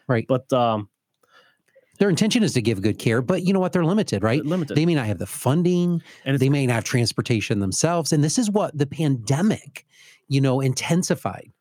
right. 0.08 0.26
but 0.28 0.52
um 0.54 0.90
Their 2.00 2.10
intention 2.10 2.42
is 2.44 2.54
to 2.54 2.62
give 2.62 2.82
good 2.82 2.98
care, 3.00 3.22
but 3.22 3.44
you 3.44 3.54
know 3.54 3.60
what? 3.60 3.74
They're 3.74 3.86
limited, 3.86 4.24
right? 4.24 4.44
limited. 4.46 4.76
They 4.76 4.86
may 4.86 4.96
not 4.96 5.06
have 5.06 5.20
the 5.20 5.28
funding. 5.28 6.02
and 6.26 6.40
They 6.40 6.50
may 6.50 6.66
not 6.66 6.74
have 6.76 6.84
transportation 6.84 7.60
themselves, 7.60 8.12
and 8.12 8.24
this 8.24 8.38
is 8.40 8.50
what 8.50 8.76
the 8.78 8.88
pandemic, 8.88 9.86
you 10.28 10.42
know, 10.42 10.62
intensified. 10.62 11.52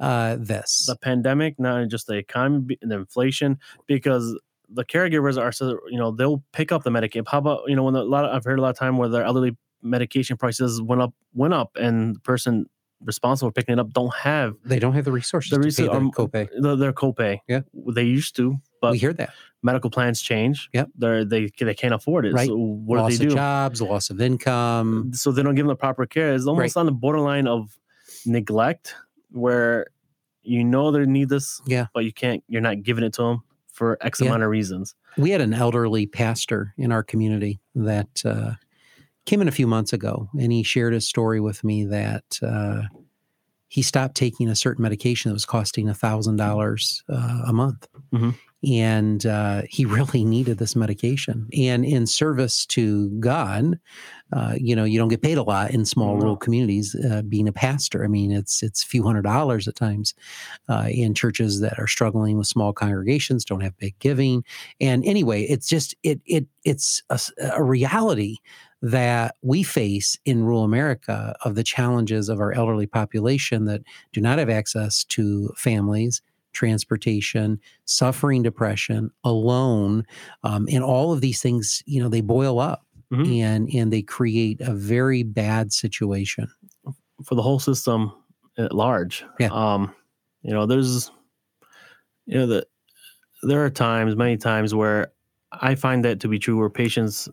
Uh, 0.00 0.36
this 0.38 0.86
the 0.86 0.94
pandemic, 0.96 1.58
not 1.58 1.88
just 1.88 2.06
the 2.06 2.14
economy 2.16 2.78
and 2.82 2.90
the 2.90 2.96
inflation, 2.96 3.58
because 3.86 4.38
the 4.68 4.84
caregivers 4.84 5.36
are 5.40 5.50
so 5.50 5.78
you 5.90 5.98
know 5.98 6.10
they'll 6.12 6.44
pick 6.52 6.70
up 6.70 6.84
the 6.84 6.90
medication. 6.90 7.24
How 7.26 7.38
about 7.38 7.62
you 7.66 7.74
know 7.74 7.82
when 7.84 7.94
the, 7.94 8.02
a 8.02 8.04
lot 8.04 8.24
of, 8.26 8.30
I've 8.32 8.44
heard 8.44 8.58
a 8.58 8.62
lot 8.62 8.68
of 8.70 8.78
time 8.78 8.96
where 8.98 9.08
their 9.08 9.24
elderly 9.24 9.56
medication 9.82 10.36
prices 10.36 10.80
went 10.82 11.00
up 11.02 11.14
went 11.34 11.54
up 11.54 11.70
and 11.80 12.14
the 12.16 12.20
person 12.20 12.66
responsible 13.04 13.50
for 13.50 13.52
picking 13.54 13.74
it 13.74 13.78
up 13.78 13.90
don't 13.92 14.14
have 14.14 14.54
they 14.64 14.78
don't 14.78 14.92
have 14.94 15.04
the 15.04 15.12
resources 15.12 15.50
the 15.50 15.56
to 15.58 15.62
reason 15.62 15.86
pay 15.86 15.92
the 15.92 15.96
um, 15.98 16.10
copay. 16.10 16.48
the, 16.60 16.74
their 16.76 16.92
copay. 16.92 17.38
Yeah. 17.48 17.60
they 17.94 18.02
used 18.04 18.34
to, 18.36 18.56
but 18.80 18.92
we 18.92 18.98
hear 18.98 19.12
that 19.14 19.30
medical 19.62 19.90
plans 19.90 20.20
change. 20.22 20.68
Yep. 20.72 20.88
They're, 20.96 21.24
they 21.24 21.50
they 21.60 21.74
can't 21.74 21.94
afford 21.94 22.26
it. 22.26 22.32
Right. 22.32 22.48
So 22.48 22.56
what 22.56 22.98
loss 22.98 23.12
do 23.12 23.18
they 23.18 23.24
of 23.26 23.30
do? 23.30 23.34
jobs, 23.36 23.82
loss 23.82 24.10
of 24.10 24.20
income. 24.20 25.12
so 25.14 25.30
they 25.32 25.42
don't 25.42 25.54
give 25.54 25.64
them 25.64 25.68
the 25.68 25.76
proper 25.76 26.06
care. 26.06 26.34
It's 26.34 26.46
almost 26.46 26.76
on 26.76 26.86
the 26.86 26.92
borderline 26.92 27.46
of 27.46 27.76
neglect, 28.26 28.94
where 29.30 29.86
you 30.42 30.64
know 30.64 30.90
they 30.90 31.04
need 31.06 31.28
this, 31.28 31.60
Yeah. 31.66 31.86
but 31.94 32.04
you 32.04 32.12
can't. 32.12 32.42
You're 32.48 32.60
not 32.62 32.82
giving 32.82 33.04
it 33.04 33.12
to 33.14 33.22
them 33.22 33.42
for 33.72 33.98
X 34.00 34.20
Yeah. 34.20 34.28
amount 34.28 34.42
of 34.44 34.50
reasons. 34.50 34.94
We 35.16 35.30
had 35.30 35.40
an 35.40 35.52
elderly 35.54 36.06
pastor 36.06 36.74
in 36.76 36.90
our 36.92 37.02
community 37.02 37.60
that 37.74 38.22
uh, 38.24 38.52
came 39.28 39.42
in 39.42 39.48
a 39.48 39.52
few 39.52 39.66
months 39.66 39.92
ago, 39.92 40.28
and 40.40 40.50
he 40.50 40.62
shared 40.62 40.94
his 40.94 41.06
story 41.06 41.38
with 41.40 41.62
me 41.62 41.84
that 41.84 42.38
uh, 42.42 42.82
he 43.68 43.82
stopped 43.82 44.14
taking 44.16 44.48
a 44.48 44.56
certain 44.56 44.82
medication 44.82 45.28
that 45.28 45.34
was 45.34 45.44
costing 45.44 45.88
a 45.88 45.94
thousand 45.94 46.36
dollars 46.36 47.04
uh, 47.10 47.42
a 47.46 47.52
month, 47.52 47.86
Mhm. 48.12 48.34
and 48.64 49.26
uh, 49.26 49.62
he 49.68 49.84
really 49.96 50.24
needed 50.24 50.56
this 50.56 50.74
medication. 50.74 51.46
And 51.56 51.84
in 51.84 52.06
service 52.06 52.64
to 52.66 53.10
God, 53.20 53.78
uh, 54.32 54.54
you 54.58 54.74
know, 54.74 54.84
you 54.84 54.98
don't 54.98 55.08
get 55.08 55.20
paid 55.22 55.36
a 55.38 55.42
lot 55.42 55.70
in 55.72 55.84
small 55.84 56.16
rural 56.16 56.36
communities 56.36 56.94
uh, 57.10 57.20
being 57.22 57.48
a 57.48 57.52
pastor. 57.52 58.04
I 58.04 58.08
mean, 58.08 58.32
it's 58.32 58.62
it's 58.62 58.82
a 58.82 58.86
few 58.86 59.02
hundred 59.02 59.22
dollars 59.22 59.68
at 59.68 59.76
times 59.76 60.14
uh, 60.70 60.88
in 60.90 61.12
churches 61.14 61.60
that 61.60 61.78
are 61.78 61.86
struggling 61.86 62.38
with 62.38 62.46
small 62.46 62.72
congregations, 62.72 63.44
don't 63.44 63.60
have 63.62 63.76
big 63.76 63.98
giving, 63.98 64.42
and 64.80 65.04
anyway, 65.04 65.42
it's 65.42 65.68
just 65.68 65.94
it 66.02 66.20
it 66.24 66.46
it's 66.64 67.02
a 67.58 67.62
reality 67.62 68.36
that 68.82 69.36
we 69.42 69.62
face 69.62 70.16
in 70.24 70.44
rural 70.44 70.64
America 70.64 71.36
of 71.44 71.54
the 71.56 71.64
challenges 71.64 72.28
of 72.28 72.40
our 72.40 72.52
elderly 72.52 72.86
population 72.86 73.64
that 73.66 73.82
do 74.12 74.20
not 74.20 74.38
have 74.38 74.50
access 74.50 75.04
to 75.04 75.48
families, 75.56 76.22
transportation, 76.52 77.60
suffering 77.86 78.42
depression, 78.42 79.10
alone, 79.24 80.04
um, 80.44 80.68
and 80.70 80.84
all 80.84 81.12
of 81.12 81.20
these 81.20 81.42
things. 81.42 81.82
You 81.86 82.02
know, 82.02 82.08
they 82.08 82.20
boil 82.20 82.58
up 82.60 82.84
Mhm. 83.12 83.40
and 83.42 83.68
and 83.74 83.92
they 83.92 84.02
create 84.02 84.60
a 84.60 84.74
very 84.74 85.22
bad 85.22 85.72
situation. 85.72 86.48
for 87.24 87.34
the 87.34 87.42
whole 87.42 87.58
system 87.58 88.12
at 88.58 88.72
large. 88.74 89.24
Yeah. 89.40 89.50
Um, 89.50 89.94
you 90.42 90.52
know, 90.52 90.66
there's, 90.66 91.10
you 92.26 92.34
know, 92.38 92.46
the 92.46 92.66
there 93.44 93.64
are 93.64 93.70
times, 93.70 94.16
many 94.16 94.36
times, 94.36 94.74
where 94.74 95.12
I 95.52 95.74
find 95.76 96.04
that 96.04 96.20
to 96.20 96.28
be 96.28 96.38
true, 96.38 96.58
where 96.58 96.70
patients 96.70 97.28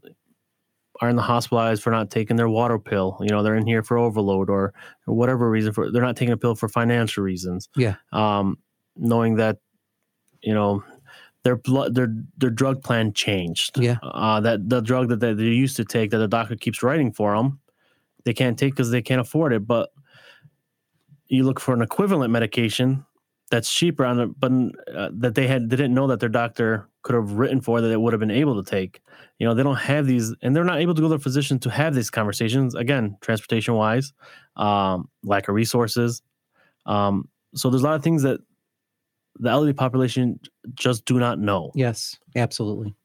are 1.01 1.10
in 1.10 1.15
the 1.15 1.21
hospitalized 1.21 1.84
for 1.84 1.91
not 1.91 2.10
taking 2.10 2.38
their 2.38 2.49
water 2.49 2.79
pill. 2.79 3.17
You 3.21 3.29
know, 3.29 3.43
they're 3.43 3.55
in 3.55 3.67
here 3.67 3.84
for 3.84 3.97
overload 3.97 4.49
or, 4.49 4.73
or 5.08 5.13
whatever 5.13 5.49
reason 5.49 5.73
for 5.73 5.91
they're 5.91 6.01
not 6.01 6.15
taking 6.15 6.34
a 6.34 6.38
pill 6.38 6.55
for 6.55 6.69
financial 6.69 7.23
reasons. 7.23 7.69
Yeah. 7.75 7.95
Um, 8.12 8.58
knowing 8.95 9.36
that, 9.36 9.58
you 10.41 10.53
know. 10.53 10.84
Their 11.43 11.58
blood, 11.58 11.93
their 11.93 12.08
their 12.39 12.49
drug 12.49 12.81
plan 12.81 13.13
changed. 13.13 13.79
Yeah. 13.79 13.97
Uh, 14.01 14.39
that 14.39 14.67
the 14.67 14.81
drug 14.81 15.10
that 15.10 15.19
they, 15.19 15.31
they 15.31 15.43
used 15.43 15.75
to 15.75 15.86
take 15.86 16.10
that 16.10 16.17
the 16.17 16.27
doctor 16.27 16.55
keeps 16.55 16.81
writing 16.81 17.13
for 17.13 17.36
them, 17.36 17.60
they 18.23 18.34
can't 18.34 18.58
take 18.58 18.71
because 18.73 18.89
they 18.89 19.03
can't 19.03 19.21
afford 19.21 19.53
it. 19.53 19.67
But 19.67 19.91
you 21.27 21.43
look 21.43 21.60
for 21.60 21.75
an 21.75 21.84
equivalent 21.84 22.31
medication 22.31 23.05
that's 23.51 23.71
cheaper 23.71 24.05
on 24.05 24.19
it, 24.19 24.39
but 24.39 24.51
uh, 24.93 25.10
that 25.13 25.36
they 25.36 25.47
had 25.47 25.69
they 25.69 25.75
didn't 25.75 25.93
know 25.93 26.08
that 26.08 26.19
their 26.19 26.29
doctor 26.29 26.89
could 27.03 27.15
have 27.15 27.34
written 27.34 27.62
for 27.62 27.81
that 27.81 27.91
it 27.91 28.01
would 28.01 28.13
have 28.13 28.19
been 28.19 28.31
able 28.31 28.62
to 28.62 28.69
take. 28.69 29.01
You 29.39 29.47
know, 29.47 29.53
they 29.53 29.63
don't 29.63 29.75
have 29.75 30.08
these, 30.08 30.34
and 30.41 30.55
they're 30.55 30.63
not 30.63 30.79
able 30.79 30.95
to 30.95 31.01
go 31.01 31.05
to 31.08 31.10
their 31.10 31.19
physician 31.19 31.60
to 31.60 31.69
have 31.69 31.93
these 31.93 32.10
conversations. 32.10 32.73
Again, 32.73 33.17
transportation 33.21 33.75
wise, 33.75 34.13
um, 34.55 35.10
lack 35.23 35.47
of 35.47 35.55
resources. 35.55 36.21
Um, 36.86 37.29
so 37.53 37.69
there's 37.69 37.84
a 37.84 37.86
lot 37.86 37.95
of 37.95 38.03
things 38.03 38.23
that 38.23 38.39
the 39.39 39.49
elderly 39.49 39.73
population 39.73 40.39
just 40.73 41.05
do 41.05 41.19
not 41.19 41.39
know. 41.39 41.71
Yes, 41.75 42.17
absolutely. 42.36 42.95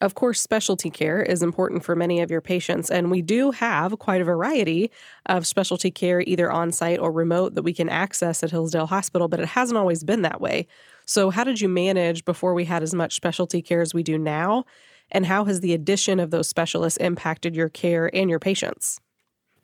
Of 0.00 0.14
course, 0.14 0.40
specialty 0.40 0.90
care 0.90 1.22
is 1.22 1.42
important 1.42 1.84
for 1.84 1.94
many 1.94 2.20
of 2.20 2.30
your 2.30 2.40
patients, 2.40 2.90
and 2.90 3.10
we 3.10 3.22
do 3.22 3.52
have 3.52 3.98
quite 3.98 4.20
a 4.20 4.24
variety 4.24 4.90
of 5.26 5.46
specialty 5.46 5.90
care, 5.90 6.20
either 6.22 6.50
on 6.50 6.72
site 6.72 6.98
or 6.98 7.12
remote, 7.12 7.54
that 7.54 7.62
we 7.62 7.72
can 7.72 7.88
access 7.88 8.42
at 8.42 8.50
Hillsdale 8.50 8.86
Hospital, 8.86 9.28
but 9.28 9.40
it 9.40 9.46
hasn't 9.46 9.78
always 9.78 10.02
been 10.02 10.22
that 10.22 10.40
way. 10.40 10.66
So, 11.06 11.30
how 11.30 11.44
did 11.44 11.60
you 11.60 11.68
manage 11.68 12.24
before 12.24 12.54
we 12.54 12.64
had 12.64 12.82
as 12.82 12.94
much 12.94 13.14
specialty 13.14 13.62
care 13.62 13.80
as 13.80 13.94
we 13.94 14.02
do 14.02 14.18
now? 14.18 14.64
And 15.10 15.26
how 15.26 15.44
has 15.44 15.60
the 15.60 15.74
addition 15.74 16.18
of 16.18 16.30
those 16.30 16.48
specialists 16.48 16.96
impacted 16.96 17.54
your 17.54 17.68
care 17.68 18.14
and 18.14 18.28
your 18.28 18.40
patients? 18.40 19.00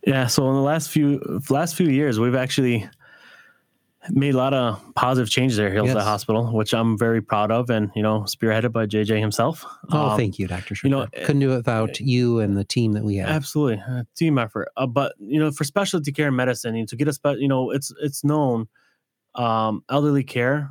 Yeah, 0.07 0.27
so 0.27 0.49
in 0.49 0.55
the 0.55 0.63
last 0.63 0.91
few 0.91 1.41
last 1.51 1.75
few 1.75 1.89
years, 1.89 2.19
we've 2.19 2.35
actually 2.35 2.89
made 4.09 4.35
a 4.35 4.39
lot 4.39 4.55
of 4.55 4.83
positive 4.95 5.29
changes 5.29 5.59
there 5.59 5.67
at 5.67 5.73
Hillsdale 5.75 5.97
Yes. 5.97 6.05
Hospital, 6.05 6.53
which 6.53 6.73
I'm 6.73 6.97
very 6.97 7.21
proud 7.21 7.51
of, 7.51 7.69
and 7.69 7.91
you 7.95 8.03
know, 8.03 8.21
spearheaded 8.23 8.73
by 8.73 8.87
JJ 8.87 9.21
himself. 9.21 9.65
Oh, 9.93 10.11
Um, 10.11 10.17
thank 10.17 10.39
you, 10.39 10.47
Doctor. 10.47 10.75
you 10.83 10.89
know, 10.91 11.07
couldn't 11.25 11.41
do 11.41 11.53
it 11.53 11.57
without 11.57 12.01
you 12.01 12.41
and 12.41 12.57
the 12.57 12.65
team 12.65 12.93
that 12.93 13.05
we 13.05 13.17
have. 13.17 13.29
Absolutely, 13.29 13.75
a 13.77 14.07
team 14.17 14.39
effort. 14.39 14.69
Uh, 14.77 14.87
but 14.87 15.15
you 15.19 15.39
know, 15.39 15.51
for 15.51 15.65
specialty 15.65 16.13
care 16.13 16.29
in 16.29 16.37
medicine, 16.37 16.75
you 16.75 16.83
know, 16.83 16.87
to 16.87 16.97
get 16.97 17.09
a 17.09 17.13
spe- 17.13 17.37
you 17.39 17.49
know, 17.49 17.71
it's 17.71 17.93
it's 18.01 18.25
known 18.25 18.69
um, 19.35 19.85
elderly 19.91 20.25
care 20.25 20.71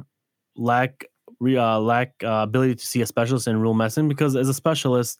lack 0.56 1.06
uh, 1.42 1.80
lack 1.80 2.14
uh, 2.24 2.42
ability 2.44 2.76
to 2.76 2.86
see 2.86 3.02
a 3.02 3.06
specialist 3.06 3.48
in 3.48 3.56
rural 3.58 3.74
medicine 3.74 4.08
because 4.10 4.36
as 4.36 4.50
a 4.50 4.54
specialist, 4.54 5.20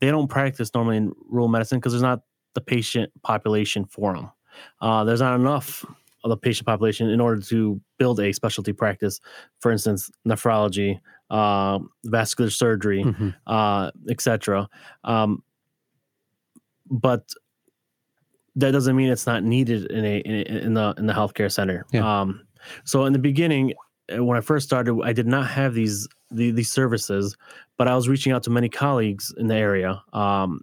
they 0.00 0.10
don't 0.10 0.28
practice 0.28 0.70
normally 0.74 0.98
in 0.98 1.12
rural 1.28 1.48
medicine 1.48 1.78
because 1.78 1.92
there's 1.92 2.02
not 2.02 2.20
the 2.54 2.60
patient 2.60 3.10
population 3.22 3.84
for 3.86 4.14
them. 4.14 4.30
Uh, 4.80 5.04
there's 5.04 5.20
not 5.20 5.34
enough 5.34 5.84
the 6.28 6.36
patient 6.36 6.66
population 6.66 7.08
in 7.08 7.20
order 7.20 7.40
to 7.40 7.80
build 7.98 8.20
a 8.20 8.32
specialty 8.32 8.72
practice. 8.72 9.20
For 9.60 9.72
instance, 9.72 10.10
nephrology, 10.28 11.00
uh, 11.30 11.78
vascular 12.04 12.50
surgery, 12.50 13.02
Mhm. 13.04 13.34
uh, 13.46 13.90
etc. 14.10 14.68
Um, 15.04 15.42
but 16.90 17.28
that 18.56 18.72
doesn't 18.72 18.96
mean 18.96 19.08
it's 19.10 19.26
not 19.26 19.44
needed 19.44 19.90
in 19.90 20.04
a 20.04 20.18
in, 20.18 20.34
in 20.56 20.74
the 20.74 20.94
in 20.98 21.06
the 21.06 21.12
healthcare 21.12 21.50
center. 21.50 21.86
Yeah. 21.92 22.20
Um, 22.20 22.42
so 22.84 23.04
in 23.04 23.12
the 23.12 23.18
beginning, 23.18 23.74
uh, 24.14 24.24
when 24.24 24.36
I 24.36 24.40
first 24.40 24.66
started, 24.66 25.00
I 25.02 25.12
did 25.12 25.26
not 25.26 25.46
have 25.48 25.72
these 25.74 26.08
the, 26.32 26.50
these 26.50 26.70
services, 26.70 27.36
but 27.76 27.88
I 27.88 27.94
was 27.96 28.08
reaching 28.08 28.32
out 28.32 28.42
to 28.44 28.50
many 28.50 28.68
colleagues 28.68 29.32
in 29.36 29.46
the 29.48 29.54
area, 29.56 30.02
um, 30.12 30.60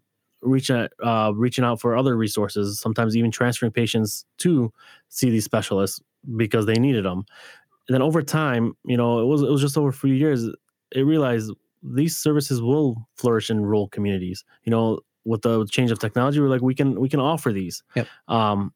reaching 0.48 0.76
out, 0.76 0.92
uh, 1.04 1.32
reaching 1.36 1.64
out 1.64 1.80
for 1.82 1.96
other 1.96 2.16
resources. 2.16 2.80
Sometimes 2.80 3.16
even 3.16 3.32
transferring 3.32 3.72
patients 3.72 4.26
to 4.40 4.72
see 5.10 5.30
these 5.30 5.46
specialists 5.46 6.02
because 6.36 6.66
they 6.66 6.76
needed 6.76 7.06
them. 7.06 7.26
And 7.88 7.96
then 7.96 8.02
over 8.02 8.22
time, 8.22 8.74
you 8.86 8.98
know, 8.98 9.20
it 9.20 9.26
was 9.26 9.42
it 9.42 9.50
was 9.50 9.62
just 9.62 9.78
over 9.78 9.90
a 9.90 9.94
few 9.94 10.14
years. 10.14 10.48
It 10.92 11.02
realized 11.02 11.52
these 11.84 12.18
services 12.18 12.62
will 12.62 13.08
flourish 13.16 13.50
in 13.50 13.62
rural 13.62 13.88
communities. 13.88 14.44
You 14.64 14.72
know, 14.72 15.00
with 15.26 15.42
the 15.42 15.66
change 15.68 15.92
of 15.92 16.00
technology, 16.00 16.40
we're 16.40 16.50
like 16.50 16.62
we 16.62 16.76
can 16.76 17.00
we 17.00 17.10
can 17.10 17.20
offer 17.20 17.52
these. 17.52 17.84
Yep. 17.96 18.08
Um, 18.28 18.74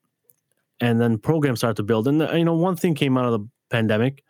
and 0.80 1.00
then 1.00 1.18
programs 1.18 1.60
started 1.60 1.78
to 1.78 1.84
build, 1.84 2.08
and 2.08 2.22
uh, 2.22 2.34
you 2.34 2.46
know, 2.46 2.56
one 2.56 2.76
thing 2.76 2.96
came 2.96 3.18
out 3.18 3.26
of 3.26 3.32
the 3.34 3.48
pandemic 3.70 4.24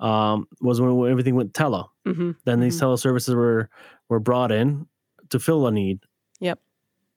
um, 0.00 0.46
was 0.60 0.80
when 0.80 1.10
everything 1.10 1.34
went 1.34 1.54
tele. 1.54 1.84
hmm 2.06 2.32
Then 2.44 2.60
these 2.60 2.80
teleservices 2.80 3.34
were 3.34 3.68
were 4.08 4.20
brought 4.20 4.52
in 4.52 4.86
to 5.30 5.38
fill 5.38 5.66
a 5.66 5.72
need. 5.72 6.00
Yep. 6.40 6.60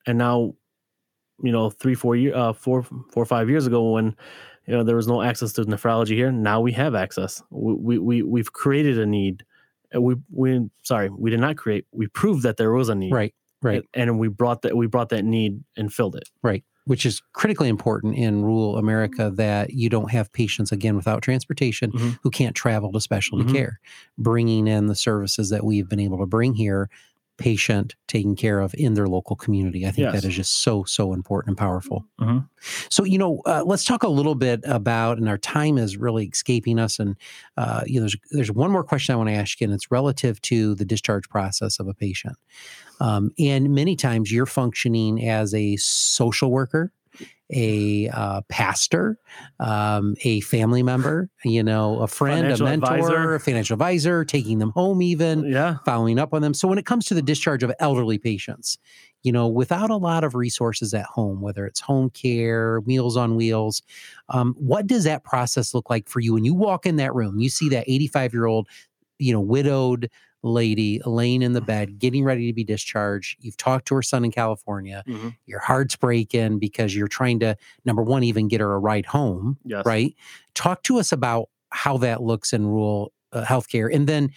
And 0.07 0.17
now, 0.17 0.55
you 1.43 1.51
know, 1.51 1.69
three, 1.69 1.95
four 1.95 2.15
year, 2.15 2.35
uh, 2.35 2.53
four, 2.53 2.83
four 2.83 3.23
or 3.23 3.25
five 3.25 3.49
years 3.49 3.67
ago, 3.67 3.91
when 3.91 4.15
you 4.67 4.75
know 4.75 4.83
there 4.83 4.95
was 4.95 5.07
no 5.07 5.21
access 5.21 5.53
to 5.53 5.63
nephrology 5.63 6.15
here. 6.15 6.31
Now 6.31 6.61
we 6.61 6.71
have 6.73 6.95
access. 6.95 7.41
We 7.49 7.97
we, 7.97 8.21
we 8.21 8.39
have 8.39 8.53
created 8.53 8.99
a 8.99 9.05
need. 9.05 9.43
We 9.97 10.15
we 10.31 10.69
sorry 10.83 11.09
we 11.09 11.29
did 11.29 11.39
not 11.39 11.57
create. 11.57 11.85
We 11.91 12.07
proved 12.07 12.43
that 12.43 12.57
there 12.57 12.71
was 12.71 12.89
a 12.89 12.95
need. 12.95 13.11
Right. 13.11 13.33
Right. 13.63 13.83
And, 13.93 14.09
and 14.09 14.19
we 14.19 14.27
brought 14.27 14.61
that 14.63 14.75
we 14.77 14.87
brought 14.87 15.09
that 15.09 15.23
need 15.25 15.63
and 15.77 15.93
filled 15.93 16.15
it. 16.15 16.29
Right 16.41 16.63
which 16.85 17.05
is 17.05 17.21
critically 17.33 17.69
important 17.69 18.15
in 18.15 18.41
rural 18.43 18.75
America 18.75 19.31
that 19.35 19.69
you 19.71 19.87
don't 19.87 20.09
have 20.09 20.33
patients 20.33 20.71
again 20.71 20.95
without 20.95 21.21
transportation 21.21 21.91
Mhm. 21.91 22.17
who 22.23 22.31
can't 22.31 22.55
travel 22.55 22.91
to 22.91 22.99
specialty 22.99 23.43
Mhm. 23.45 23.53
care. 23.53 23.79
Bringing 24.17 24.67
in 24.67 24.87
the 24.87 24.95
services 24.95 25.51
that 25.51 25.63
we've 25.63 25.87
been 25.87 25.99
able 25.99 26.17
to 26.17 26.25
bring 26.25 26.55
here, 26.55 26.89
patient 27.41 27.95
taken 28.07 28.35
care 28.35 28.59
of 28.59 28.73
in 28.75 28.93
their 28.93 29.07
local 29.07 29.35
community. 29.35 29.85
I 29.85 29.91
think 29.91 30.05
Yes. 30.05 30.21
that 30.21 30.27
is 30.27 30.35
just 30.35 30.61
so 30.61 30.83
so 30.83 31.13
important 31.13 31.49
and 31.51 31.57
powerful. 31.57 32.05
Mhm. 32.19 32.47
So 32.89 33.03
you 33.03 33.17
know, 33.17 33.41
uh, 33.45 33.63
let's 33.65 33.83
talk 33.83 34.03
a 34.03 34.07
little 34.07 34.35
bit 34.35 34.61
about, 34.65 35.17
and 35.17 35.27
our 35.27 35.37
time 35.37 35.77
is 35.77 35.97
really 35.97 36.25
escaping 36.27 36.77
us. 36.79 36.99
And 36.99 37.15
uh, 37.57 37.81
you 37.87 37.95
know, 37.95 38.01
there's 38.01 38.15
there's 38.31 38.51
one 38.51 38.71
more 38.71 38.83
question 38.83 39.13
I 39.13 39.17
want 39.17 39.29
to 39.29 39.35
ask 39.35 39.59
you, 39.59 39.65
and 39.65 39.73
it's 39.73 39.89
relative 39.91 40.41
to 40.43 40.75
the 40.75 40.85
discharge 40.85 41.27
process 41.29 41.79
of 41.79 41.87
a 41.87 41.93
patient. 41.93 42.37
Um, 42.99 43.31
and 43.39 43.73
many 43.73 43.95
times 43.95 44.31
you're 44.31 44.45
functioning 44.45 45.27
as 45.27 45.53
a 45.55 45.75
social 45.77 46.51
worker, 46.51 46.91
a 47.53 48.07
uh, 48.09 48.41
pastor, 48.49 49.17
um, 49.59 50.15
a 50.23 50.39
family 50.41 50.83
member, 50.83 51.29
you 51.43 51.61
know, 51.61 51.99
a 51.99 52.07
friend, 52.07 52.41
Financial 52.43 52.65
a 52.65 52.69
mentor, 52.69 52.97
advisor. 52.97 53.35
a 53.35 53.39
financial 53.39 53.73
advisor, 53.73 54.23
taking 54.25 54.59
them 54.59 54.71
home 54.71 55.01
even 55.01 55.51
Yeah. 55.51 55.77
following 55.85 56.17
up 56.17 56.33
on 56.33 56.41
them. 56.41 56.53
So 56.53 56.67
when 56.67 56.77
it 56.77 56.85
comes 56.85 57.05
to 57.07 57.13
the 57.13 57.21
discharge 57.21 57.61
of 57.63 57.73
elderly 57.79 58.17
patients, 58.17 58.77
you 59.23 59.31
know, 59.31 59.47
without 59.47 59.89
a 59.89 59.97
lot 59.97 60.23
of 60.23 60.33
resources 60.33 60.93
at 60.93 61.05
home, 61.05 61.41
whether 61.41 61.65
it's 61.65 61.79
home 61.79 62.09
care, 62.09 62.81
Meals 62.85 63.17
on 63.17 63.35
Wheels, 63.35 63.81
um, 64.29 64.55
what 64.57 64.87
does 64.87 65.03
that 65.03 65.23
process 65.23 65.73
look 65.73 65.89
like 65.89 66.07
for 66.07 66.19
you 66.21 66.33
when 66.33 66.45
you 66.45 66.53
walk 66.53 66.85
in 66.85 66.95
that 66.95 67.13
room? 67.13 67.39
You 67.39 67.49
see 67.49 67.69
that 67.69 67.83
85 67.87 68.33
year 68.33 68.45
old, 68.45 68.67
you 69.19 69.33
know, 69.33 69.41
widowed 69.41 70.09
lady 70.43 70.99
laying 71.05 71.41
in 71.41 71.53
the 71.53 71.61
bed, 71.61 71.99
getting 71.99 72.23
ready 72.23 72.47
to 72.47 72.53
be 72.53 72.63
discharged. 72.63 73.37
You've 73.41 73.57
talked 73.57 73.87
to 73.89 73.95
her 73.95 74.01
son 74.01 74.25
in 74.25 74.31
California. 74.31 75.03
Mhm. 75.07 75.35
Your 75.45 75.59
heart's 75.59 75.95
breaking 75.95 76.57
because 76.59 76.95
you're 76.95 77.07
trying 77.07 77.39
to, 77.41 77.55
number 77.85 78.01
one, 78.03 78.23
even 78.23 78.47
get 78.47 78.59
her 78.61 78.73
a 78.73 78.79
ride 78.79 79.05
home 79.05 79.57
Yes. 79.63 79.85
right? 79.85 80.15
Talk 80.55 80.83
to 80.83 80.99
us 80.99 81.11
about 81.11 81.49
how 81.69 81.97
that 81.97 82.21
looks 82.23 82.53
in 82.53 82.65
rural 82.65 83.13
uh, 83.33 83.45
healthcare, 83.45 83.93
and 83.93 84.07
then 84.07 84.29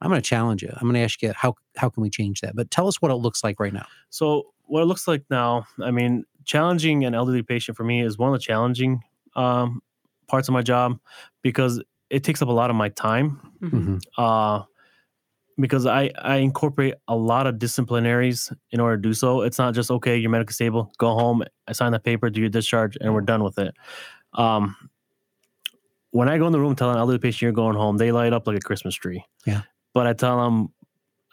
I'm 0.00 0.10
going 0.10 0.20
to 0.20 0.28
challenge 0.28 0.62
you. 0.62 0.70
I'm 0.74 0.82
going 0.82 0.94
to 0.94 1.00
ask 1.00 1.22
you 1.22 1.32
how 1.34 1.54
how 1.76 1.88
can 1.88 2.02
we 2.02 2.10
change 2.10 2.40
that? 2.40 2.54
But 2.56 2.70
tell 2.70 2.88
us 2.88 3.00
what 3.00 3.10
it 3.12 3.14
looks 3.16 3.42
like 3.44 3.58
right 3.60 3.72
now. 3.72 3.86
So 4.10 4.52
what 4.64 4.82
it 4.82 4.86
looks 4.86 5.06
like 5.06 5.22
now, 5.30 5.64
I 5.80 5.90
mean, 5.92 6.24
challenging 6.44 7.04
an 7.04 7.14
elderly 7.14 7.42
patient 7.42 7.76
for 7.76 7.84
me 7.84 8.02
is 8.02 8.18
one 8.18 8.28
of 8.28 8.34
the 8.34 8.44
challenging 8.44 9.00
um, 9.36 9.80
parts 10.26 10.48
of 10.48 10.52
my 10.54 10.62
job 10.62 10.98
because 11.42 11.80
it 12.10 12.24
takes 12.24 12.42
up 12.42 12.48
a 12.48 12.52
lot 12.52 12.68
of 12.68 12.76
my 12.76 12.88
time. 12.90 13.40
Mhm. 13.62 14.02
Uh, 14.18 14.64
because 15.58 15.86
I, 15.86 16.10
I 16.20 16.36
incorporate 16.36 16.94
a 17.08 17.16
lot 17.16 17.46
of 17.46 17.56
disciplinaries 17.56 18.52
in 18.70 18.80
order 18.80 18.96
to 18.96 19.02
do 19.02 19.14
so. 19.14 19.42
It's 19.42 19.58
not 19.58 19.74
just 19.74 19.90
okay, 19.90 20.16
you're 20.16 20.30
medically 20.30 20.54
stable, 20.54 20.92
go 20.98 21.14
home, 21.14 21.42
I 21.68 21.72
sign 21.72 21.92
the 21.92 21.98
paper, 22.00 22.30
do 22.30 22.40
your 22.40 22.48
discharge, 22.50 22.96
and 23.00 23.12
we're 23.14 23.20
done 23.20 23.42
with 23.44 23.58
it. 23.58 23.74
Um, 24.34 24.76
when 26.10 26.28
I 26.28 26.38
go 26.38 26.46
in 26.46 26.52
the 26.52 26.60
room 26.60 26.76
tell 26.76 26.90
an 26.90 26.98
elderly 26.98 27.18
patient 27.18 27.42
you're 27.42 27.52
going 27.52 27.76
home, 27.76 27.96
they 27.96 28.12
light 28.12 28.32
up 28.32 28.46
like 28.46 28.56
a 28.56 28.60
Christmas 28.60 28.94
tree. 28.94 29.24
Yeah. 29.46 29.62
But 29.94 30.06
I 30.06 30.12
tell 30.12 30.42
them 30.42 30.72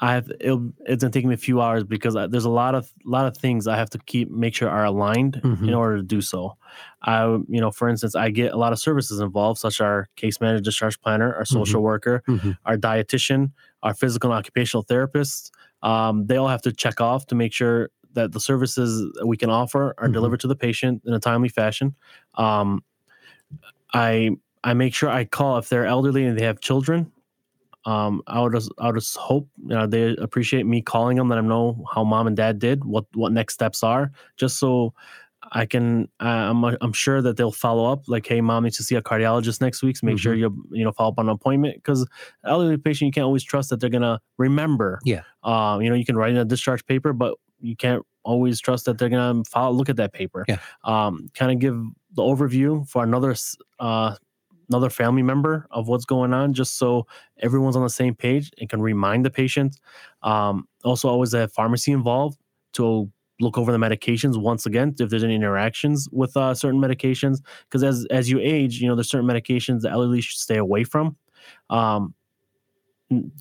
I 0.02 0.14
have 0.14 0.32
it'll, 0.40 0.72
it's 0.86 1.04
gonna 1.04 1.12
take 1.12 1.26
me 1.26 1.34
a 1.34 1.38
few 1.38 1.60
hours 1.62 1.84
because 1.84 2.16
I, 2.16 2.28
there's 2.28 2.46
a 2.46 2.50
lot 2.50 2.74
of 2.76 2.90
lot 3.04 3.26
of 3.26 3.36
things 3.36 3.68
I 3.68 3.76
have 3.76 3.90
to 3.90 4.00
keep 4.06 4.32
make 4.32 4.56
sure 4.56 4.70
are 4.70 4.86
aligned 4.86 5.36
in 5.44 5.58
Mhm. 5.58 5.78
order 5.78 5.98
to 5.98 6.04
do 6.04 6.22
so. 6.22 6.56
I 7.02 7.26
you 7.50 7.60
know 7.60 7.72
for 7.72 7.90
instance 7.90 8.16
I 8.16 8.30
get 8.30 8.54
a 8.54 8.58
lot 8.58 8.72
of 8.72 8.80
services 8.80 9.20
involved 9.20 9.60
such 9.60 9.76
as 9.76 9.82
our 9.82 10.08
case 10.16 10.40
manager, 10.40 10.64
discharge 10.64 11.00
planner, 11.02 11.34
our 11.36 11.44
social 11.46 11.82
worker, 11.82 12.24
Mhm. 12.30 12.58
our 12.66 12.78
dietitian, 12.78 13.52
our 13.84 13.94
physical 13.94 14.32
and 14.32 14.38
occupational 14.40 14.84
therapists. 14.84 15.52
Um, 15.84 16.26
they 16.28 16.38
all 16.38 16.48
have 16.48 16.62
to 16.64 16.72
check 16.72 17.00
off 17.02 17.26
to 17.28 17.36
make 17.36 17.54
sure 17.54 17.90
that 18.14 18.32
the 18.32 18.40
services 18.40 19.00
that 19.16 19.28
we 19.28 19.38
can 19.38 19.50
offer 19.50 19.94
are 19.98 20.08
Mhm. 20.08 20.14
delivered 20.14 20.40
to 20.42 20.48
the 20.48 20.56
patient 20.56 21.02
in 21.06 21.14
a 21.14 21.20
timely 21.20 21.50
fashion. 21.50 21.96
Um, 22.36 22.84
I 23.94 24.32
I 24.64 24.74
make 24.74 24.94
sure 24.94 25.10
I 25.10 25.26
call 25.26 25.58
if 25.58 25.70
they're 25.70 25.86
elderly 25.86 26.26
and 26.26 26.38
they 26.38 26.44
have 26.44 26.60
children. 26.60 27.12
Um, 27.86 28.22
I 28.28 28.42
would 28.42 28.54
just 28.54 28.72
I 28.80 28.88
would 28.88 28.96
just 28.96 29.18
hope 29.18 29.50
you 29.64 29.70
know, 29.70 29.88
they 29.88 30.16
appreciate 30.18 30.66
me 30.66 30.82
calling 30.82 31.18
them, 31.18 31.30
let 31.30 31.38
them 31.38 31.48
know 31.48 31.86
how 31.94 32.04
mom 32.04 32.28
and 32.28 32.36
dad 32.38 32.60
did, 32.60 32.86
what 32.86 33.06
what 33.16 33.32
next 33.32 33.56
steps 33.56 33.84
are, 33.84 34.12
just 34.38 34.58
so 34.60 34.94
I 35.52 35.66
can. 35.66 36.10
Uh, 36.20 36.26
I'm 36.50 36.64
I'm 36.64 36.94
sure 36.94 37.22
that 37.22 37.38
they'll 37.38 37.52
follow 37.52 37.92
up. 37.92 38.08
Like, 38.08 38.26
hey, 38.28 38.42
mom 38.42 38.64
needs 38.64 38.78
to 38.78 38.84
see 38.84 38.96
a 38.96 39.02
cardiologist 39.02 39.62
next 39.62 39.82
week. 39.82 39.98
So 39.98 40.06
make 40.06 40.20
sure 40.20 40.34
you 40.34 40.54
you 40.72 40.84
know 40.84 40.92
follow 40.92 41.12
up 41.12 41.20
on 41.20 41.28
an 41.28 41.34
appointment 41.34 41.76
because 41.76 42.08
elderly 42.44 42.78
patient 42.78 43.08
you 43.08 43.12
can't 43.12 43.26
always 43.26 43.44
trust 43.44 43.70
that 43.70 43.80
they're 43.80 43.90
gonna 43.90 44.20
remember. 44.38 45.00
Yeah. 45.04 45.22
Uh, 45.44 45.80
you 45.82 45.90
know 45.90 45.96
you 45.96 46.06
can 46.06 46.16
write 46.16 46.32
in 46.32 46.38
a 46.38 46.46
discharge 46.46 46.86
paper, 46.86 47.14
but 47.14 47.36
you 47.60 47.76
can't 47.76 48.04
always 48.24 48.60
trust 48.60 48.86
that 48.86 48.98
they're 48.98 49.10
gonna 49.10 49.44
follow 49.46 49.76
look 49.76 49.90
at 49.90 49.98
that 49.98 50.14
paper. 50.14 50.46
Yeah. 50.48 50.60
Um, 50.84 51.30
kind 51.34 51.52
of 51.52 51.60
give 51.60 51.82
the 52.14 52.22
overview 52.22 52.88
for 52.88 53.04
another 53.04 53.36
uh 53.80 54.16
another 54.70 54.90
family 54.90 55.24
member 55.24 55.68
of 55.72 55.88
what's 55.88 56.06
going 56.06 56.34
on, 56.34 56.54
just 56.54 56.78
so 56.78 57.08
everyone's 57.40 57.76
on 57.76 57.84
the 57.84 57.90
same 57.90 58.16
page 58.16 58.52
and 58.60 58.70
can 58.70 58.82
remind 58.82 59.26
the 59.26 59.32
patient. 59.32 59.80
Um, 60.22 60.68
also, 60.84 61.10
always 61.10 61.34
have 61.34 61.52
pharmacy 61.52 61.92
involved 61.92 62.38
to 62.74 63.12
look 63.40 63.58
over 63.58 63.72
the 63.72 63.78
medications 63.78 64.38
once 64.38 64.66
again 64.66 64.94
if 65.00 65.10
there's 65.10 65.24
any 65.24 65.36
interactions 65.36 66.10
with 66.12 66.36
uh, 66.36 66.54
certain 66.54 66.80
medications. 66.80 67.40
Because 67.64 67.84
as 67.84 68.06
as 68.12 68.30
you 68.30 68.40
age, 68.40 68.82
you 68.82 68.88
know 68.88 68.96
there's 68.96 69.10
certain 69.10 69.28
medications 69.28 69.82
the 69.82 69.90
elderly 69.90 70.22
should 70.22 70.40
stay 70.40 70.58
away 70.58 70.84
from. 70.84 71.16
Um, 71.70 72.14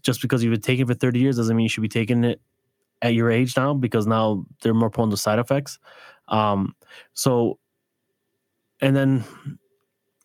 just 0.03 0.23
because 0.23 0.43
you've 0.43 0.53
been 0.53 0.61
taking 0.61 0.85
it 0.85 0.89
for 0.89 0.95
30 0.95 1.19
years 1.19 1.37
doesn't 1.37 1.55
mean 1.55 1.65
you 1.65 1.69
should 1.69 1.83
be 1.83 1.89
taking 1.89 2.25
it 2.25 2.41
at 3.03 3.15
your 3.15 3.31
age 3.31 3.57
now 3.57 3.75
because 3.75 4.07
now 4.07 4.45
they're 4.63 4.75
more 4.75 4.91
prone 4.91 5.11
to 5.11 5.17
side 5.17 5.39
effects. 5.39 5.79
Um, 6.29 6.75
so, 7.13 7.59
and 8.81 8.97
then 8.97 9.25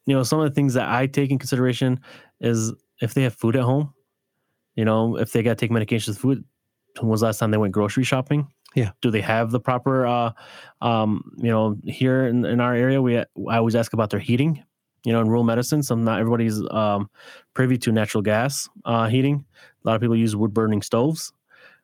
you 0.05 0.15
know 0.15 0.23
some 0.23 0.39
of 0.39 0.49
the 0.49 0.55
things 0.55 0.73
that 0.75 0.89
I 0.89 1.07
take 1.07 1.31
in 1.31 1.39
consideration 1.39 1.99
is 2.39 2.73
if 3.01 3.13
they 3.13 3.23
have 3.23 3.35
food 3.35 3.55
at 3.55 3.63
home. 3.63 3.93
You 4.75 4.85
know, 4.85 5.17
if 5.17 5.31
they 5.31 5.43
got 5.43 5.51
to 5.51 5.55
take 5.55 5.69
medications 5.69 6.07
with 6.07 6.17
food, 6.17 6.43
when 6.99 7.09
was 7.09 7.21
last 7.21 7.37
time 7.37 7.51
they 7.51 7.57
went 7.57 7.73
grocery 7.73 8.03
shopping? 8.03 8.47
Yeah. 8.75 8.91
Do 9.01 9.11
they 9.11 9.21
have 9.21 9.51
the 9.51 9.59
proper? 9.59 10.05
Uh, 10.05 10.31
um, 10.81 11.33
you 11.37 11.51
know, 11.51 11.77
here 11.83 12.25
in, 12.25 12.45
in 12.45 12.59
our 12.59 12.73
area, 12.73 13.01
we 13.01 13.17
I 13.17 13.25
always 13.37 13.75
ask 13.75 13.93
about 13.93 14.09
their 14.09 14.19
heating. 14.19 14.63
You 15.05 15.11
know, 15.11 15.21
in 15.21 15.27
rural 15.27 15.43
medicine, 15.43 15.83
some 15.83 16.03
not 16.03 16.19
everybody's 16.19 16.61
um, 16.71 17.09
privy 17.53 17.77
to 17.79 17.91
natural 17.91 18.21
gas 18.21 18.69
uh, 18.85 19.07
heating. 19.07 19.45
A 19.83 19.87
lot 19.87 19.95
of 19.95 20.01
people 20.01 20.15
use 20.15 20.35
wood 20.35 20.53
burning 20.53 20.81
stoves. 20.81 21.33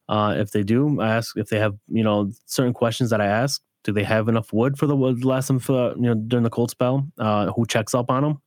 Uh, 0.07 0.35
if 0.37 0.51
they 0.51 0.63
do, 0.63 0.99
I 1.01 1.09
ask 1.09 1.37
if 1.37 1.49
they 1.49 1.59
have 1.59 1.75
you 1.89 2.03
know 2.03 2.31
certain 2.45 2.73
questions 2.73 3.09
that 3.09 3.21
I 3.21 3.25
ask. 3.25 3.61
Do 3.83 3.93
they 3.93 4.03
have 4.03 4.27
enough 4.27 4.51
wood 4.51 4.77
for 4.77 4.87
the 4.87 4.95
wood 4.95 5.23
last 5.23 5.47
them 5.47 5.59
for 5.59 5.93
you 5.95 6.01
know 6.01 6.15
during 6.15 6.43
the 6.43 6.49
cold 6.49 6.71
spell? 6.71 7.07
Uh, 7.17 7.51
who 7.51 7.65
checks 7.65 7.93
up 7.93 8.09
on 8.09 8.23
them? 8.23 8.41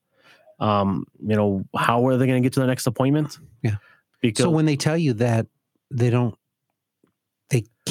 Um, 0.59 1.07
you 1.26 1.36
know, 1.36 1.64
how 1.76 2.07
are 2.07 2.16
they 2.16 2.26
going 2.26 2.40
to 2.40 2.47
get 2.47 2.53
to 2.55 2.61
the 2.61 2.66
next 2.66 2.86
appointment? 2.86 3.38
Yeah. 3.62 3.76
Because 4.20 4.45
So 4.45 4.51
when 4.51 4.64
they 4.64 4.76
tell 4.76 4.97
you 4.97 5.14
that 5.14 5.47
they 5.90 6.09
don't, 6.09 6.34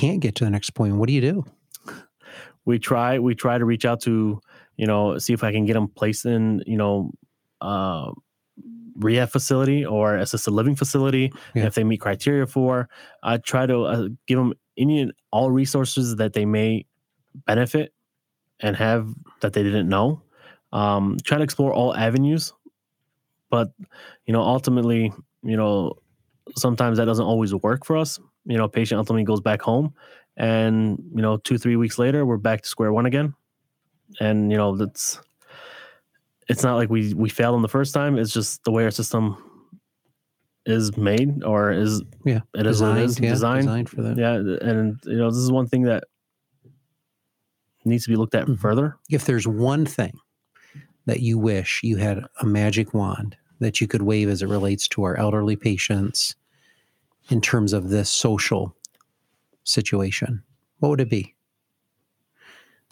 can't 0.02 0.20
get 0.20 0.36
to 0.36 0.44
the 0.46 0.50
next 0.50 0.72
point, 0.72 0.96
what 0.96 1.08
do 1.08 1.14
you 1.14 1.22
do? 1.22 1.46
we 2.66 2.78
try 2.78 3.18
we 3.20 3.34
try 3.34 3.58
to 3.58 3.66
reach 3.66 3.86
out 3.86 4.00
to 4.02 4.40
you 4.78 4.86
know 4.86 5.18
see 5.18 5.34
if 5.34 5.44
i 5.44 5.52
can 5.52 5.66
get 5.66 5.74
them 5.74 5.88
placed 5.88 6.26
in 6.26 6.62
you 6.68 6.78
know 6.78 7.12
uh 7.62 8.12
rehab 8.98 9.30
facility 9.32 9.84
or 9.84 10.16
assisted 10.18 10.52
living 10.52 10.76
facility 10.76 11.34
Yeah. 11.56 11.66
if 11.66 11.74
they 11.74 11.84
meet 11.84 12.00
criteria 12.02 12.46
for 12.46 12.88
i 13.24 13.38
try 13.38 13.66
to 13.66 13.78
uh, 13.94 14.08
give 14.28 14.38
them 14.38 14.54
any 14.78 15.02
and 15.02 15.12
all 15.32 15.50
resources 15.50 16.16
that 16.18 16.34
they 16.34 16.46
may 16.46 16.86
benefit 17.48 17.94
and 18.60 18.76
have 18.78 19.10
that 19.42 19.54
they 19.54 19.64
didn't 19.64 19.90
know 19.90 20.22
um 20.72 21.18
try 21.24 21.38
to 21.40 21.44
explore 21.44 21.74
all 21.74 21.96
avenues 21.96 22.54
but 23.50 23.72
you 24.28 24.34
know 24.34 24.42
ultimately 24.44 25.12
you 25.42 25.58
know 25.58 25.94
sometimes 26.56 27.00
that 27.00 27.06
doesn't 27.06 27.26
always 27.26 27.56
work 27.56 27.86
for 27.86 27.98
us 27.98 28.20
you 28.46 28.58
know 28.58 28.68
patient 28.68 28.98
ultimately 28.98 29.24
goes 29.24 29.42
back 29.42 29.62
home 29.62 29.94
and 30.38 30.98
you 31.16 31.22
know 31.22 31.38
two 31.38 31.58
three 31.58 31.76
weeks 31.76 32.00
later 32.00 32.26
we're 32.26 32.38
back 32.38 32.62
to 32.62 32.68
square 32.70 32.92
one 32.94 33.06
again. 33.06 33.34
And 34.20 34.52
you 34.52 34.58
know 34.58 34.76
that's 34.76 35.20
it's 36.50 36.64
not 36.64 36.76
like 36.76 36.90
we 36.90 37.14
we 37.14 37.30
failed 37.30 37.54
them 37.56 37.62
the 37.62 37.68
first 37.70 37.94
time. 37.94 38.18
It's 38.18 38.34
just 38.34 38.64
the 38.66 38.72
way 38.72 38.84
our 38.84 38.92
system 38.92 39.38
is 40.66 40.96
made 40.98 41.44
or 41.44 41.72
is 41.72 42.02
Yeah, 42.26 42.42
it 42.56 42.66
is 42.68 42.82
it 42.82 42.98
is. 42.98 43.20
Yeah, 43.20 43.30
designed. 43.30 43.62
Designed 43.66 43.90
for 43.90 44.02
that. 44.04 44.18
yeah. 44.18 44.34
And 44.70 45.00
you 45.06 45.18
know 45.18 45.30
this 45.30 45.40
is 45.40 45.52
one 45.52 45.68
thing 45.68 45.84
that 45.84 46.04
needs 47.86 48.04
to 48.04 48.10
be 48.10 48.16
looked 48.16 48.36
at 48.36 48.48
Mhm. 48.48 48.60
further. 48.60 48.98
If 49.10 49.26
there's 49.26 49.48
one 49.48 49.86
thing 49.86 50.20
that 51.06 51.22
you 51.22 51.38
wish 51.40 51.82
you 51.84 51.98
had 51.98 52.24
a 52.42 52.46
magic 52.46 52.94
wand 52.94 53.36
that 53.60 53.82
you 53.82 53.88
could 53.88 54.02
wave 54.04 54.30
as 54.30 54.42
it 54.42 54.48
relates 54.50 54.88
to 54.90 55.04
our 55.04 55.16
elderly 55.18 55.56
patients 55.56 56.36
in 57.32 57.42
terms 57.42 57.74
of 57.74 57.90
this 57.90 58.10
social 58.10 58.76
situation, 59.64 60.44
what 60.80 60.90
would 60.90 61.02
it 61.02 61.10
be? 61.10 61.34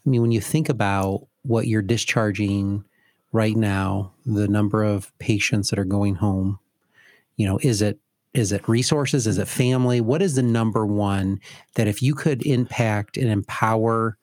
I 0.05 0.09
mean, 0.09 0.21
when 0.21 0.31
you 0.31 0.41
think 0.41 0.69
about 0.69 1.27
what 1.43 1.67
you're 1.67 1.81
discharging 1.81 2.83
right 3.31 3.55
now 3.55 4.13
the 4.25 4.47
number 4.47 4.83
of 4.83 5.17
patients 5.19 5.69
that 5.69 5.79
are 5.79 5.85
going 5.85 6.15
home? 6.15 6.59
You 7.35 7.47
know, 7.47 7.59
is 7.61 7.81
it 7.81 7.99
is 8.33 8.51
it 8.51 8.67
resources? 8.67 9.25
Is 9.25 9.39
it 9.39 9.47
family? 9.47 10.01
What 10.01 10.21
is 10.21 10.35
the 10.35 10.43
number 10.43 10.85
one 10.85 11.39
that 11.75 11.87
if 11.87 12.01
you 12.01 12.13
could 12.13 12.45
impact 12.45 13.17
and 13.17 13.27
empower 13.27 14.17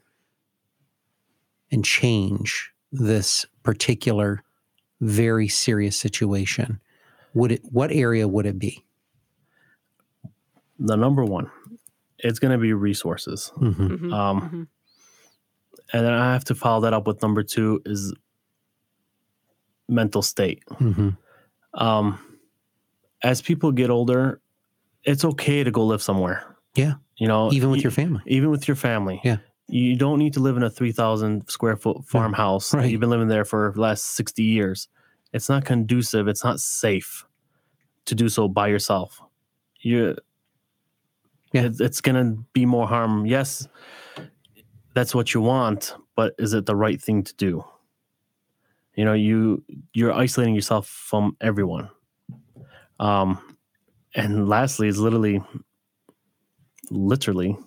and 1.73 1.85
change 1.85 2.73
this 2.93 3.45
particular 3.65 4.45
very 5.01 5.49
serious 5.49 5.99
situation, 5.99 6.81
would 7.35 7.53
it 7.53 7.63
what 7.65 7.91
area 7.91 8.29
would 8.29 8.47
it 8.47 8.59
be? 8.59 8.85
The 10.79 10.97
number 10.97 11.25
one, 11.25 11.51
it's 12.19 12.39
going 12.39 12.53
to 12.53 12.59
be 12.59 12.73
resources. 12.73 13.53
Mhm. 13.57 13.75
Mhm, 13.75 14.13
Um, 14.13 14.41
mhm. 14.41 14.67
and 15.93 16.07
then 16.07 16.13
I 16.13 16.33
have 16.33 16.45
to 16.47 16.55
follow 16.55 16.81
that 16.83 16.93
up 16.93 17.07
with 17.07 17.23
number 17.23 17.43
two 17.43 17.81
is 17.87 18.15
mental 19.89 20.23
state. 20.23 20.63
Mhm. 20.73 21.17
Um, 21.75 22.19
as 23.23 23.41
people 23.43 23.73
get 23.73 23.91
older, 23.91 24.41
it's 25.05 25.25
okay 25.25 25.63
to 25.65 25.71
go 25.71 25.85
live 25.87 26.03
somewhere. 26.03 26.57
Yeah. 26.75 26.95
You 27.17 27.29
know, 27.29 27.53
Even 27.53 27.71
with 27.71 27.81
e- 27.81 27.83
your 27.83 27.91
family. 27.93 28.21
even 28.27 28.51
with 28.51 28.69
your 28.69 28.75
family. 28.77 29.21
Yeah. 29.25 29.39
You 29.69 29.97
don't 29.97 30.19
need 30.19 30.35
to 30.35 30.41
live 30.41 30.57
in 30.57 30.63
a 30.63 30.71
3,000 30.71 31.49
square 31.49 31.77
foot 31.77 32.05
farmhouse. 32.05 32.75
Right. 32.75 32.91
You've 32.91 33.01
been 33.01 33.11
living 33.11 33.29
there 33.29 33.45
for 33.45 33.73
the 33.75 33.81
last 33.81 34.05
60 34.17 34.43
years. 34.43 34.89
It's 35.33 35.49
not 35.49 35.65
conducive. 35.65 36.29
It's 36.29 36.45
not 36.45 36.61
safe 36.61 37.25
to 38.05 38.15
do 38.15 38.29
so 38.29 38.49
by 38.49 38.69
yourself. 38.69 39.21
You, 39.81 40.07
Yeah. 40.09 40.13
It's, 41.65 41.81
it's 41.81 42.01
going 42.01 42.17
to 42.17 42.43
be 42.53 42.67
more 42.67 42.87
harm. 42.87 43.27
Yes, 43.27 43.67
that's 44.95 45.15
what 45.15 45.35
you 45.35 45.41
want, 45.41 45.95
but 46.15 46.35
is 46.39 46.53
it 46.55 46.67
the 46.67 46.77
right 46.77 47.01
thing 47.01 47.23
to 47.25 47.35
do? 47.37 47.65
You 48.95 49.05
know, 49.05 49.13
you 49.13 49.63
you're 49.93 50.13
isolating 50.13 50.55
yourself 50.55 50.87
from 50.89 51.37
everyone. 51.41 51.91
Um, 52.99 53.57
and 54.15 54.49
lastly, 54.49 54.89
is 54.89 54.99
literally, 54.99 55.43
literally, 56.91 57.59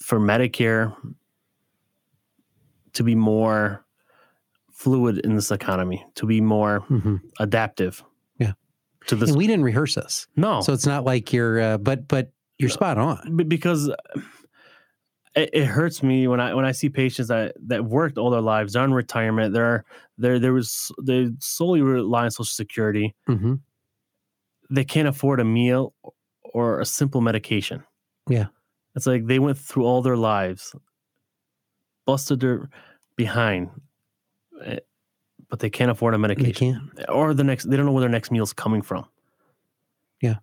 for 0.00 0.18
Medicare 0.18 0.92
to 2.94 3.02
be 3.04 3.14
more 3.14 3.84
fluid 4.72 5.18
in 5.18 5.36
this 5.36 5.52
economy, 5.52 6.04
to 6.16 6.26
be 6.26 6.40
more 6.40 6.80
Mhm. 6.90 7.20
adaptive. 7.38 8.02
To 9.08 9.16
this, 9.16 9.30
And 9.30 9.38
we 9.38 9.46
didn't 9.46 9.64
rehearse 9.64 9.94
this. 9.96 10.26
no, 10.36 10.60
So 10.60 10.72
it's 10.72 10.86
not 10.86 11.04
like 11.04 11.32
you're 11.32 11.60
uh, 11.60 11.78
but 11.78 12.06
but 12.08 12.30
you're 12.58 12.70
spot 12.70 12.98
on. 12.98 13.36
B- 13.36 13.44
because 13.44 13.88
it, 15.34 15.50
it 15.52 15.64
hurts 15.64 16.02
me 16.02 16.28
when 16.28 16.40
I 16.40 16.54
when 16.54 16.64
I 16.64 16.72
see 16.72 16.88
patients 16.88 17.28
that 17.28 17.54
that 17.66 17.84
worked 17.84 18.18
all 18.18 18.30
their 18.30 18.40
lives, 18.40 18.74
they're 18.74 18.84
in 18.84 18.92
retirement, 18.94 19.54
they're 19.54 19.84
they're 20.18 20.38
there 20.38 20.52
was 20.52 20.90
they 21.02 21.30
solely 21.40 21.80
rely 21.82 22.24
on 22.24 22.30
Social 22.30 22.44
Security. 22.44 23.14
hmm 23.26 23.54
They 24.70 24.84
can't 24.84 25.08
afford 25.08 25.40
a 25.40 25.44
meal 25.44 25.94
or 26.54 26.80
a 26.80 26.84
simple 26.84 27.20
medication. 27.20 27.82
Yeah. 28.28 28.46
it's 28.94 29.06
like 29.06 29.26
they 29.26 29.38
went 29.40 29.58
through 29.58 29.84
all 29.84 30.02
their 30.02 30.16
lives, 30.18 30.74
busted 32.06 32.40
their 32.40 32.68
behind, 33.16 33.70
eh, 34.64 34.78
but 35.52 35.58
they 35.58 35.68
can't 35.68 35.90
afford 35.90 36.14
a 36.14 36.16
They 36.16 36.22
medication 36.22 36.90
can't. 36.96 37.10
or 37.10 37.34
the 37.34 37.44
next. 37.44 37.64
They 37.68 37.76
don't 37.76 37.84
know 37.84 37.92
where 37.92 38.00
their 38.00 38.08
next 38.08 38.30
meal's 38.30 38.54
coming 38.54 38.80
from. 38.80 39.04
Yeah, 40.22 40.36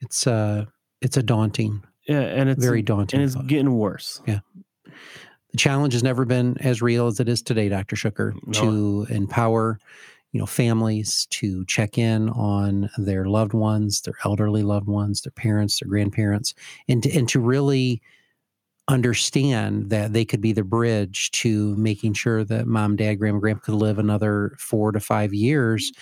it's 0.00 0.26
uh 0.26 0.64
it's 1.02 1.18
a 1.18 1.22
daunting, 1.22 1.82
Yeah, 2.08 2.20
and 2.22 2.48
it's 2.48 2.64
very 2.64 2.80
daunting. 2.80 3.20
and 3.20 3.26
it's 3.26 3.34
thought. 3.34 3.48
getting 3.48 3.74
worse. 3.76 4.22
Yeah, 4.26 4.38
the 5.50 5.58
challenge 5.58 5.92
has 5.92 6.02
never 6.02 6.24
been 6.24 6.56
as 6.60 6.80
real 6.80 7.06
as 7.06 7.20
it 7.20 7.28
is 7.28 7.42
today, 7.42 7.68
Dr. 7.68 7.96
Shuker, 7.96 8.32
No. 8.46 8.52
to 9.06 9.06
empower, 9.14 9.78
you 10.32 10.40
know, 10.40 10.46
families 10.46 11.26
to 11.32 11.66
check 11.66 11.98
in 11.98 12.30
on 12.30 12.88
their 12.96 13.26
loved 13.26 13.52
ones, 13.52 14.00
their 14.00 14.14
elderly 14.24 14.62
loved 14.62 14.86
ones, 14.88 15.20
their 15.20 15.32
parents, 15.32 15.80
their 15.80 15.88
grandparents, 15.90 16.54
and 16.88 17.02
to, 17.02 17.12
and 17.14 17.28
to 17.28 17.40
really 17.40 18.00
understand 18.88 19.90
that 19.90 20.12
they 20.12 20.24
could 20.24 20.40
be 20.40 20.52
the 20.52 20.62
bridge 20.62 21.30
to 21.32 21.74
making 21.76 22.12
sure 22.12 22.44
that 22.44 22.66
mom, 22.66 22.96
dad, 22.96 23.14
grandma, 23.16 23.38
grandpa 23.40 23.64
could 23.64 23.74
live 23.74 23.98
another 23.98 24.54
four 24.58 24.92
to 24.92 25.00
five 25.00 25.34
years 25.34 25.92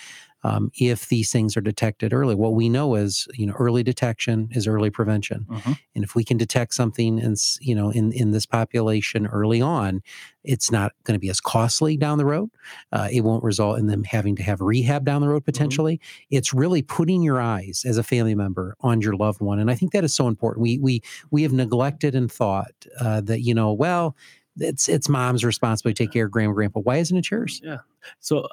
um, 0.45 0.71
if 0.79 1.09
these 1.09 1.31
things 1.31 1.57
are 1.57 1.61
detected 1.61 2.13
early. 2.13 2.35
What 2.35 2.53
we 2.53 2.69
know 2.69 2.93
is, 2.93 3.27
you 3.33 3.47
know, 3.47 3.53
early 3.57 3.81
detection 3.81 4.49
is 4.51 4.67
early 4.67 4.91
prevention. 4.91 5.47
Mhm. 5.49 5.79
And 5.95 6.03
if 6.03 6.13
we 6.13 6.23
can 6.23 6.37
detect 6.37 6.75
something 6.75 7.17
in, 7.17 7.35
you 7.61 7.73
know, 7.73 7.89
in, 7.89 8.11
in 8.11 8.29
this 8.29 8.45
population 8.45 9.25
early 9.25 9.59
on, 9.59 10.03
it's 10.43 10.69
not 10.71 10.91
going 11.03 11.15
to 11.15 11.19
be 11.19 11.31
as 11.31 11.41
costly 11.41 11.97
down 11.97 12.19
the 12.19 12.25
road. 12.25 12.51
Uh, 12.91 13.07
it 13.11 13.21
won't 13.21 13.43
result 13.43 13.79
in 13.79 13.87
them 13.87 14.03
having 14.03 14.35
to 14.35 14.43
have 14.43 14.61
rehab 14.61 15.03
down 15.03 15.21
the 15.21 15.27
road 15.29 15.43
potentially. 15.45 15.99
It's 16.29 16.53
really 16.53 16.83
putting 16.83 17.23
your 17.23 17.41
eyes 17.41 17.83
as 17.83 17.97
a 17.97 18.03
family 18.03 18.35
member 18.35 18.75
on 18.81 19.01
your 19.01 19.15
loved 19.15 19.41
one, 19.41 19.57
and 19.57 19.71
I 19.71 19.75
think 19.75 19.93
that 19.93 20.03
is 20.03 20.13
so 20.13 20.27
important. 20.27 20.61
We 20.61 20.77
we 20.77 21.01
we 21.31 21.41
have 21.41 21.53
neglected 21.53 22.13
and 22.13 22.31
thought 22.31 22.71
uh, 22.99 23.21
that 23.21 23.41
you 23.41 23.55
know, 23.55 23.73
well, 23.73 24.15
it's 24.57 24.87
it's 24.87 25.09
mom's 25.09 25.43
responsibility 25.43 25.95
to 25.95 26.03
take 26.03 26.13
care 26.13 26.25
of 26.25 26.31
grandma, 26.31 26.53
grandpa. 26.53 26.81
Why 26.81 26.97
isn't 26.97 27.17
it 27.17 27.31
yours? 27.31 27.61
Yeah. 27.63 27.77
So 28.19 28.47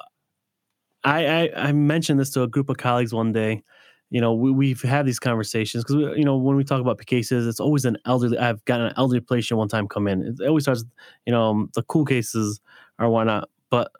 I, 1.03 1.25
I 1.25 1.49
I 1.69 1.71
mentioned 1.73 2.19
this 2.19 2.29
to 2.31 2.43
a 2.43 2.47
group 2.47 2.69
of 2.69 2.77
colleagues 2.77 3.13
one 3.13 3.31
day. 3.31 3.63
You 4.09 4.21
know, 4.21 4.33
we, 4.33 4.51
we've 4.51 4.81
had 4.81 5.05
these 5.05 5.19
conversations 5.19 5.83
because 5.83 6.17
you 6.17 6.23
know 6.23 6.37
when 6.37 6.55
we 6.55 6.63
talk 6.63 6.81
about 6.81 7.03
cases, 7.05 7.47
it's 7.47 7.59
always 7.59 7.85
an 7.85 7.97
elderly. 8.05 8.37
I've 8.37 8.63
got 8.65 8.79
an 8.81 8.93
elderly 8.95 9.21
patient 9.21 9.57
one 9.57 9.67
time 9.67 9.87
come 9.87 10.07
in. 10.07 10.21
It 10.39 10.47
always 10.47 10.63
starts, 10.65 10.85
you 11.25 11.31
know, 11.33 11.49
um, 11.49 11.69
the 11.73 11.83
cool 11.83 12.05
cases 12.05 12.61
or 12.99 13.09
whatnot. 13.09 13.49
But 13.69 13.91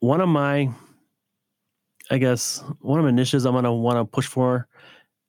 one 0.00 0.20
of 0.20 0.28
my, 0.28 0.70
I 2.10 2.18
guess, 2.18 2.62
one 2.80 2.98
of 2.98 3.04
my 3.04 3.10
initiatives 3.10 3.44
I'm 3.44 3.54
gonna 3.54 3.72
want 3.72 3.98
to 3.98 4.04
push 4.04 4.26
for 4.26 4.66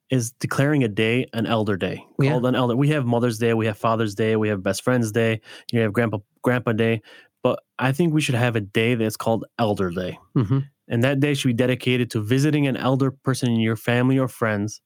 is 0.09 0.31
declaring 0.33 0.83
a 0.83 0.87
day 0.89 1.27
an 1.33 1.45
elder 1.47 1.77
day 1.77 2.05
Yeah. 2.19 2.31
called 2.31 2.45
an 2.45 2.55
elder. 2.55 2.75
We 2.75 2.89
have 2.89 3.05
Mother's 3.05 3.39
Day, 3.39 3.53
we 3.53 3.65
have 3.67 3.77
Father's 3.77 4.15
Day, 4.15 4.35
we 4.37 4.49
have 4.49 4.63
Best 4.63 4.83
Friends 4.83 5.11
Day, 5.11 5.41
you 5.71 5.81
have 5.81 5.93
Grandpa 5.93 6.19
Grandpa 6.43 6.73
Day, 6.73 7.01
but 7.43 7.63
I 7.79 7.91
think 7.91 8.13
we 8.13 8.21
should 8.21 8.35
have 8.35 8.55
a 8.55 8.61
day 8.61 8.95
that's 8.95 9.17
called 9.17 9.45
Elder 9.57 9.89
Day. 9.89 10.17
hmm 10.35 10.59
And 10.87 11.03
that 11.03 11.19
day 11.19 11.33
should 11.33 11.47
be 11.49 11.53
dedicated 11.53 12.11
to 12.11 12.21
visiting 12.21 12.67
an 12.67 12.77
elder 12.77 13.11
person 13.11 13.49
in 13.51 13.59
your 13.59 13.75
family 13.75 14.17
or 14.17 14.27
friends 14.27 14.81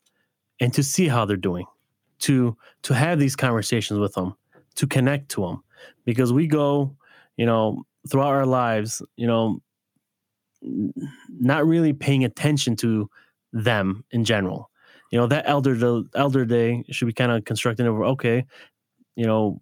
and 0.59 0.73
to 0.73 0.83
see 0.83 1.07
how 1.07 1.25
they're 1.25 1.37
doing, 1.37 1.65
to 2.19 2.55
to 2.83 2.93
have 2.93 3.19
these 3.19 3.35
conversations 3.35 3.99
with 3.99 4.13
them, 4.13 4.35
to 4.75 4.87
connect 4.87 5.29
to 5.29 5.41
them. 5.41 5.63
Because 6.05 6.31
we 6.31 6.47
go, 6.47 6.95
you 7.37 7.45
know, 7.45 7.83
throughout 8.09 8.33
our 8.33 8.45
lives, 8.45 9.01
you 9.17 9.27
know, 9.27 9.61
not 11.39 11.65
really 11.65 11.93
paying 11.93 12.23
attention 12.23 12.75
to 12.77 13.09
them 13.53 14.03
in 14.11 14.23
general. 14.23 14.69
You 15.11 15.19
know, 15.19 15.27
that 15.27 15.47
elder 15.47 16.03
elder 16.15 16.45
day 16.45 16.83
should 16.89 17.05
be 17.05 17.13
kind 17.13 17.31
of 17.31 17.45
constructed 17.45 17.85
over, 17.85 18.03
okay, 18.05 18.45
you 19.15 19.25
know, 19.25 19.61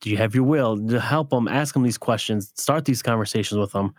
do 0.00 0.10
you 0.10 0.16
have 0.16 0.34
your 0.34 0.44
will 0.44 0.76
to 0.88 1.00
help 1.00 1.30
them 1.30 1.48
ask 1.48 1.72
them 1.74 1.82
these 1.82 1.98
questions 1.98 2.52
start 2.56 2.84
these 2.84 3.02
conversations 3.02 3.58
with 3.58 3.72
them 3.72 3.94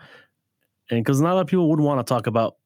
and 0.89 1.03
because 1.03 1.19
not 1.21 1.31
a 1.31 1.35
lot 1.35 1.41
of 1.41 1.47
people 1.47 1.69
would 1.69 1.79
want 1.79 1.99
to 2.05 2.09
talk 2.13 2.27
about 2.27 2.57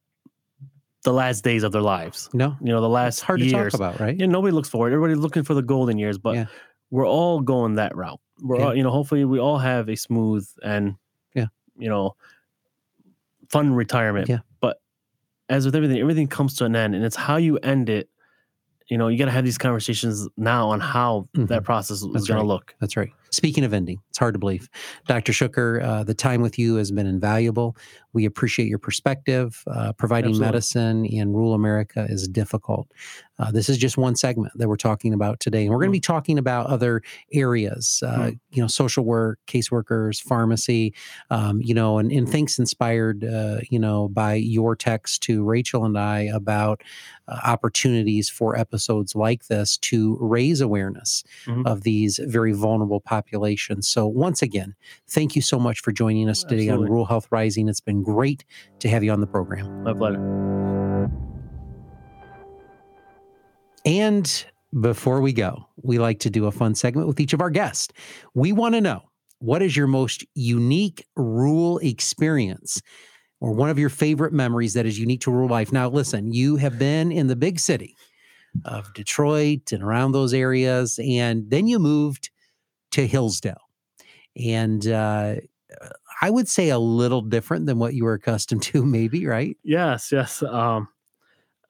the 1.03 1.13
last 1.13 1.43
days 1.43 1.63
of 1.63 1.71
their 1.71 1.81
lives 1.81 2.29
No, 2.33 2.57
you 2.59 2.67
know 2.67 2.81
the 2.81 2.89
last 2.89 3.15
it's 3.15 3.21
hard 3.21 3.39
years 3.39 3.71
to 3.73 3.77
talk 3.77 3.91
about, 3.95 3.99
right? 3.99 4.17
yeah 4.19 4.25
nobody 4.25 4.51
looks 4.51 4.67
forward 4.69 4.91
everybody's 4.93 5.17
looking 5.21 5.43
for 5.43 5.53
the 5.53 5.61
golden 5.61 5.97
years 5.97 6.17
but 6.17 6.35
Yeah. 6.35 6.45
we're 6.91 7.07
all 7.07 7.39
going 7.39 7.75
that 7.75 7.95
route 7.95 8.19
we're 8.41 8.57
Yeah. 8.59 8.65
all 8.65 8.75
you 8.75 8.83
know 8.83 8.91
hopefully 8.91 9.23
we 9.25 9.39
all 9.39 9.57
have 9.57 9.89
a 9.89 9.95
smooth 9.95 10.45
and 10.63 10.95
Yeah. 11.33 11.45
you 11.77 11.89
know 11.89 12.15
fun 13.49 13.73
retirement 13.73 14.27
Yeah. 14.29 14.39
but 14.59 14.81
as 15.47 15.65
with 15.65 15.75
everything 15.75 15.97
everything 15.99 16.27
comes 16.27 16.55
to 16.55 16.65
an 16.65 16.75
end 16.75 16.95
and 16.95 17.03
it's 17.05 17.15
how 17.15 17.37
you 17.37 17.57
end 17.59 17.89
it 17.89 18.09
you 18.87 18.97
know 18.97 19.07
you 19.07 19.17
got 19.17 19.25
to 19.25 19.31
have 19.31 19.45
these 19.45 19.57
conversations 19.57 20.27
now 20.37 20.69
on 20.69 20.79
how 20.79 21.27
that 21.33 21.61
Mhm. 21.61 21.63
process 21.65 22.01
is 22.01 22.05
going 22.07 22.21
right. 22.29 22.37
to 22.41 22.43
look 22.43 22.75
That's 22.79 22.97
right. 22.97 23.11
Speaking 23.31 23.63
of 23.63 23.73
ending, 23.73 24.01
hard 24.19 24.35
to 24.35 24.39
believe. 24.39 24.69
Dr. 25.07 25.31
Shuker, 25.31 25.83
uh, 25.83 26.03
the 26.03 26.13
time 26.13 26.41
with 26.41 26.59
you 26.59 26.75
has 26.75 26.91
been 26.91 27.07
invaluable. 27.07 27.75
We 28.13 28.25
appreciate 28.25 28.67
your 28.67 28.79
perspective. 28.79 29.63
Uh, 29.67 29.93
providing 29.93 30.31
Absolutely. 30.31 30.47
medicine 30.47 31.05
in 31.05 31.33
rural 31.33 31.53
America 31.53 32.05
is 32.09 32.27
difficult. 32.27 32.87
Uh, 33.37 33.51
this 33.51 33.69
is 33.69 33.77
just 33.77 33.97
one 33.97 34.15
segment 34.15 34.51
that 34.57 34.67
we're 34.67 34.75
talking 34.75 35.13
about 35.13 35.39
today. 35.39 35.61
And 35.61 35.69
we're 35.69 35.77
going 35.77 35.89
to 35.91 35.93
be 35.93 35.99
talking 36.01 36.37
about 36.37 36.65
other 36.67 37.01
areas, 37.31 38.03
uh, 38.05 38.09
Mm. 38.19 38.39
you 38.51 38.61
know, 38.61 38.67
social 38.67 39.05
work, 39.05 39.39
caseworkers, 39.47 40.21
pharmacy, 40.21 40.93
um, 41.29 41.61
you 41.61 41.73
know, 41.73 41.99
and, 41.99 42.11
and 42.11 42.27
thanks 42.27 42.59
inspired, 42.59 43.23
uh, 43.23 43.59
you 43.69 43.79
know, 43.79 44.09
by 44.09 44.33
your 44.33 44.75
text 44.75 45.23
to 45.23 45.43
Rachel 45.45 45.85
and 45.85 45.97
I 45.97 46.21
about 46.33 46.83
uh, 47.29 47.39
opportunities 47.45 48.27
for 48.27 48.57
episodes 48.57 49.15
like 49.15 49.45
this 49.47 49.77
to 49.77 50.17
raise 50.19 50.59
awareness 50.61 51.23
Mhm. 51.45 51.65
of 51.65 51.83
these 51.83 52.19
very 52.25 52.51
vulnerable 52.51 52.99
populations. 52.99 53.87
So, 53.87 54.07
once 54.09 54.41
again, 54.41 54.75
thank 55.07 55.35
you 55.35 55.41
so 55.41 55.59
much 55.59 55.81
for 55.81 55.91
joining 55.91 56.29
us 56.29 56.43
today 56.43 56.69
Absolutely. 56.69 56.85
on 56.85 56.91
Rural 56.91 57.05
Health 57.05 57.27
Rising. 57.31 57.67
It's 57.67 57.81
been 57.81 58.03
great 58.03 58.45
to 58.79 58.89
have 58.89 59.03
you 59.03 59.11
on 59.11 59.21
the 59.21 59.27
program. 59.27 59.83
my 59.83 59.93
pleasure 59.93 61.11
And 63.85 64.45
before 64.79 65.21
we 65.21 65.33
go, 65.33 65.67
we 65.81 65.97
like 65.97 66.19
to 66.19 66.29
do 66.29 66.45
a 66.45 66.51
fun 66.51 66.75
segment 66.75 67.07
with 67.07 67.19
each 67.19 67.33
of 67.33 67.41
our 67.41 67.49
guests. 67.49 67.93
We 68.33 68.51
want 68.51 68.75
to 68.75 68.81
know 68.81 69.03
what 69.39 69.61
is 69.61 69.75
your 69.75 69.87
most 69.87 70.25
unique 70.35 71.05
rural 71.15 71.79
experience 71.79 72.81
or 73.41 73.53
one 73.53 73.69
of 73.69 73.79
your 73.79 73.89
favorite 73.89 74.33
memories 74.33 74.73
that 74.73 74.85
is 74.85 74.99
unique 74.99 75.21
to 75.21 75.31
rural 75.31 75.49
life? 75.49 75.71
Now, 75.71 75.89
listen, 75.89 76.33
you 76.33 76.57
have 76.57 76.77
been 76.77 77.11
in 77.11 77.27
the 77.27 77.35
big 77.35 77.59
city 77.59 77.95
of 78.65 78.93
Detroit 78.93 79.71
and 79.71 79.81
around 79.81 80.11
those 80.11 80.33
areas, 80.33 80.99
and 81.03 81.49
then 81.49 81.67
you 81.67 81.79
moved 81.79 82.29
to 82.91 83.07
Hillsdale. 83.07 83.68
And 84.39 84.87
uh, 84.87 85.35
I 86.21 86.29
would 86.29 86.47
say 86.47 86.69
a 86.69 86.79
little 86.79 87.21
different 87.21 87.65
than 87.65 87.79
what 87.79 87.93
you 87.93 88.05
were 88.05 88.13
accustomed 88.13 88.63
to, 88.63 88.85
maybe, 88.85 89.25
right? 89.25 89.57
Yes, 89.63 90.11
yes. 90.11 90.41
Um, 90.43 90.87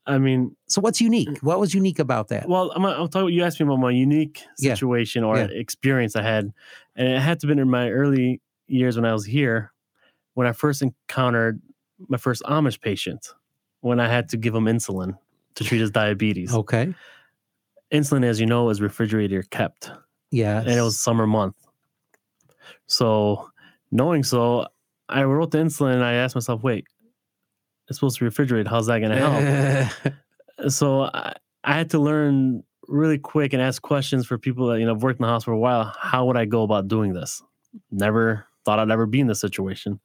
I 0.06 0.18
mean, 0.18 0.56
so 0.68 0.82
what's 0.82 1.00
unique? 1.00 1.38
What 1.42 1.60
was 1.60 1.74
unique 1.74 2.00
about 2.00 2.30
that? 2.30 2.50
Well, 2.50 2.72
I'm, 2.76 2.84
I'm 2.84 3.08
talking. 3.10 3.34
You 3.34 3.44
asked 3.44 3.60
me 3.60 3.66
about 3.66 3.78
my 3.78 3.92
unique 3.92 4.44
situation 4.58 5.24
yeah. 5.24 5.30
or 5.30 5.38
yeah. 5.38 5.46
experience 5.52 6.16
I 6.16 6.24
had, 6.24 6.52
and 6.96 7.08
it 7.08 7.20
had 7.20 7.40
to 7.42 7.48
have 7.48 7.50
been 7.50 7.60
in 7.60 7.70
my 7.70 7.92
early 7.92 8.42
years 8.68 8.96
when 8.96 9.06
I 9.06 9.14
was 9.14 9.26
here, 9.26 9.72
when 10.34 10.48
I 10.48 10.52
first 10.52 10.82
encountered 10.82 11.62
my 12.08 12.18
first 12.18 12.42
Amish 12.44 12.82
patient, 12.82 13.34
when 13.82 14.00
I 14.00 14.08
had 14.08 14.30
to 14.30 14.38
give 14.38 14.56
him 14.56 14.66
insulin 14.66 15.18
to 15.56 15.64
treat 15.64 15.80
his 15.80 15.92
diabetes. 15.92 16.54
Okay. 16.54 16.96
Insulin, 17.92 18.24
as 18.24 18.40
you 18.40 18.46
know, 18.46 18.70
is 18.70 18.82
refrigerator 18.82 19.44
kept. 19.44 19.92
Yeah. 20.32 20.60
And 20.60 20.70
it 20.70 20.82
was 20.82 21.00
summer 21.00 21.28
month. 21.28 21.56
So, 22.88 23.50
knowing 23.92 24.24
so, 24.24 24.68
I 25.08 25.24
wrote 25.24 25.52
the 25.52 25.60
insulin 25.60 25.94
and 25.94 26.04
I 26.04 26.14
asked 26.14 26.36
myself, 26.36 26.64
wait, 26.64 26.86
it's 27.88 27.98
supposed 27.98 28.20
to 28.20 28.26
refrigerate. 28.26 28.68
How's 28.68 28.88
that 28.88 29.00
going 29.00 29.12
to 29.12 29.92
help? 30.10 30.72
so, 30.72 31.04
I, 31.04 31.34
I 31.64 31.74
had 31.74 31.90
to 31.92 32.00
learn 32.00 32.64
really 32.88 33.18
quick 33.18 33.54
and 33.54 33.62
ask 33.62 33.82
questions 33.82 34.26
for 34.26 34.38
people 34.38 34.68
that, 34.68 34.80
you 34.80 34.86
know, 34.86 34.94
have 34.94 35.04
worked 35.04 35.20
in 35.20 35.24
the 35.24 35.30
house 35.30 35.44
for 35.44 35.52
a 35.52 35.60
while. 35.60 35.94
How 36.00 36.26
would 36.26 36.38
I 36.38 36.46
go 36.46 36.64
about 36.64 36.88
doing 36.88 37.14
this? 37.14 37.42
Never 37.92 38.48
thought 38.66 38.80
I'd 38.80 38.92
ever 38.92 39.06
be 39.06 39.20
in 39.20 39.28
this 39.28 39.42
situation. 39.42 40.00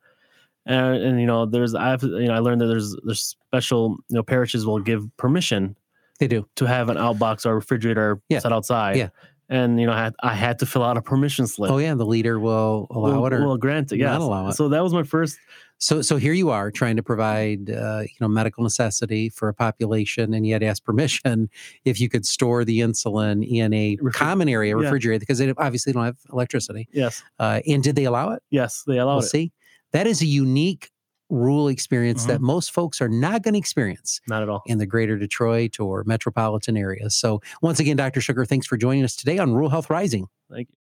And, 0.66 1.02
and 1.02 1.20
you 1.20 1.26
know, 1.26 1.46
there's 1.46 1.74
I've 1.74 2.02
you 2.02 2.26
know 2.26 2.34
I 2.34 2.38
learned 2.38 2.62
that 2.62 2.66
there's 2.66 2.96
there's 3.04 3.36
special 3.46 3.96
you 4.08 4.16
know 4.16 4.22
parishes 4.22 4.64
will 4.64 4.80
give 4.80 5.06
permission. 5.18 5.76
They 6.18 6.28
do 6.28 6.48
to 6.56 6.64
have 6.64 6.88
an 6.88 6.96
outbox 6.96 7.44
or 7.44 7.54
refrigerator 7.54 8.20
yeah. 8.28 8.38
set 8.38 8.52
outside. 8.52 8.96
Yeah. 8.96 9.08
And 9.54 9.78
you 9.80 9.86
know, 9.86 9.92
I 9.92 10.02
had, 10.02 10.14
I 10.20 10.34
had 10.34 10.58
to 10.58 10.66
fill 10.66 10.82
out 10.82 10.96
a 10.96 11.02
permission 11.02 11.46
slip. 11.46 11.70
Oh 11.70 11.78
yeah, 11.78 11.94
the 11.94 12.04
leader 12.04 12.40
will 12.40 12.88
allow 12.90 13.20
will, 13.20 13.26
it 13.26 13.32
or 13.34 13.46
will 13.46 13.56
grant 13.56 13.92
it. 13.92 13.98
Yeah, 13.98 14.10
not 14.10 14.20
allow 14.20 14.48
it. 14.48 14.54
So 14.54 14.68
that 14.68 14.82
was 14.82 14.92
my 14.92 15.04
first. 15.04 15.38
So 15.78 16.02
so 16.02 16.16
here 16.16 16.32
you 16.32 16.50
are 16.50 16.72
trying 16.72 16.96
to 16.96 17.04
provide 17.04 17.70
uh, 17.70 18.02
you 18.02 18.16
know 18.20 18.26
medical 18.26 18.64
necessity 18.64 19.28
for 19.28 19.48
a 19.48 19.54
population, 19.54 20.34
and 20.34 20.44
you 20.44 20.54
had 20.54 20.60
to 20.62 20.66
ask 20.66 20.82
permission 20.82 21.48
if 21.84 22.00
you 22.00 22.08
could 22.08 22.26
store 22.26 22.64
the 22.64 22.80
insulin 22.80 23.46
in 23.48 23.72
a 23.72 23.96
Refri- 23.98 24.12
common 24.12 24.48
area 24.48 24.76
refrigerator 24.76 25.14
yeah. 25.14 25.18
because 25.20 25.38
they 25.38 25.52
obviously 25.56 25.92
don't 25.92 26.04
have 26.04 26.18
electricity. 26.32 26.88
Yes. 26.92 27.22
Uh, 27.38 27.60
and 27.64 27.80
did 27.80 27.94
they 27.94 28.04
allow 28.04 28.30
it? 28.30 28.42
Yes, 28.50 28.82
they 28.88 28.98
allowed 28.98 29.16
we'll 29.16 29.24
it. 29.24 29.28
See, 29.28 29.52
that 29.92 30.08
is 30.08 30.20
a 30.20 30.26
unique 30.26 30.90
rural 31.30 31.68
experience 31.68 32.22
mm-hmm. 32.22 32.32
that 32.32 32.40
most 32.40 32.72
folks 32.72 33.00
are 33.00 33.08
not 33.08 33.42
going 33.42 33.54
to 33.54 33.58
experience. 33.58 34.20
Not 34.28 34.42
at 34.42 34.48
all. 34.48 34.62
In 34.66 34.78
the 34.78 34.86
greater 34.86 35.18
Detroit 35.18 35.80
or 35.80 36.04
metropolitan 36.04 36.76
areas. 36.76 37.14
So, 37.14 37.40
once 37.62 37.80
again, 37.80 37.96
Dr. 37.96 38.20
Shuker, 38.20 38.46
thanks 38.46 38.66
for 38.66 38.76
joining 38.76 39.04
us 39.04 39.16
today 39.16 39.38
on 39.38 39.52
Rural 39.52 39.70
Health 39.70 39.90
Rising. 39.90 40.28
Thank 40.50 40.68
you. 40.70 40.76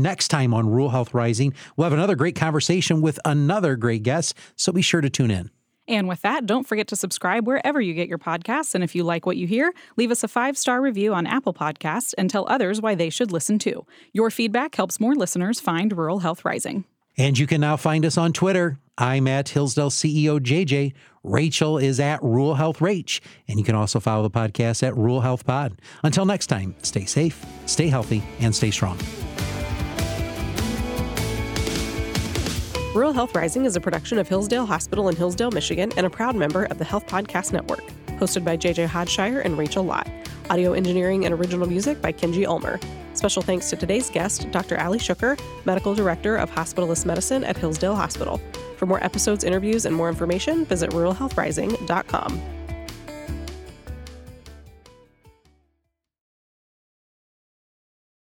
Next 0.00 0.28
time 0.28 0.52
on 0.52 0.68
Rural 0.68 0.90
Health 0.90 1.14
Rising, 1.14 1.54
we'll 1.76 1.84
have 1.84 1.92
another 1.92 2.14
great 2.14 2.36
conversation 2.36 3.00
with 3.00 3.18
another 3.24 3.76
great 3.76 4.02
guest. 4.02 4.34
So, 4.56 4.72
be 4.72 4.82
sure 4.82 5.00
to 5.00 5.10
tune 5.10 5.30
in. 5.30 5.50
And 5.88 6.06
with 6.06 6.20
that, 6.20 6.44
don't 6.44 6.68
forget 6.68 6.86
to 6.88 6.96
subscribe 6.96 7.46
wherever 7.46 7.80
you 7.80 7.94
get 7.94 8.08
your 8.08 8.18
podcasts. 8.18 8.74
And 8.74 8.84
if 8.84 8.94
you 8.94 9.04
like 9.04 9.24
what 9.24 9.38
you 9.38 9.46
hear, 9.46 9.72
leave 9.96 10.10
us 10.10 10.22
a 10.22 10.28
five 10.28 10.58
star 10.58 10.82
review 10.82 11.14
on 11.14 11.26
Apple 11.26 11.54
Podcasts 11.54 12.12
and 12.18 12.28
tell 12.28 12.46
others 12.48 12.82
why 12.82 12.94
they 12.94 13.08
should 13.08 13.32
listen 13.32 13.58
too. 13.58 13.86
Your 14.12 14.30
feedback 14.30 14.74
helps 14.74 15.00
more 15.00 15.14
listeners 15.14 15.60
find 15.60 15.96
Rural 15.96 16.18
Health 16.18 16.44
Rising. 16.44 16.84
And 17.18 17.36
you 17.36 17.48
can 17.48 17.60
now 17.60 17.76
find 17.76 18.06
us 18.06 18.16
on 18.16 18.32
Twitter. 18.32 18.78
I'm 18.96 19.26
at 19.26 19.48
Hillsdale 19.48 19.90
CEO 19.90 20.38
JJ. 20.38 20.94
Rachel 21.24 21.76
is 21.76 21.98
at 21.98 22.22
Rural 22.22 22.54
Health 22.54 22.78
Rach. 22.78 23.20
And 23.48 23.58
you 23.58 23.64
can 23.64 23.74
also 23.74 23.98
follow 23.98 24.22
the 24.22 24.30
podcast 24.30 24.86
at 24.86 24.96
Rural 24.96 25.20
Health 25.20 25.44
Pod. 25.44 25.80
Until 26.04 26.24
next 26.24 26.46
time, 26.46 26.76
stay 26.82 27.04
safe, 27.06 27.44
stay 27.66 27.88
healthy, 27.88 28.22
and 28.38 28.54
stay 28.54 28.70
strong. 28.70 28.96
Rural 32.94 33.12
Health 33.12 33.34
Rising 33.34 33.64
is 33.64 33.74
a 33.74 33.80
production 33.80 34.18
of 34.18 34.28
Hillsdale 34.28 34.66
Hospital 34.66 35.08
in 35.08 35.16
Hillsdale, 35.16 35.50
Michigan, 35.50 35.92
and 35.96 36.06
a 36.06 36.10
proud 36.10 36.36
member 36.36 36.64
of 36.66 36.78
the 36.78 36.84
Health 36.84 37.06
Podcast 37.06 37.52
Network. 37.52 37.82
Hosted 38.18 38.44
by 38.44 38.56
JJ 38.56 38.86
Hodshire 38.86 39.44
and 39.44 39.58
Rachel 39.58 39.84
Lott. 39.84 40.08
Audio 40.50 40.72
engineering 40.72 41.24
and 41.24 41.34
original 41.34 41.68
music 41.68 42.00
by 42.00 42.12
Kenji 42.12 42.46
Ulmer. 42.46 42.78
Special 43.18 43.42
thanks 43.42 43.68
to 43.70 43.74
today's 43.74 44.10
guest, 44.10 44.48
Dr. 44.52 44.78
Ali 44.78 45.00
Shuker, 45.00 45.36
Medical 45.64 45.92
Director 45.92 46.36
of 46.36 46.52
Hospitalist 46.52 47.04
Medicine 47.04 47.42
at 47.42 47.56
Hillsdale 47.56 47.96
Hospital. 47.96 48.40
For 48.76 48.86
more 48.86 49.02
episodes, 49.02 49.42
interviews, 49.42 49.86
and 49.86 49.96
more 49.96 50.08
information, 50.08 50.64
visit 50.64 50.90
ruralhealthrising.com. 50.90 52.57